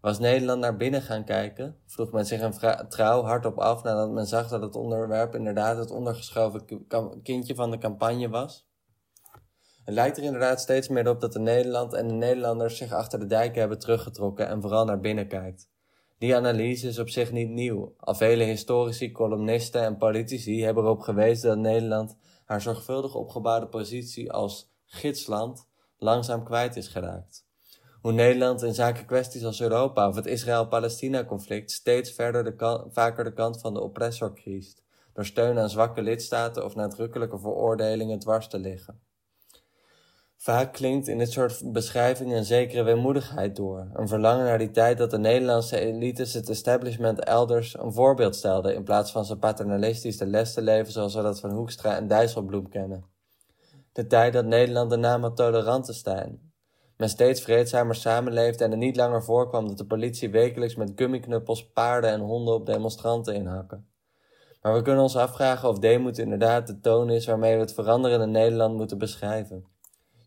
Was 0.00 0.18
Nederland 0.18 0.60
naar 0.60 0.76
binnen 0.76 1.02
gaan 1.02 1.24
kijken, 1.24 1.76
vroeg 1.86 2.12
men 2.12 2.26
zich 2.26 2.40
een 2.40 2.88
trouw 2.88 3.22
hardop 3.22 3.58
af 3.58 3.82
nadat 3.82 4.10
men 4.10 4.26
zag 4.26 4.48
dat 4.48 4.62
het 4.62 4.76
onderwerp 4.76 5.34
inderdaad 5.34 5.76
het 5.76 5.90
ondergeschoven 5.90 6.64
kindje 7.22 7.54
van 7.54 7.70
de 7.70 7.78
campagne 7.78 8.28
was. 8.28 8.66
Het 9.84 9.94
lijkt 9.94 10.16
er 10.16 10.22
inderdaad 10.22 10.60
steeds 10.60 10.88
meer 10.88 11.08
op 11.08 11.20
dat 11.20 11.32
de 11.32 11.38
Nederland 11.38 11.92
en 11.92 12.08
de 12.08 12.14
Nederlanders 12.14 12.76
zich 12.76 12.92
achter 12.92 13.18
de 13.18 13.26
dijken 13.26 13.60
hebben 13.60 13.78
teruggetrokken 13.78 14.48
en 14.48 14.60
vooral 14.60 14.84
naar 14.84 15.00
binnen 15.00 15.28
kijkt. 15.28 15.68
Die 16.18 16.36
analyse 16.36 16.88
is 16.88 16.98
op 16.98 17.08
zich 17.08 17.32
niet 17.32 17.50
nieuw. 17.50 17.94
Al 17.98 18.14
vele 18.14 18.44
historici, 18.44 19.12
columnisten 19.12 19.82
en 19.82 19.96
politici 19.96 20.64
hebben 20.64 20.84
erop 20.84 21.00
gewezen 21.00 21.48
dat 21.48 21.58
Nederland 21.58 22.16
haar 22.44 22.60
zorgvuldig 22.60 23.14
opgebouwde 23.14 23.66
positie 23.66 24.32
als 24.32 24.72
gidsland 24.84 25.68
langzaam 25.98 26.44
kwijt 26.44 26.76
is 26.76 26.88
geraakt. 26.88 27.46
Hoe 28.00 28.12
Nederland 28.12 28.62
in 28.62 28.74
zaken 28.74 29.06
kwesties 29.06 29.44
als 29.44 29.60
Europa 29.60 30.08
of 30.08 30.14
het 30.16 30.26
Israël-Palestina-conflict 30.26 31.70
steeds 31.70 32.10
verder 32.10 32.44
de 32.44 32.84
vaker 32.90 33.24
de 33.24 33.32
kant 33.32 33.60
van 33.60 33.74
de 33.74 33.80
oppressor 33.80 34.32
kiest, 34.32 34.82
door 35.12 35.24
steun 35.24 35.58
aan 35.58 35.70
zwakke 35.70 36.02
lidstaten 36.02 36.64
of 36.64 36.74
nadrukkelijke 36.74 37.38
veroordelingen 37.38 38.18
dwars 38.18 38.48
te 38.48 38.58
liggen. 38.58 39.00
Vaak 40.44 40.72
klinkt 40.72 41.08
in 41.08 41.18
dit 41.18 41.32
soort 41.32 41.72
beschrijvingen 41.72 42.36
een 42.36 42.44
zekere 42.44 42.82
weemoedigheid 42.82 43.56
door, 43.56 43.88
een 43.92 44.08
verlangen 44.08 44.44
naar 44.44 44.58
die 44.58 44.70
tijd 44.70 44.98
dat 44.98 45.10
de 45.10 45.18
Nederlandse 45.18 45.78
elites 45.78 46.34
het 46.34 46.48
establishment 46.48 47.18
elders 47.18 47.78
een 47.78 47.92
voorbeeld 47.92 48.36
stelden 48.36 48.74
in 48.74 48.84
plaats 48.84 49.12
van 49.12 49.24
ze 49.24 49.38
paternalistisch 49.38 50.16
de 50.16 50.26
les 50.26 50.54
te 50.54 50.62
leven 50.62 50.92
zoals 50.92 51.14
we 51.14 51.22
dat 51.22 51.40
van 51.40 51.50
Hoekstra 51.50 51.96
en 51.96 52.06
Dijsselbloem 52.06 52.68
kennen. 52.68 53.04
De 53.92 54.06
tijd 54.06 54.32
dat 54.32 54.44
Nederland 54.44 54.90
de 54.90 54.96
naam 54.96 55.22
had 55.22 55.36
tolerant 55.36 55.84
te 55.84 55.92
staan. 55.92 56.52
Men 56.96 57.08
steeds 57.08 57.40
vreedzamer 57.40 57.94
samenleefde 57.94 58.64
en 58.64 58.70
er 58.70 58.76
niet 58.76 58.96
langer 58.96 59.22
voorkwam 59.22 59.68
dat 59.68 59.78
de 59.78 59.86
politie 59.86 60.30
wekelijks 60.30 60.74
met 60.74 60.92
gummiknuppels 60.96 61.70
paarden 61.72 62.10
en 62.10 62.20
honden 62.20 62.54
op 62.54 62.66
demonstranten 62.66 63.34
inhakken. 63.34 63.88
Maar 64.62 64.74
we 64.74 64.82
kunnen 64.82 65.02
ons 65.02 65.16
afvragen 65.16 65.68
of 65.68 65.78
deemoed 65.78 66.18
inderdaad 66.18 66.66
de 66.66 66.80
toon 66.80 67.10
is 67.10 67.26
waarmee 67.26 67.54
we 67.54 67.60
het 67.60 67.74
veranderende 67.74 68.26
Nederland 68.26 68.76
moeten 68.76 68.98
beschrijven. 68.98 69.72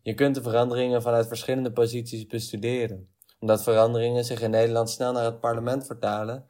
Je 0.08 0.14
kunt 0.14 0.34
de 0.34 0.42
veranderingen 0.42 1.02
vanuit 1.02 1.26
verschillende 1.26 1.72
posities 1.72 2.26
bestuderen. 2.26 3.08
Omdat 3.40 3.62
veranderingen 3.62 4.24
zich 4.24 4.40
in 4.40 4.50
Nederland 4.50 4.90
snel 4.90 5.12
naar 5.12 5.24
het 5.24 5.40
parlement 5.40 5.86
vertalen, 5.86 6.46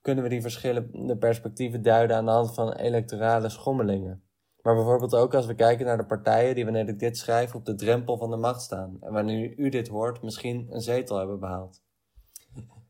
kunnen 0.00 0.24
we 0.24 0.30
die 0.30 0.40
verschillende 0.40 1.16
perspectieven 1.16 1.82
duiden 1.82 2.16
aan 2.16 2.24
de 2.24 2.30
hand 2.30 2.54
van 2.54 2.72
electorale 2.72 3.48
schommelingen. 3.48 4.22
Maar 4.60 4.74
bijvoorbeeld 4.74 5.14
ook 5.14 5.34
als 5.34 5.46
we 5.46 5.54
kijken 5.54 5.86
naar 5.86 5.96
de 5.96 6.06
partijen 6.06 6.54
die 6.54 6.64
wanneer 6.64 6.88
ik 6.88 6.98
dit 6.98 7.18
schrijf 7.18 7.54
op 7.54 7.64
de 7.64 7.74
drempel 7.74 8.16
van 8.16 8.30
de 8.30 8.36
macht 8.36 8.62
staan 8.62 8.96
en 9.00 9.12
wanneer 9.12 9.58
u 9.58 9.68
dit 9.68 9.88
hoort 9.88 10.22
misschien 10.22 10.66
een 10.70 10.80
zetel 10.80 11.18
hebben 11.18 11.40
behaald. 11.40 11.82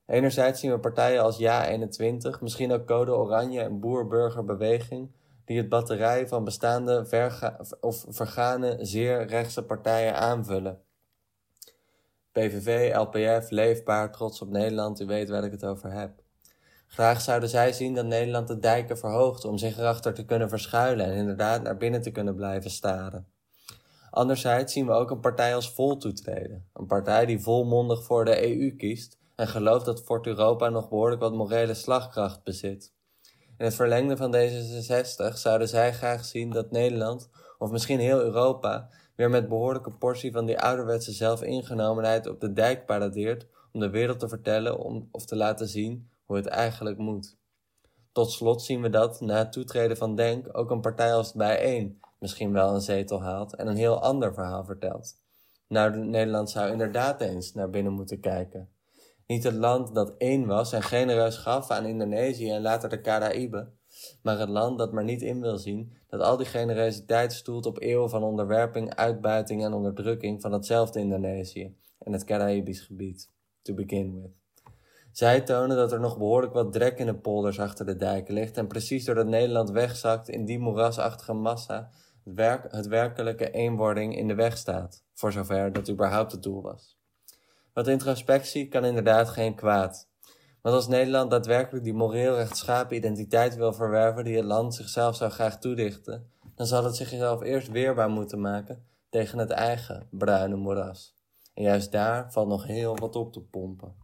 Enerzijds 0.06 0.60
zien 0.60 0.70
we 0.70 0.78
partijen 0.78 1.22
als 1.22 1.42
Ja21, 1.42 2.40
misschien 2.40 2.72
ook 2.72 2.86
Code 2.86 3.16
Oranje 3.16 3.60
en 3.60 3.80
Boer-Burger-beweging 3.80 5.10
die 5.45 5.57
het 5.57 5.68
batterij 5.68 6.28
van 6.28 6.45
bestaande 6.45 7.05
verga 7.05 7.61
of 7.80 8.05
vergane 8.09 8.76
zeer 8.80 9.26
rechtse 9.26 9.62
partijen 9.62 10.16
aanvullen. 10.16 10.80
PVV, 12.32 12.95
LPF, 12.97 13.51
Leefbaar, 13.51 14.12
Trots 14.12 14.43
op 14.43 14.49
Nederland, 14.49 15.01
u 15.01 15.07
weet 15.07 15.28
waar 15.28 15.45
ik 15.45 15.51
het 15.51 15.64
over 15.64 15.93
heb. 15.93 16.22
Graag 16.86 17.20
zouden 17.20 17.49
zij 17.49 17.72
zien 17.72 17.95
dat 17.95 18.07
Nederland 18.07 18.49
de 18.49 18.59
dijken 18.59 18.99
verhoogt 18.99 19.45
om 19.45 19.59
zich 19.59 19.78
erachter 19.78 20.14
te 20.14 20.24
kunnen 20.24 20.49
verschuilen 20.49 21.07
en 21.07 21.14
inderdaad 21.14 21.62
naar 21.62 21.76
binnen 21.76 22.03
te 22.03 22.11
kunnen 22.11 22.34
blijven 22.34 22.70
staren. 22.70 23.26
Anderzijds 24.11 24.72
zien 24.72 24.86
we 24.86 24.93
ook 24.93 25.11
een 25.11 25.20
partij 25.20 25.55
als 25.55 25.74
Vol 25.74 25.97
toetreden. 25.97 26.68
Een 26.72 26.86
partij 26.86 27.26
die 27.26 27.40
volmondig 27.40 28.05
voor 28.05 28.24
de 28.24 28.57
EU 28.57 28.76
kiest 28.76 29.18
en 29.34 29.49
gelooft 29.49 29.84
dat 29.84 30.03
Fort 30.03 30.26
Europa 30.26 30.68
nog 30.68 30.88
behoorlijk 30.88 31.20
wat 31.20 31.32
morele 31.32 31.74
slagkracht 31.74 32.43
bezit. 32.43 32.93
In 33.62 33.68
het 33.68 33.76
verlengde 33.76 34.16
van 34.16 34.34
D66 34.34 35.34
zouden 35.34 35.68
zij 35.68 35.92
graag 35.92 36.24
zien 36.24 36.50
dat 36.50 36.70
Nederland, 36.70 37.28
of 37.58 37.70
misschien 37.70 37.98
heel 37.98 38.20
Europa, 38.20 38.88
weer 39.16 39.30
met 39.30 39.48
behoorlijke 39.48 39.90
portie 39.90 40.32
van 40.32 40.46
die 40.46 40.60
ouderwetse 40.60 41.12
zelfingenomenheid 41.12 42.26
op 42.28 42.40
de 42.40 42.52
dijk 42.52 42.86
paradeert 42.86 43.46
om 43.72 43.80
de 43.80 43.90
wereld 43.90 44.18
te 44.18 44.28
vertellen 44.28 44.78
om, 44.78 45.08
of 45.10 45.24
te 45.24 45.36
laten 45.36 45.68
zien 45.68 46.08
hoe 46.24 46.36
het 46.36 46.46
eigenlijk 46.46 46.98
moet. 46.98 47.36
Tot 48.12 48.30
slot 48.30 48.62
zien 48.62 48.82
we 48.82 48.90
dat, 48.90 49.20
na 49.20 49.38
het 49.38 49.52
toetreden 49.52 49.96
van 49.96 50.16
Denk, 50.16 50.58
ook 50.58 50.70
een 50.70 50.80
partij 50.80 51.14
als 51.14 51.32
Bijeen 51.32 52.00
misschien 52.18 52.52
wel 52.52 52.74
een 52.74 52.80
zetel 52.80 53.22
haalt 53.22 53.54
en 53.54 53.66
een 53.66 53.76
heel 53.76 54.02
ander 54.02 54.34
verhaal 54.34 54.64
vertelt. 54.64 55.16
Nou, 55.68 55.96
Nederland 55.96 56.50
zou 56.50 56.70
inderdaad 56.70 57.20
eens 57.20 57.54
naar 57.54 57.70
binnen 57.70 57.92
moeten 57.92 58.20
kijken. 58.20 58.72
Niet 59.33 59.45
het 59.45 59.55
land 59.55 59.95
dat 59.95 60.14
één 60.18 60.47
was 60.47 60.72
en 60.72 60.83
genereus 60.83 61.37
gaf 61.37 61.70
aan 61.70 61.85
Indonesië 61.85 62.51
en 62.51 62.62
later 62.62 62.89
de 62.89 63.01
Caraïben, 63.01 63.78
maar 64.22 64.39
het 64.39 64.49
land 64.49 64.78
dat 64.78 64.93
maar 64.93 65.05
niet 65.05 65.22
in 65.22 65.41
wil 65.41 65.59
zien 65.59 65.93
dat 66.09 66.20
al 66.20 66.37
die 66.37 66.47
generositeit 66.47 67.33
stoelt 67.33 67.66
op 67.66 67.80
eeuwen 67.80 68.11
van 68.11 68.22
onderwerping, 68.22 68.95
uitbuiting 68.95 69.64
en 69.64 69.72
onderdrukking 69.72 70.41
van 70.41 70.53
hetzelfde 70.53 71.01
Indonesië 71.01 71.76
en 71.99 72.12
het 72.12 72.24
Caraïbisch 72.24 72.80
gebied, 72.80 73.30
to 73.62 73.74
begin 73.74 74.22
with. 74.22 74.30
Zij 75.12 75.41
tonen 75.41 75.76
dat 75.76 75.93
er 75.93 76.01
nog 76.01 76.18
behoorlijk 76.18 76.53
wat 76.53 76.72
drek 76.72 76.99
in 76.99 77.07
de 77.07 77.18
polders 77.18 77.59
achter 77.59 77.87
de 77.87 77.97
dijken 77.97 78.35
ligt 78.35 78.57
en 78.57 78.66
precies 78.66 79.05
doordat 79.05 79.26
Nederland 79.26 79.70
wegzakt 79.70 80.28
in 80.28 80.45
die 80.45 80.59
moerasachtige 80.59 81.33
massa, 81.33 81.91
het, 82.24 82.35
werk, 82.35 82.72
het 82.72 82.87
werkelijke 82.87 83.51
eenwording 83.51 84.16
in 84.16 84.28
de 84.28 84.35
weg 84.35 84.57
staat, 84.57 85.05
voor 85.14 85.33
zover 85.33 85.72
dat 85.72 85.91
überhaupt 85.91 86.33
het 86.33 86.43
doel 86.43 86.62
was. 86.62 87.01
Wat 87.73 87.89
introspectie 87.89 88.68
kan 88.68 88.85
inderdaad 88.85 89.29
geen 89.29 89.55
kwaad. 89.55 90.09
Want 90.62 90.75
als 90.75 90.89
Nederland 90.89 91.31
daadwerkelijk 91.31 91.85
die 91.85 91.95
moreel 91.95 92.35
rechtschapen 92.35 92.97
identiteit 92.97 93.57
wil 93.57 93.73
verwerven 93.73 94.25
die 94.25 94.37
het 94.37 94.45
land 94.45 94.75
zichzelf 94.75 95.16
zou 95.16 95.31
graag 95.31 95.59
toedichten, 95.59 96.31
dan 96.55 96.66
zal 96.66 96.85
het 96.85 96.97
zichzelf 96.97 97.43
eerst 97.43 97.68
weerbaar 97.68 98.11
moeten 98.11 98.41
maken 98.41 98.87
tegen 99.11 99.39
het 99.39 99.51
eigen 99.51 100.09
bruine 100.11 100.57
moeras. 100.57 101.14
En 101.55 101.62
juist 101.62 101.93
daar 101.93 102.33
valt 102.33 102.49
nog 102.49 102.66
heel 102.66 102.97
wat 102.97 103.16
op 103.16 103.33
te 103.33 103.43
pompen. 103.43 103.97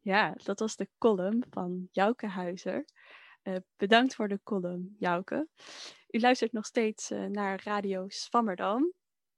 Ja, 0.00 0.34
dat 0.44 0.60
was 0.60 0.76
de 0.76 0.88
column 0.98 1.44
van 1.50 1.88
Jouke 1.90 2.26
Huizer. 2.26 2.84
Uh, 3.42 3.56
bedankt 3.76 4.14
voor 4.14 4.28
de 4.28 4.40
column, 4.42 4.96
Jouke. 4.98 5.48
U 6.10 6.20
luistert 6.20 6.52
nog 6.52 6.66
steeds 6.66 7.10
uh, 7.10 7.24
naar 7.24 7.60
Radio 7.64 8.04
Swammerdam, 8.08 8.92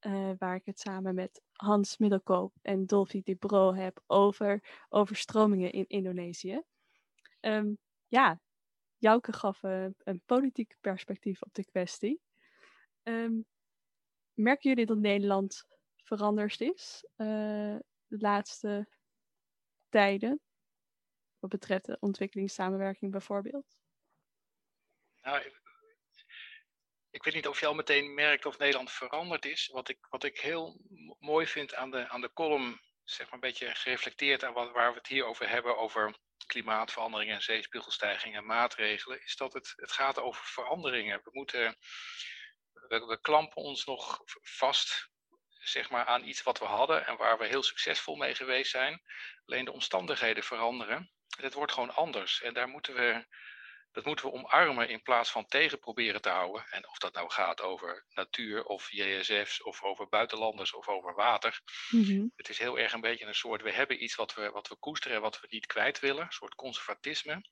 uh, 0.06 0.30
waar 0.38 0.54
ik 0.54 0.64
het 0.64 0.80
samen 0.80 1.14
met 1.14 1.42
Hans 1.58 1.96
Middelkoop 1.96 2.54
en 2.62 2.86
Dolphy 2.86 3.22
de 3.22 3.34
Bro 3.34 3.74
heb 3.74 4.02
over 4.06 4.84
overstromingen 4.88 5.72
in 5.72 5.86
Indonesië. 5.86 6.62
Um, 7.40 7.78
ja, 8.06 8.40
Jouke 8.96 9.32
gaf 9.32 9.62
een 9.62 10.22
politiek 10.26 10.76
perspectief 10.80 11.42
op 11.42 11.54
de 11.54 11.64
kwestie. 11.64 12.20
Um, 13.02 13.46
merken 14.32 14.70
jullie 14.70 14.86
dat 14.86 14.98
Nederland 14.98 15.66
veranderd 15.96 16.60
is 16.60 17.04
de 17.16 18.18
laatste 18.18 18.88
tijden? 19.88 20.40
Wat 21.38 21.50
betreft 21.50 21.84
de 21.84 21.96
ontwikkelingssamenwerking 22.00 23.12
bijvoorbeeld? 23.12 23.76
Nou, 25.22 25.52
ik 27.18 27.24
weet 27.24 27.34
niet 27.34 27.48
of 27.48 27.60
je 27.60 27.66
al 27.66 27.74
meteen 27.74 28.14
merkt 28.14 28.46
of 28.46 28.58
Nederland 28.58 28.92
veranderd 28.92 29.44
is. 29.44 29.66
Wat 29.72 29.88
ik, 29.88 30.06
wat 30.10 30.24
ik 30.24 30.40
heel 30.40 30.80
mooi 31.18 31.46
vind 31.46 31.74
aan 31.74 31.90
de, 31.90 32.08
aan 32.08 32.20
de 32.20 32.32
column, 32.32 32.80
zeg 33.04 33.26
maar 33.26 33.34
een 33.34 33.40
beetje 33.40 33.74
gereflecteerd 33.74 34.44
aan 34.44 34.52
wat, 34.52 34.72
waar 34.72 34.90
we 34.90 34.98
het 34.98 35.06
hier 35.06 35.24
over 35.24 35.48
hebben, 35.48 35.78
over 35.78 36.16
klimaatverandering 36.46 37.30
en 37.30 37.42
zeespiegelstijging 37.42 38.36
en 38.36 38.46
maatregelen, 38.46 39.22
is 39.24 39.36
dat 39.36 39.52
het, 39.52 39.72
het 39.76 39.92
gaat 39.92 40.18
over 40.18 40.44
veranderingen. 40.44 41.20
We 41.24 41.30
moeten, 41.32 41.76
we, 42.72 43.06
we 43.06 43.20
klampen 43.20 43.62
ons 43.62 43.84
nog 43.84 44.22
vast 44.42 45.10
zeg 45.58 45.90
maar, 45.90 46.04
aan 46.04 46.24
iets 46.24 46.42
wat 46.42 46.58
we 46.58 46.64
hadden 46.64 47.06
en 47.06 47.16
waar 47.16 47.38
we 47.38 47.46
heel 47.46 47.62
succesvol 47.62 48.16
mee 48.16 48.34
geweest 48.34 48.70
zijn. 48.70 49.02
Alleen 49.46 49.64
de 49.64 49.72
omstandigheden 49.72 50.42
veranderen. 50.42 51.10
Het 51.40 51.54
wordt 51.54 51.72
gewoon 51.72 51.94
anders. 51.94 52.42
En 52.42 52.54
daar 52.54 52.68
moeten 52.68 52.94
we 52.94 53.26
dat 53.92 54.04
moeten 54.04 54.26
we 54.26 54.32
omarmen 54.32 54.88
in 54.88 55.02
plaats 55.02 55.30
van 55.30 55.46
tegen 55.46 55.78
proberen 55.78 56.20
te 56.20 56.28
houden. 56.28 56.66
En 56.70 56.88
of 56.88 56.98
dat 56.98 57.14
nou 57.14 57.30
gaat 57.30 57.60
over 57.60 58.04
natuur 58.08 58.64
of 58.64 58.90
JSF's 58.90 59.64
of 59.64 59.82
over 59.82 60.08
buitenlanders 60.08 60.74
of 60.74 60.88
over 60.88 61.14
water. 61.14 61.60
Mhm. 61.90 62.26
Het 62.36 62.48
is 62.48 62.58
heel 62.58 62.78
erg 62.78 62.92
een 62.92 63.00
beetje 63.00 63.26
een 63.26 63.34
soort, 63.34 63.62
we 63.62 63.72
hebben 63.72 64.02
iets 64.02 64.14
wat 64.14 64.34
we, 64.34 64.50
wat 64.50 64.68
we 64.68 64.76
koesteren 64.76 65.16
en 65.16 65.22
wat 65.22 65.40
we 65.40 65.46
niet 65.50 65.66
kwijt 65.66 66.00
willen. 66.00 66.24
Een 66.24 66.32
soort 66.32 66.54
conservatisme. 66.54 67.42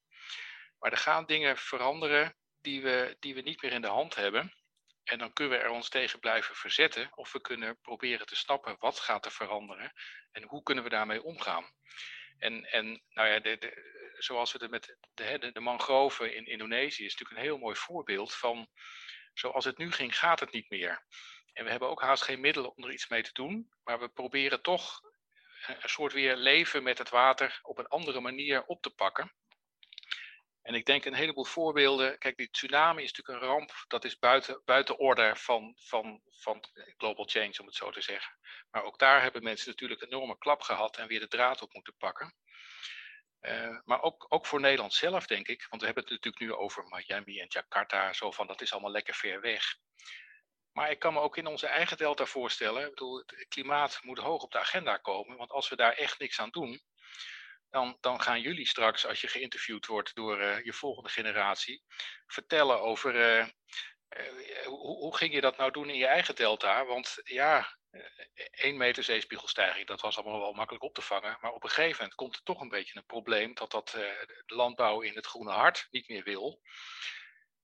Maar 0.78 0.90
er 0.90 0.98
gaan 0.98 1.26
dingen 1.26 1.56
veranderen 1.56 2.36
die 2.60 2.82
we, 2.82 3.16
die 3.20 3.34
we 3.34 3.40
niet 3.40 3.62
meer 3.62 3.72
in 3.72 3.80
de 3.80 3.88
hand 3.88 4.14
hebben. 4.14 4.54
En 5.04 5.18
dan 5.18 5.32
kunnen 5.32 5.58
we 5.58 5.64
er 5.64 5.70
ons 5.70 5.88
tegen 5.88 6.18
blijven 6.18 6.54
verzetten. 6.54 7.08
Of 7.14 7.32
we 7.32 7.40
kunnen 7.40 7.80
proberen 7.80 8.26
te 8.26 8.36
snappen 8.36 8.76
wat 8.78 9.00
gaat 9.00 9.24
er 9.24 9.30
veranderen. 9.30 9.92
En 10.32 10.42
hoe 10.42 10.62
kunnen 10.62 10.84
we 10.84 10.90
daarmee 10.90 11.22
omgaan. 11.22 11.72
En, 12.38 12.64
en 12.64 13.02
nou 13.08 13.28
ja, 13.28 13.38
de, 13.38 13.58
zoals 14.18 14.52
we 14.52 14.58
het 14.58 14.70
met 14.70 14.96
de, 15.14 15.50
de 15.52 15.60
mangroven 15.60 16.34
in 16.34 16.46
Indonesië 16.46 17.04
is 17.04 17.12
natuurlijk 17.12 17.40
een 17.40 17.46
heel 17.46 17.58
mooi 17.58 17.76
voorbeeld 17.76 18.34
van 18.34 18.68
zoals 19.34 19.64
het 19.64 19.78
nu 19.78 19.92
ging, 19.92 20.18
gaat 20.18 20.40
het 20.40 20.52
niet 20.52 20.70
meer. 20.70 21.04
En 21.52 21.64
we 21.64 21.70
hebben 21.70 21.88
ook 21.88 22.02
haast 22.02 22.22
geen 22.22 22.40
middelen 22.40 22.76
om 22.76 22.84
er 22.84 22.92
iets 22.92 23.08
mee 23.08 23.22
te 23.22 23.32
doen, 23.32 23.72
maar 23.84 24.00
we 24.00 24.08
proberen 24.08 24.62
toch 24.62 25.00
een 25.66 25.88
soort 25.88 26.12
weer 26.12 26.36
leven 26.36 26.82
met 26.82 26.98
het 26.98 27.08
water 27.08 27.58
op 27.62 27.78
een 27.78 27.86
andere 27.86 28.20
manier 28.20 28.64
op 28.64 28.82
te 28.82 28.90
pakken. 28.90 29.32
En 30.66 30.74
ik 30.74 30.84
denk 30.84 31.04
een 31.04 31.14
heleboel 31.14 31.44
voorbeelden. 31.44 32.18
Kijk, 32.18 32.36
die 32.36 32.50
tsunami 32.50 33.02
is 33.02 33.12
natuurlijk 33.12 33.44
een 33.44 33.48
ramp. 33.48 33.84
Dat 33.88 34.04
is 34.04 34.18
buiten, 34.18 34.62
buiten 34.64 34.98
orde 34.98 35.36
van, 35.36 35.74
van, 35.78 36.22
van 36.30 36.64
global 36.96 37.24
change, 37.24 37.54
om 37.60 37.66
het 37.66 37.74
zo 37.74 37.90
te 37.90 38.00
zeggen. 38.00 38.38
Maar 38.70 38.82
ook 38.82 38.98
daar 38.98 39.22
hebben 39.22 39.42
mensen 39.42 39.68
natuurlijk 39.68 40.00
een 40.00 40.08
enorme 40.08 40.38
klap 40.38 40.62
gehad 40.62 40.96
en 40.96 41.06
weer 41.06 41.20
de 41.20 41.28
draad 41.28 41.62
op 41.62 41.72
moeten 41.72 41.96
pakken. 41.96 42.34
Uh, 43.40 43.78
maar 43.84 44.02
ook, 44.02 44.26
ook 44.28 44.46
voor 44.46 44.60
Nederland 44.60 44.94
zelf, 44.94 45.26
denk 45.26 45.48
ik. 45.48 45.66
Want 45.68 45.80
we 45.80 45.86
hebben 45.86 46.04
het 46.04 46.12
natuurlijk 46.12 46.42
nu 46.42 46.52
over 46.52 46.84
Miami 46.84 47.40
en 47.40 47.46
Jakarta. 47.48 48.12
Zo 48.12 48.30
van, 48.30 48.46
dat 48.46 48.60
is 48.60 48.72
allemaal 48.72 48.90
lekker 48.90 49.14
ver 49.14 49.40
weg. 49.40 49.76
Maar 50.72 50.90
ik 50.90 50.98
kan 50.98 51.12
me 51.12 51.20
ook 51.20 51.36
in 51.36 51.46
onze 51.46 51.66
eigen 51.66 51.96
delta 51.96 52.24
voorstellen. 52.24 52.82
Ik 52.82 52.90
bedoel, 52.90 53.16
het 53.16 53.46
klimaat 53.48 53.98
moet 54.02 54.18
hoog 54.18 54.42
op 54.42 54.52
de 54.52 54.58
agenda 54.58 54.96
komen. 54.96 55.36
Want 55.36 55.50
als 55.50 55.68
we 55.68 55.76
daar 55.76 55.92
echt 55.92 56.18
niks 56.18 56.40
aan 56.40 56.50
doen. 56.50 56.80
Dan, 57.76 57.96
dan 58.00 58.20
gaan 58.20 58.40
jullie 58.40 58.66
straks, 58.66 59.06
als 59.06 59.20
je 59.20 59.28
geïnterviewd 59.28 59.86
wordt 59.86 60.14
door 60.14 60.40
uh, 60.40 60.64
je 60.64 60.72
volgende 60.72 61.08
generatie. 61.08 61.82
vertellen 62.26 62.80
over. 62.80 63.14
Uh, 63.14 63.46
hoe, 64.64 64.96
hoe 64.96 65.16
ging 65.16 65.34
je 65.34 65.40
dat 65.40 65.56
nou 65.56 65.70
doen 65.70 65.88
in 65.88 65.96
je 65.96 66.06
eigen 66.06 66.34
delta? 66.34 66.84
Want 66.84 67.20
ja, 67.22 67.76
1 68.50 68.76
meter 68.76 69.02
zeespiegelstijging, 69.02 69.86
dat 69.86 70.00
was 70.00 70.18
allemaal 70.18 70.40
wel 70.40 70.52
makkelijk 70.52 70.84
op 70.84 70.94
te 70.94 71.02
vangen. 71.02 71.38
Maar 71.40 71.52
op 71.52 71.62
een 71.62 71.70
gegeven 71.70 71.96
moment 71.96 72.14
komt 72.14 72.34
er 72.34 72.42
toch 72.42 72.60
een 72.60 72.68
beetje 72.68 72.96
een 72.96 73.06
probleem 73.06 73.54
dat 73.54 73.70
dat 73.70 73.88
de 73.88 74.54
landbouw 74.54 75.00
in 75.00 75.14
het 75.14 75.26
groene 75.26 75.52
hart 75.52 75.86
niet 75.90 76.08
meer 76.08 76.24
wil. 76.24 76.60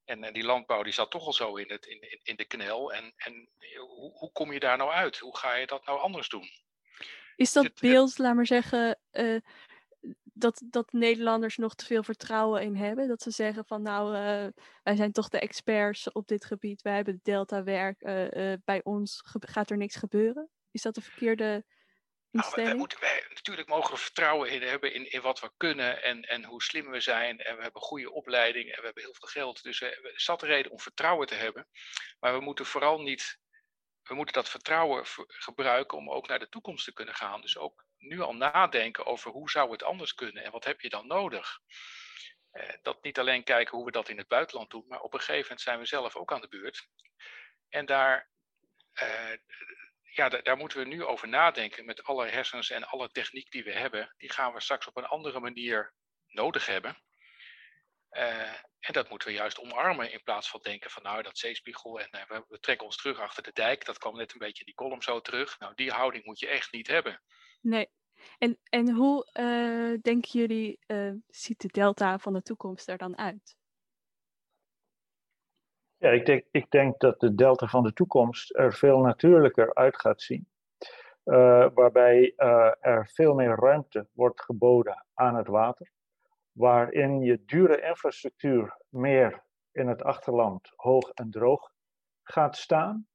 En, 0.04 0.24
en 0.24 0.32
die 0.32 0.44
landbouw 0.44 0.82
die 0.82 0.92
zat 0.92 1.10
toch 1.10 1.26
al 1.26 1.32
zo 1.32 1.56
in, 1.56 1.70
het, 1.70 1.86
in, 1.86 2.20
in 2.22 2.36
de 2.36 2.44
knel. 2.44 2.92
En, 2.92 3.12
en 3.16 3.48
hoe, 3.78 4.12
hoe 4.18 4.32
kom 4.32 4.52
je 4.52 4.60
daar 4.60 4.76
nou 4.76 4.90
uit? 4.90 5.18
Hoe 5.18 5.36
ga 5.36 5.54
je 5.54 5.66
dat 5.66 5.86
nou 5.86 6.00
anders 6.00 6.28
doen? 6.28 6.50
Is 7.36 7.52
dat 7.52 7.80
beeld, 7.80 8.18
laat 8.18 8.34
maar 8.34 8.46
zeggen, 8.46 9.00
uh, 9.12 9.40
dat, 10.32 10.62
dat 10.64 10.92
Nederlanders 10.92 11.56
nog 11.56 11.74
te 11.74 11.84
veel 11.84 12.02
vertrouwen 12.02 12.62
in 12.62 12.76
hebben. 12.76 13.08
Dat 13.08 13.22
ze 13.22 13.30
zeggen 13.30 13.64
van 13.64 13.82
nou, 13.82 14.14
uh, 14.14 14.46
wij 14.82 14.96
zijn 14.96 15.12
toch 15.12 15.28
de 15.28 15.38
experts 15.38 16.12
op 16.12 16.28
dit 16.28 16.44
gebied. 16.44 16.82
Wij 16.82 16.94
hebben 16.94 17.20
delta-werk. 17.22 18.02
Uh, 18.02 18.30
uh, 18.30 18.56
bij 18.64 18.80
ons 18.84 19.20
gaat 19.40 19.70
er 19.70 19.76
niks 19.76 19.96
gebeuren. 19.96 20.50
Is 20.70 20.82
dat 20.82 20.94
de 20.94 21.00
verkeerde 21.00 21.64
instelling? 22.30 22.56
Nou, 22.56 22.68
wij 22.68 22.76
moeten, 22.76 23.00
wij, 23.00 23.24
natuurlijk 23.28 23.68
mogen 23.68 23.94
we 23.94 24.00
vertrouwen 24.00 24.50
in 24.50 24.62
hebben 24.62 24.94
in, 24.94 25.12
in 25.12 25.20
wat 25.20 25.40
we 25.40 25.50
kunnen 25.56 26.02
en, 26.02 26.22
en 26.22 26.44
hoe 26.44 26.62
slim 26.62 26.90
we 26.90 27.00
zijn. 27.00 27.38
En 27.38 27.56
we 27.56 27.62
hebben 27.62 27.82
goede 27.82 28.12
opleiding 28.12 28.70
en 28.70 28.78
we 28.78 28.84
hebben 28.84 29.02
heel 29.02 29.14
veel 29.14 29.28
geld. 29.28 29.62
Dus 29.62 29.78
we 29.78 30.12
zat 30.14 30.42
reden 30.42 30.72
om 30.72 30.80
vertrouwen 30.80 31.26
te 31.26 31.34
hebben. 31.34 31.68
Maar 32.20 32.34
we 32.34 32.40
moeten 32.40 32.66
vooral 32.66 33.00
niet 33.00 33.40
we 34.02 34.14
moeten 34.14 34.34
dat 34.34 34.48
vertrouwen 34.48 35.04
gebruiken 35.26 35.98
om 35.98 36.10
ook 36.10 36.28
naar 36.28 36.38
de 36.38 36.48
toekomst 36.48 36.84
te 36.84 36.92
kunnen 36.92 37.14
gaan. 37.14 37.40
Dus 37.40 37.58
ook 37.58 37.84
nu 37.98 38.20
al 38.20 38.34
nadenken 38.34 39.06
over 39.06 39.30
hoe 39.30 39.50
zou 39.50 39.70
het 39.70 39.82
anders 39.82 40.14
kunnen 40.14 40.44
en 40.44 40.52
wat 40.52 40.64
heb 40.64 40.80
je 40.80 40.88
dan 40.88 41.06
nodig. 41.06 41.60
Eh, 42.50 42.68
dat 42.82 43.02
niet 43.02 43.18
alleen 43.18 43.44
kijken 43.44 43.76
hoe 43.76 43.84
we 43.84 43.90
dat 43.90 44.08
in 44.08 44.18
het 44.18 44.28
buitenland 44.28 44.70
doen, 44.70 44.84
maar 44.88 45.00
op 45.00 45.12
een 45.12 45.18
gegeven 45.18 45.42
moment 45.42 45.60
zijn 45.60 45.78
we 45.78 45.84
zelf 45.84 46.16
ook 46.16 46.32
aan 46.32 46.40
de 46.40 46.48
beurt. 46.48 46.88
En 47.68 47.86
daar, 47.86 48.30
eh, 48.92 49.36
ja, 50.02 50.28
daar 50.28 50.56
moeten 50.56 50.78
we 50.78 50.84
nu 50.84 51.04
over 51.04 51.28
nadenken 51.28 51.84
met 51.84 52.04
alle 52.04 52.26
hersens 52.26 52.70
en 52.70 52.84
alle 52.84 53.10
techniek 53.10 53.50
die 53.50 53.64
we 53.64 53.72
hebben. 53.72 54.14
Die 54.16 54.32
gaan 54.32 54.52
we 54.52 54.60
straks 54.60 54.86
op 54.86 54.96
een 54.96 55.06
andere 55.06 55.40
manier 55.40 55.94
nodig 56.26 56.66
hebben. 56.66 57.02
En 58.78 58.92
dat 58.92 59.10
moeten 59.10 59.28
we 59.28 59.34
juist 59.34 59.60
omarmen 59.60 60.12
in 60.12 60.22
plaats 60.22 60.50
van 60.50 60.60
denken 60.62 60.90
van 60.90 61.02
nou 61.02 61.22
dat 61.22 61.38
zeespiegel 61.38 62.00
en 62.00 62.08
we, 62.10 62.44
we, 62.48 62.58
trekken 62.58 62.86
ons 62.86 62.96
terug 62.96 63.20
achter 63.20 63.42
de 63.42 63.52
dijk. 63.52 63.84
Dat 63.84 63.98
kwam 63.98 64.16
net 64.16 64.32
een 64.32 64.38
beetje 64.38 64.58
in 64.58 64.66
die 64.66 64.74
column 64.74 65.02
zo 65.02 65.20
terug. 65.20 65.58
Nou 65.58 65.72
die 65.74 65.90
houding 65.90 66.24
moet 66.24 66.38
je 66.38 66.48
echt 66.48 66.72
niet 66.72 66.86
hebben. 66.86 67.22
Nee. 67.60 67.90
En, 68.38 68.58
en 68.64 68.90
hoe 68.90 69.26
denken 70.02 70.30
jullie 70.30 70.78
ziet 71.26 71.60
de 71.60 71.68
delta 71.68 72.18
van 72.18 72.32
de 72.32 72.42
toekomst 72.42 72.88
er 72.88 72.98
dan 72.98 73.18
uit? 73.18 73.56
Ja, 76.02 76.10
ik 76.10 76.26
denk, 76.26 76.44
ik 76.50 76.70
denk 76.70 77.00
dat 77.00 77.20
de 77.20 77.34
delta 77.34 77.66
van 77.66 77.82
de 77.82 77.92
toekomst 77.92 78.54
er 78.54 78.74
veel 78.74 78.98
natuurlijker 78.98 79.74
uit 79.74 80.00
gaat 80.00 80.22
zien. 80.22 80.48
Uh, 81.24 81.68
waarbij 81.74 82.32
uh, 82.36 82.72
er 82.80 83.08
veel 83.12 83.34
meer 83.34 83.54
ruimte 83.54 84.08
wordt 84.12 84.42
geboden 84.42 85.06
aan 85.14 85.36
het 85.36 85.46
water. 85.46 85.90
Waarin 86.52 87.20
je 87.20 87.44
dure 87.44 87.82
infrastructuur 87.82 88.76
meer 88.88 89.42
in 89.72 89.88
het 89.88 90.02
achterland 90.02 90.72
hoog 90.76 91.10
en 91.10 91.30
droog 91.30 91.70
gaat 92.22 92.56
staan. 92.56 93.06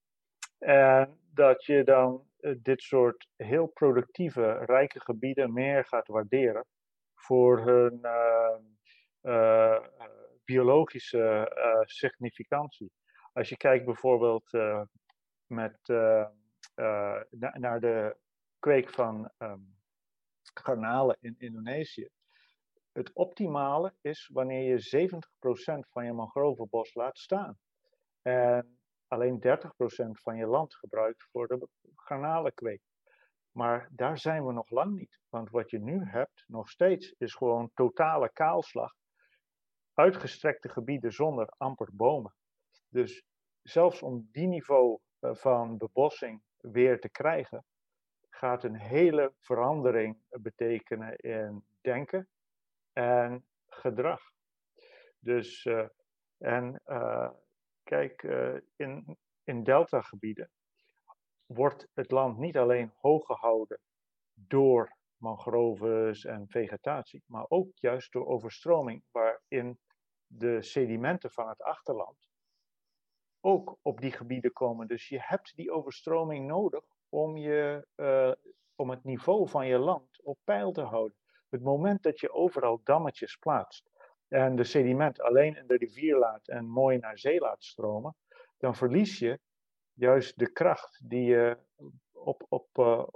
En 0.57 1.19
dat 1.33 1.65
je 1.65 1.83
dan 1.83 2.27
uh, 2.39 2.55
dit 2.61 2.81
soort 2.81 3.27
heel 3.35 3.67
productieve, 3.67 4.51
rijke 4.65 4.99
gebieden 4.99 5.53
meer 5.53 5.85
gaat 5.85 6.07
waarderen 6.07 6.65
voor 7.15 7.59
hun 7.59 8.05
biologische 10.45 11.53
uh, 11.55 11.81
significantie. 11.81 12.91
Als 13.33 13.49
je 13.49 13.57
kijkt 13.57 13.85
bijvoorbeeld 13.85 14.51
met, 15.47 15.79
na, 15.85 17.57
naar 17.57 17.79
de 17.79 18.17
kweek 18.59 18.89
van 18.89 19.31
um, 19.38 19.77
garnalen 20.53 21.17
in 21.19 21.35
Indonesië. 21.38 22.09
Het 22.98 23.14
optimale 23.14 23.93
is 24.02 24.30
wanneer 24.34 24.62
je 24.62 25.10
70% 25.86 25.89
van 25.89 26.06
je 26.06 26.14
mangrovenbos 26.14 26.93
laat 26.93 27.18
staan. 27.18 27.58
En 28.22 28.80
alleen 29.08 29.39
30% 29.39 29.50
van 30.12 30.38
je 30.38 30.45
land 30.45 30.76
gebruikt 30.76 31.28
voor 31.32 31.48
de 31.48 31.68
garnalenkweek. 31.95 32.82
Maar 33.52 33.89
daar 33.91 34.18
zijn 34.18 34.45
we 34.45 34.54
nog 34.54 34.70
lang 34.70 34.95
niet. 34.95 35.20
Want 35.30 35.50
wat 35.50 35.70
je 35.70 35.80
nu 35.80 36.04
hebt, 36.04 36.43
nog 36.48 36.70
steeds, 36.70 37.16
is 37.18 37.34
gewoon 37.36 37.72
totale 37.74 38.32
kaalslag 38.32 38.93
uitgestrekte 39.93 40.70
gebieden 40.70 41.14
zonder 41.14 41.54
amper 41.58 41.89
bomen. 41.93 42.34
Dus 42.89 43.24
zelfs 43.62 44.02
om 44.02 44.30
die 44.32 44.48
niveau 44.48 45.00
eh, 45.20 45.36
van 45.36 45.78
bebossing 45.78 46.41
weer 46.58 47.00
te 47.00 47.10
krijgen, 47.10 47.66
gaat 48.30 48.64
een 48.64 48.80
hele 48.80 49.34
verandering 49.39 50.22
betekenen 50.30 51.16
in 51.16 51.66
denken 51.82 52.30
en 52.98 53.45
gedrag. 53.68 54.22
Dus, 55.20 55.66
uh, 55.66 55.88
en 56.38 56.82
uh, 56.86 57.30
kijk, 57.84 58.24
uh, 58.24 58.56
in, 58.76 59.18
in 59.43 59.64
deltagebieden 59.64 60.50
wordt 61.45 61.88
het 61.93 62.12
land 62.12 62.38
niet 62.38 62.58
alleen 62.58 62.93
hoog 62.95 63.26
gehouden 63.26 63.80
door 64.34 64.98
mangroves 65.18 66.26
en 66.26 66.48
vegetatie, 66.48 67.24
maar 67.26 67.45
ook 67.48 67.70
juist 67.74 68.12
door 68.12 68.28
overstroming, 68.28 69.04
waarin 69.12 69.80
de 70.28 70.62
sedimenten 70.62 71.32
van 71.32 71.50
het 71.50 71.62
achterland 71.62 72.30
ook 73.39 73.78
op 73.82 74.02
die 74.02 74.12
gebieden 74.12 74.54
komen. 74.54 74.88
Dus 74.88 75.08
je 75.08 75.20
hebt 75.22 75.56
die 75.56 75.72
overstroming 75.72 76.48
nodig 76.48 76.84
om, 77.10 77.38
je, 77.38 77.88
om 78.76 78.89
het 78.89 79.04
niveau 79.04 79.50
van 79.50 79.68
je 79.68 79.78
land 79.78 80.24
op 80.24 80.39
peil 80.43 80.72
te 80.72 80.82
houden. 80.82 81.18
Het 81.50 81.62
moment 81.62 82.04
dat 82.04 82.20
je 82.20 82.34
overal 82.34 82.82
dammetjes 82.84 83.36
plaatst 83.36 83.89
en 84.28 84.56
de 84.56 84.64
sediment 84.64 85.22
alleen 85.22 85.56
in 85.56 85.68
de 85.68 85.78
rivier 85.78 86.18
laat 86.18 86.48
en 86.48 86.66
mooi 86.66 86.98
naar 86.98 87.20
zee 87.20 87.39
laat 87.39 87.64
stromen, 87.64 88.16
dan 88.58 88.76
verlies 88.76 89.20
je 89.20 89.39
juist 89.93 90.39
de 90.39 90.52
kracht 90.52 91.00
die 91.04 91.24
je 91.24 91.58
op, 92.12 92.45
op, 92.50 92.68
uh, 92.78 93.08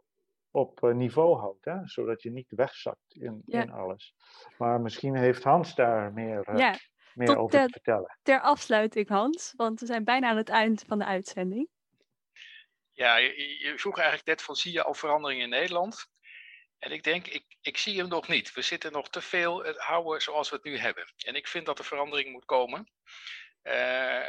op 0.51 0.83
eh, 0.83 0.93
niveau 0.93 1.37
houdt, 1.37 1.65
hè? 1.65 1.77
zodat 1.83 2.21
je 2.21 2.31
niet 2.31 2.51
wegzakt 2.51 3.15
in, 3.15 3.41
ja. 3.45 3.61
in 3.61 3.71
alles. 3.71 4.15
Maar 4.57 4.81
misschien 4.81 5.15
heeft 5.15 5.43
Hans 5.43 5.75
daar 5.75 6.13
meer. 6.13 6.49
Uh, 6.49 6.57
ja 6.57 6.75
meer 7.13 7.27
Tot 7.27 7.37
over 7.37 7.65
te 7.65 7.71
vertellen. 7.71 8.17
Ter 8.23 8.41
afsluiting, 8.41 9.07
Hans, 9.07 9.53
want 9.55 9.79
we 9.79 9.85
zijn 9.85 10.03
bijna 10.03 10.29
aan 10.29 10.37
het 10.37 10.49
eind 10.49 10.83
van 10.87 10.99
de 10.99 11.05
uitzending. 11.05 11.69
Ja, 12.91 13.17
je, 13.17 13.57
je 13.59 13.73
vroeg 13.77 13.97
eigenlijk 13.97 14.27
net 14.27 14.41
van 14.41 14.55
zie 14.55 14.71
je 14.71 14.83
al 14.83 14.93
verandering 14.93 15.41
in 15.41 15.49
Nederland? 15.49 16.07
En 16.81 16.91
ik 16.91 17.03
denk, 17.03 17.27
ik, 17.27 17.45
ik 17.61 17.77
zie 17.77 17.97
hem 17.97 18.07
nog 18.07 18.27
niet. 18.27 18.53
We 18.53 18.61
zitten 18.61 18.91
nog 18.91 19.09
te 19.09 19.21
veel 19.21 19.63
het 19.63 19.77
houden 19.77 20.21
zoals 20.21 20.49
we 20.49 20.55
het 20.55 20.65
nu 20.65 20.77
hebben. 20.77 21.13
En 21.17 21.35
ik 21.35 21.47
vind 21.47 21.65
dat 21.65 21.79
er 21.79 21.85
verandering 21.85 22.31
moet 22.31 22.45
komen. 22.45 22.89
Uh, 23.63 24.27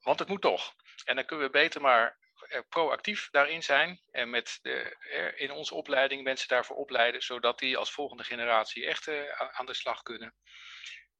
want 0.00 0.18
het 0.18 0.28
moet 0.28 0.40
toch. 0.40 0.74
En 1.04 1.16
dan 1.16 1.24
kunnen 1.24 1.46
we 1.46 1.52
beter 1.52 1.80
maar 1.80 2.18
eh, 2.48 2.60
proactief 2.68 3.28
daarin 3.30 3.62
zijn. 3.62 4.00
En 4.10 4.30
met 4.30 4.58
de, 4.62 4.96
in 5.36 5.50
onze 5.50 5.74
opleiding 5.74 6.22
mensen 6.22 6.48
daarvoor 6.48 6.76
opleiden. 6.76 7.22
Zodat 7.22 7.58
die 7.58 7.76
als 7.76 7.92
volgende 7.92 8.24
generatie 8.24 8.86
echt 8.86 9.08
aan 9.52 9.66
de 9.66 9.74
slag 9.74 10.02
kunnen. 10.02 10.34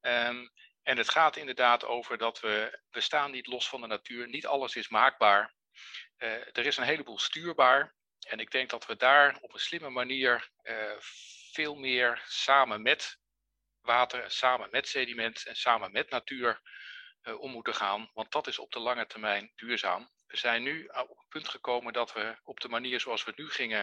Um, 0.01 0.53
en 0.83 0.97
het 0.97 1.09
gaat 1.09 1.37
inderdaad 1.37 1.85
over 1.85 2.19
dat 2.19 2.41
we, 2.41 2.81
we 2.91 3.01
staan 3.01 3.31
niet 3.31 3.47
los 3.47 3.69
van 3.69 3.81
de 3.81 3.87
natuur. 3.87 4.29
Niet 4.29 4.47
alles 4.47 4.77
is 4.77 4.89
maakbaar. 4.89 5.55
Er 6.53 6.67
is 6.67 6.77
een 6.77 6.85
heleboel 6.85 7.19
stuurbaar. 7.19 7.95
En 8.27 8.39
ik 8.39 8.51
denk 8.51 8.71
dat 8.71 8.87
we 8.87 8.97
daar 8.97 9.39
op 9.41 9.53
een 9.53 9.61
slimme 9.61 9.91
manier 9.91 10.51
uh, 10.63 10.93
veel 11.53 11.75
meer 11.75 12.23
samen 12.27 12.83
met 12.83 13.19
water, 13.81 14.31
samen 14.31 14.69
met 14.71 14.89
sediment 14.89 15.47
en 15.47 15.57
samen 15.57 15.93
met 15.93 16.11
natuur 16.11 16.61
uh, 17.23 17.41
om 17.41 17.51
moeten 17.51 17.75
gaan. 17.75 18.11
Want 18.15 18.33
dat 18.33 18.47
is 18.47 18.59
op 18.59 18.73
de 18.73 18.79
lange 18.79 19.07
termijn 19.07 19.53
duurzaam. 19.57 20.11
We 20.27 20.37
zijn 20.37 20.63
nu 20.63 20.87
op 20.87 21.19
het 21.19 21.29
punt 21.29 21.49
gekomen 21.49 21.93
dat 21.93 22.13
we 22.13 22.37
op 22.43 22.61
de 22.61 22.69
manier 22.69 23.01
zoals 23.01 23.25
we 23.25 23.33
nu 23.37 23.51
gingen, 23.51 23.81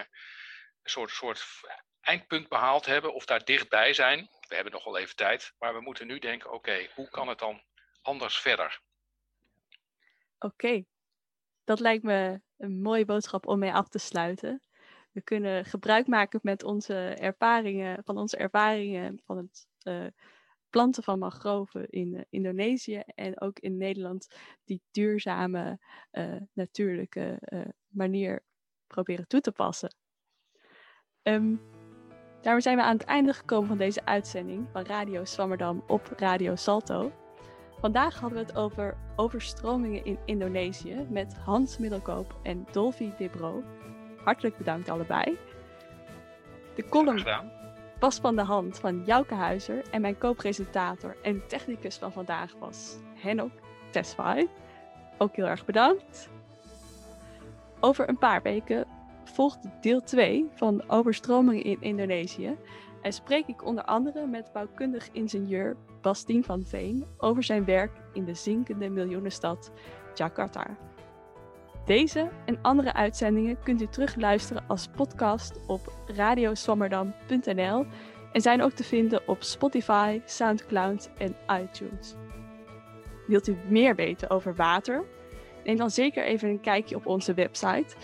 een 0.84 0.90
soort, 0.90 1.12
soort 1.12 1.46
eindpunt 2.02 2.48
behaald 2.48 2.86
hebben 2.86 3.14
of 3.14 3.26
daar 3.26 3.46
dichtbij 3.46 3.94
zijn. 3.94 4.30
We 4.48 4.56
hebben 4.56 4.74
nog 4.74 4.84
wel 4.84 4.98
even 4.98 5.16
tijd, 5.16 5.54
maar 5.60 5.74
we 5.74 5.82
moeten 5.82 6.08
nu 6.08 6.20
denken, 6.20 6.52
oké, 6.52 6.90
hoe 6.96 7.10
kan 7.10 7.28
het 7.28 7.40
dan 7.40 7.64
anders 8.02 8.38
verder? 8.38 8.80
Oké, 10.40 10.84
dat 11.70 11.80
lijkt 11.80 12.04
me 12.04 12.42
een 12.58 12.82
mooie 12.82 13.06
boodschap 13.06 13.48
om 13.48 13.60
mee 13.60 13.74
af 13.74 13.88
te 13.88 13.98
sluiten. 13.98 14.62
We 15.12 15.22
kunnen 15.22 15.66
gebruik 15.66 16.08
maken 16.08 16.40
met 16.44 16.64
onze 16.64 16.96
ervaringen, 16.96 18.04
van 18.04 18.18
onze 18.18 18.38
ervaringen 18.38 19.22
van 19.26 19.38
het 19.38 19.68
uh, 19.84 20.06
planten 20.70 21.04
van 21.04 21.20
mangroven 21.20 21.90
in 21.90 22.14
uh, 22.14 22.22
Indonesië 22.30 23.02
en 23.16 23.42
ook 23.42 23.60
in 23.60 23.78
Nederland 23.78 24.28
die 24.64 24.82
duurzame, 24.92 25.80
uh, 26.12 26.36
natuurlijke 26.54 27.40
manier 27.88 28.44
proberen 28.88 29.28
toe 29.28 29.42
te 29.42 29.52
passen. 29.52 29.96
Um, 31.24 31.62
Daarmee 32.42 32.62
zijn 32.62 32.78
we 32.78 32.84
aan 32.84 32.98
het 32.98 33.06
einde 33.06 33.34
gekomen 33.34 33.68
van 33.68 33.78
deze 33.78 34.06
uitzending 34.06 34.68
van 34.72 34.86
Radio 34.86 35.26
Swammerdam 35.26 35.84
op 35.88 36.14
Radio 36.18 36.56
Salto. 36.56 37.29
Vandaag 37.80 38.20
hadden 38.20 38.40
we 38.40 38.46
het 38.46 38.56
over 38.56 38.98
overstromingen 39.16 40.06
in 40.06 40.20
Indonesië 40.26 41.06
met 41.10 41.36
Hans 41.46 41.78
Middelkoop 41.78 42.36
en 42.44 42.68
Dolphy 42.72 43.12
Dibro. 43.18 43.64
Hartelijk 44.24 44.58
bedankt 44.58 44.90
allebei. 44.90 45.38
De 46.76 46.90
column 46.90 47.24
was 48.00 48.20
van 48.20 48.36
de 48.36 48.44
hand 48.44 48.80
van 48.80 49.04
Jouke 49.06 49.34
Huizer 49.34 49.84
en 49.92 50.02
mijn 50.02 50.18
co-presentator 50.18 51.18
en 51.22 51.48
technicus 51.48 51.98
van 51.98 52.12
vandaag 52.12 52.54
was 52.60 52.96
Henok 53.16 53.52
Tesfaye. 53.92 54.48
Ook 55.18 55.36
heel 55.36 55.48
erg 55.48 55.66
bedankt. 55.66 56.30
Over 57.80 58.10
een 58.10 58.18
paar 58.18 58.42
weken 58.42 58.86
volgt 59.40 59.68
deel 59.82 60.02
2 60.02 60.50
van 60.54 60.90
overstromingen 60.90 61.64
in 61.64 61.82
Indonesië 61.82 62.58
en 63.02 63.14
spreek 63.14 63.48
ik 63.48 63.66
onder 63.66 63.84
andere 63.84 64.26
met 64.26 64.52
bouwkundig 64.54 65.10
ingenieur 65.12 65.76
Bastien 66.02 66.44
van 66.44 66.64
Veen 66.64 67.06
over 67.18 67.44
zijn 67.44 67.66
werk 67.66 67.92
in 68.14 68.26
de 68.26 68.34
zinkende 68.34 68.90
miljoenenstad 68.90 69.72
Jakarta. 70.14 70.78
Deze 71.86 72.30
en 72.46 72.62
andere 72.62 72.94
uitzendingen 72.94 73.64
kunt 73.64 73.82
u 73.82 73.88
terugluisteren 73.88 74.64
als 74.68 74.88
podcast 74.96 75.68
op 75.68 75.94
radioswammerdam.nl 76.16 77.86
en 78.32 78.42
zijn 78.42 78.62
ook 78.62 78.72
te 78.72 78.84
vinden 78.84 79.28
op 79.28 79.44
Spotify, 79.44 80.22
SoundCloud 80.26 81.10
en 81.18 81.36
iTunes. 81.62 82.16
Wilt 83.28 83.48
u 83.48 83.58
meer 83.70 83.96
weten 83.96 84.30
over 84.30 84.56
water? 84.56 85.04
Neem 85.64 85.78
dan 85.78 85.90
zeker 85.90 86.24
even 86.24 86.50
een 86.50 86.62
kijkje 86.62 86.96
op 86.96 87.06
onze 87.06 87.34
website 87.34 87.96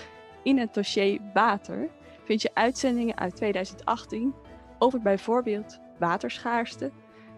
in 0.45 0.57
het 0.57 0.73
dossier 0.73 1.19
water 1.33 1.89
vind 2.23 2.41
je 2.41 2.49
uitzendingen 2.53 3.17
uit 3.17 3.35
2018 3.35 4.33
over 4.79 5.01
bijvoorbeeld 5.01 5.79
waterschaarste, 5.99 6.91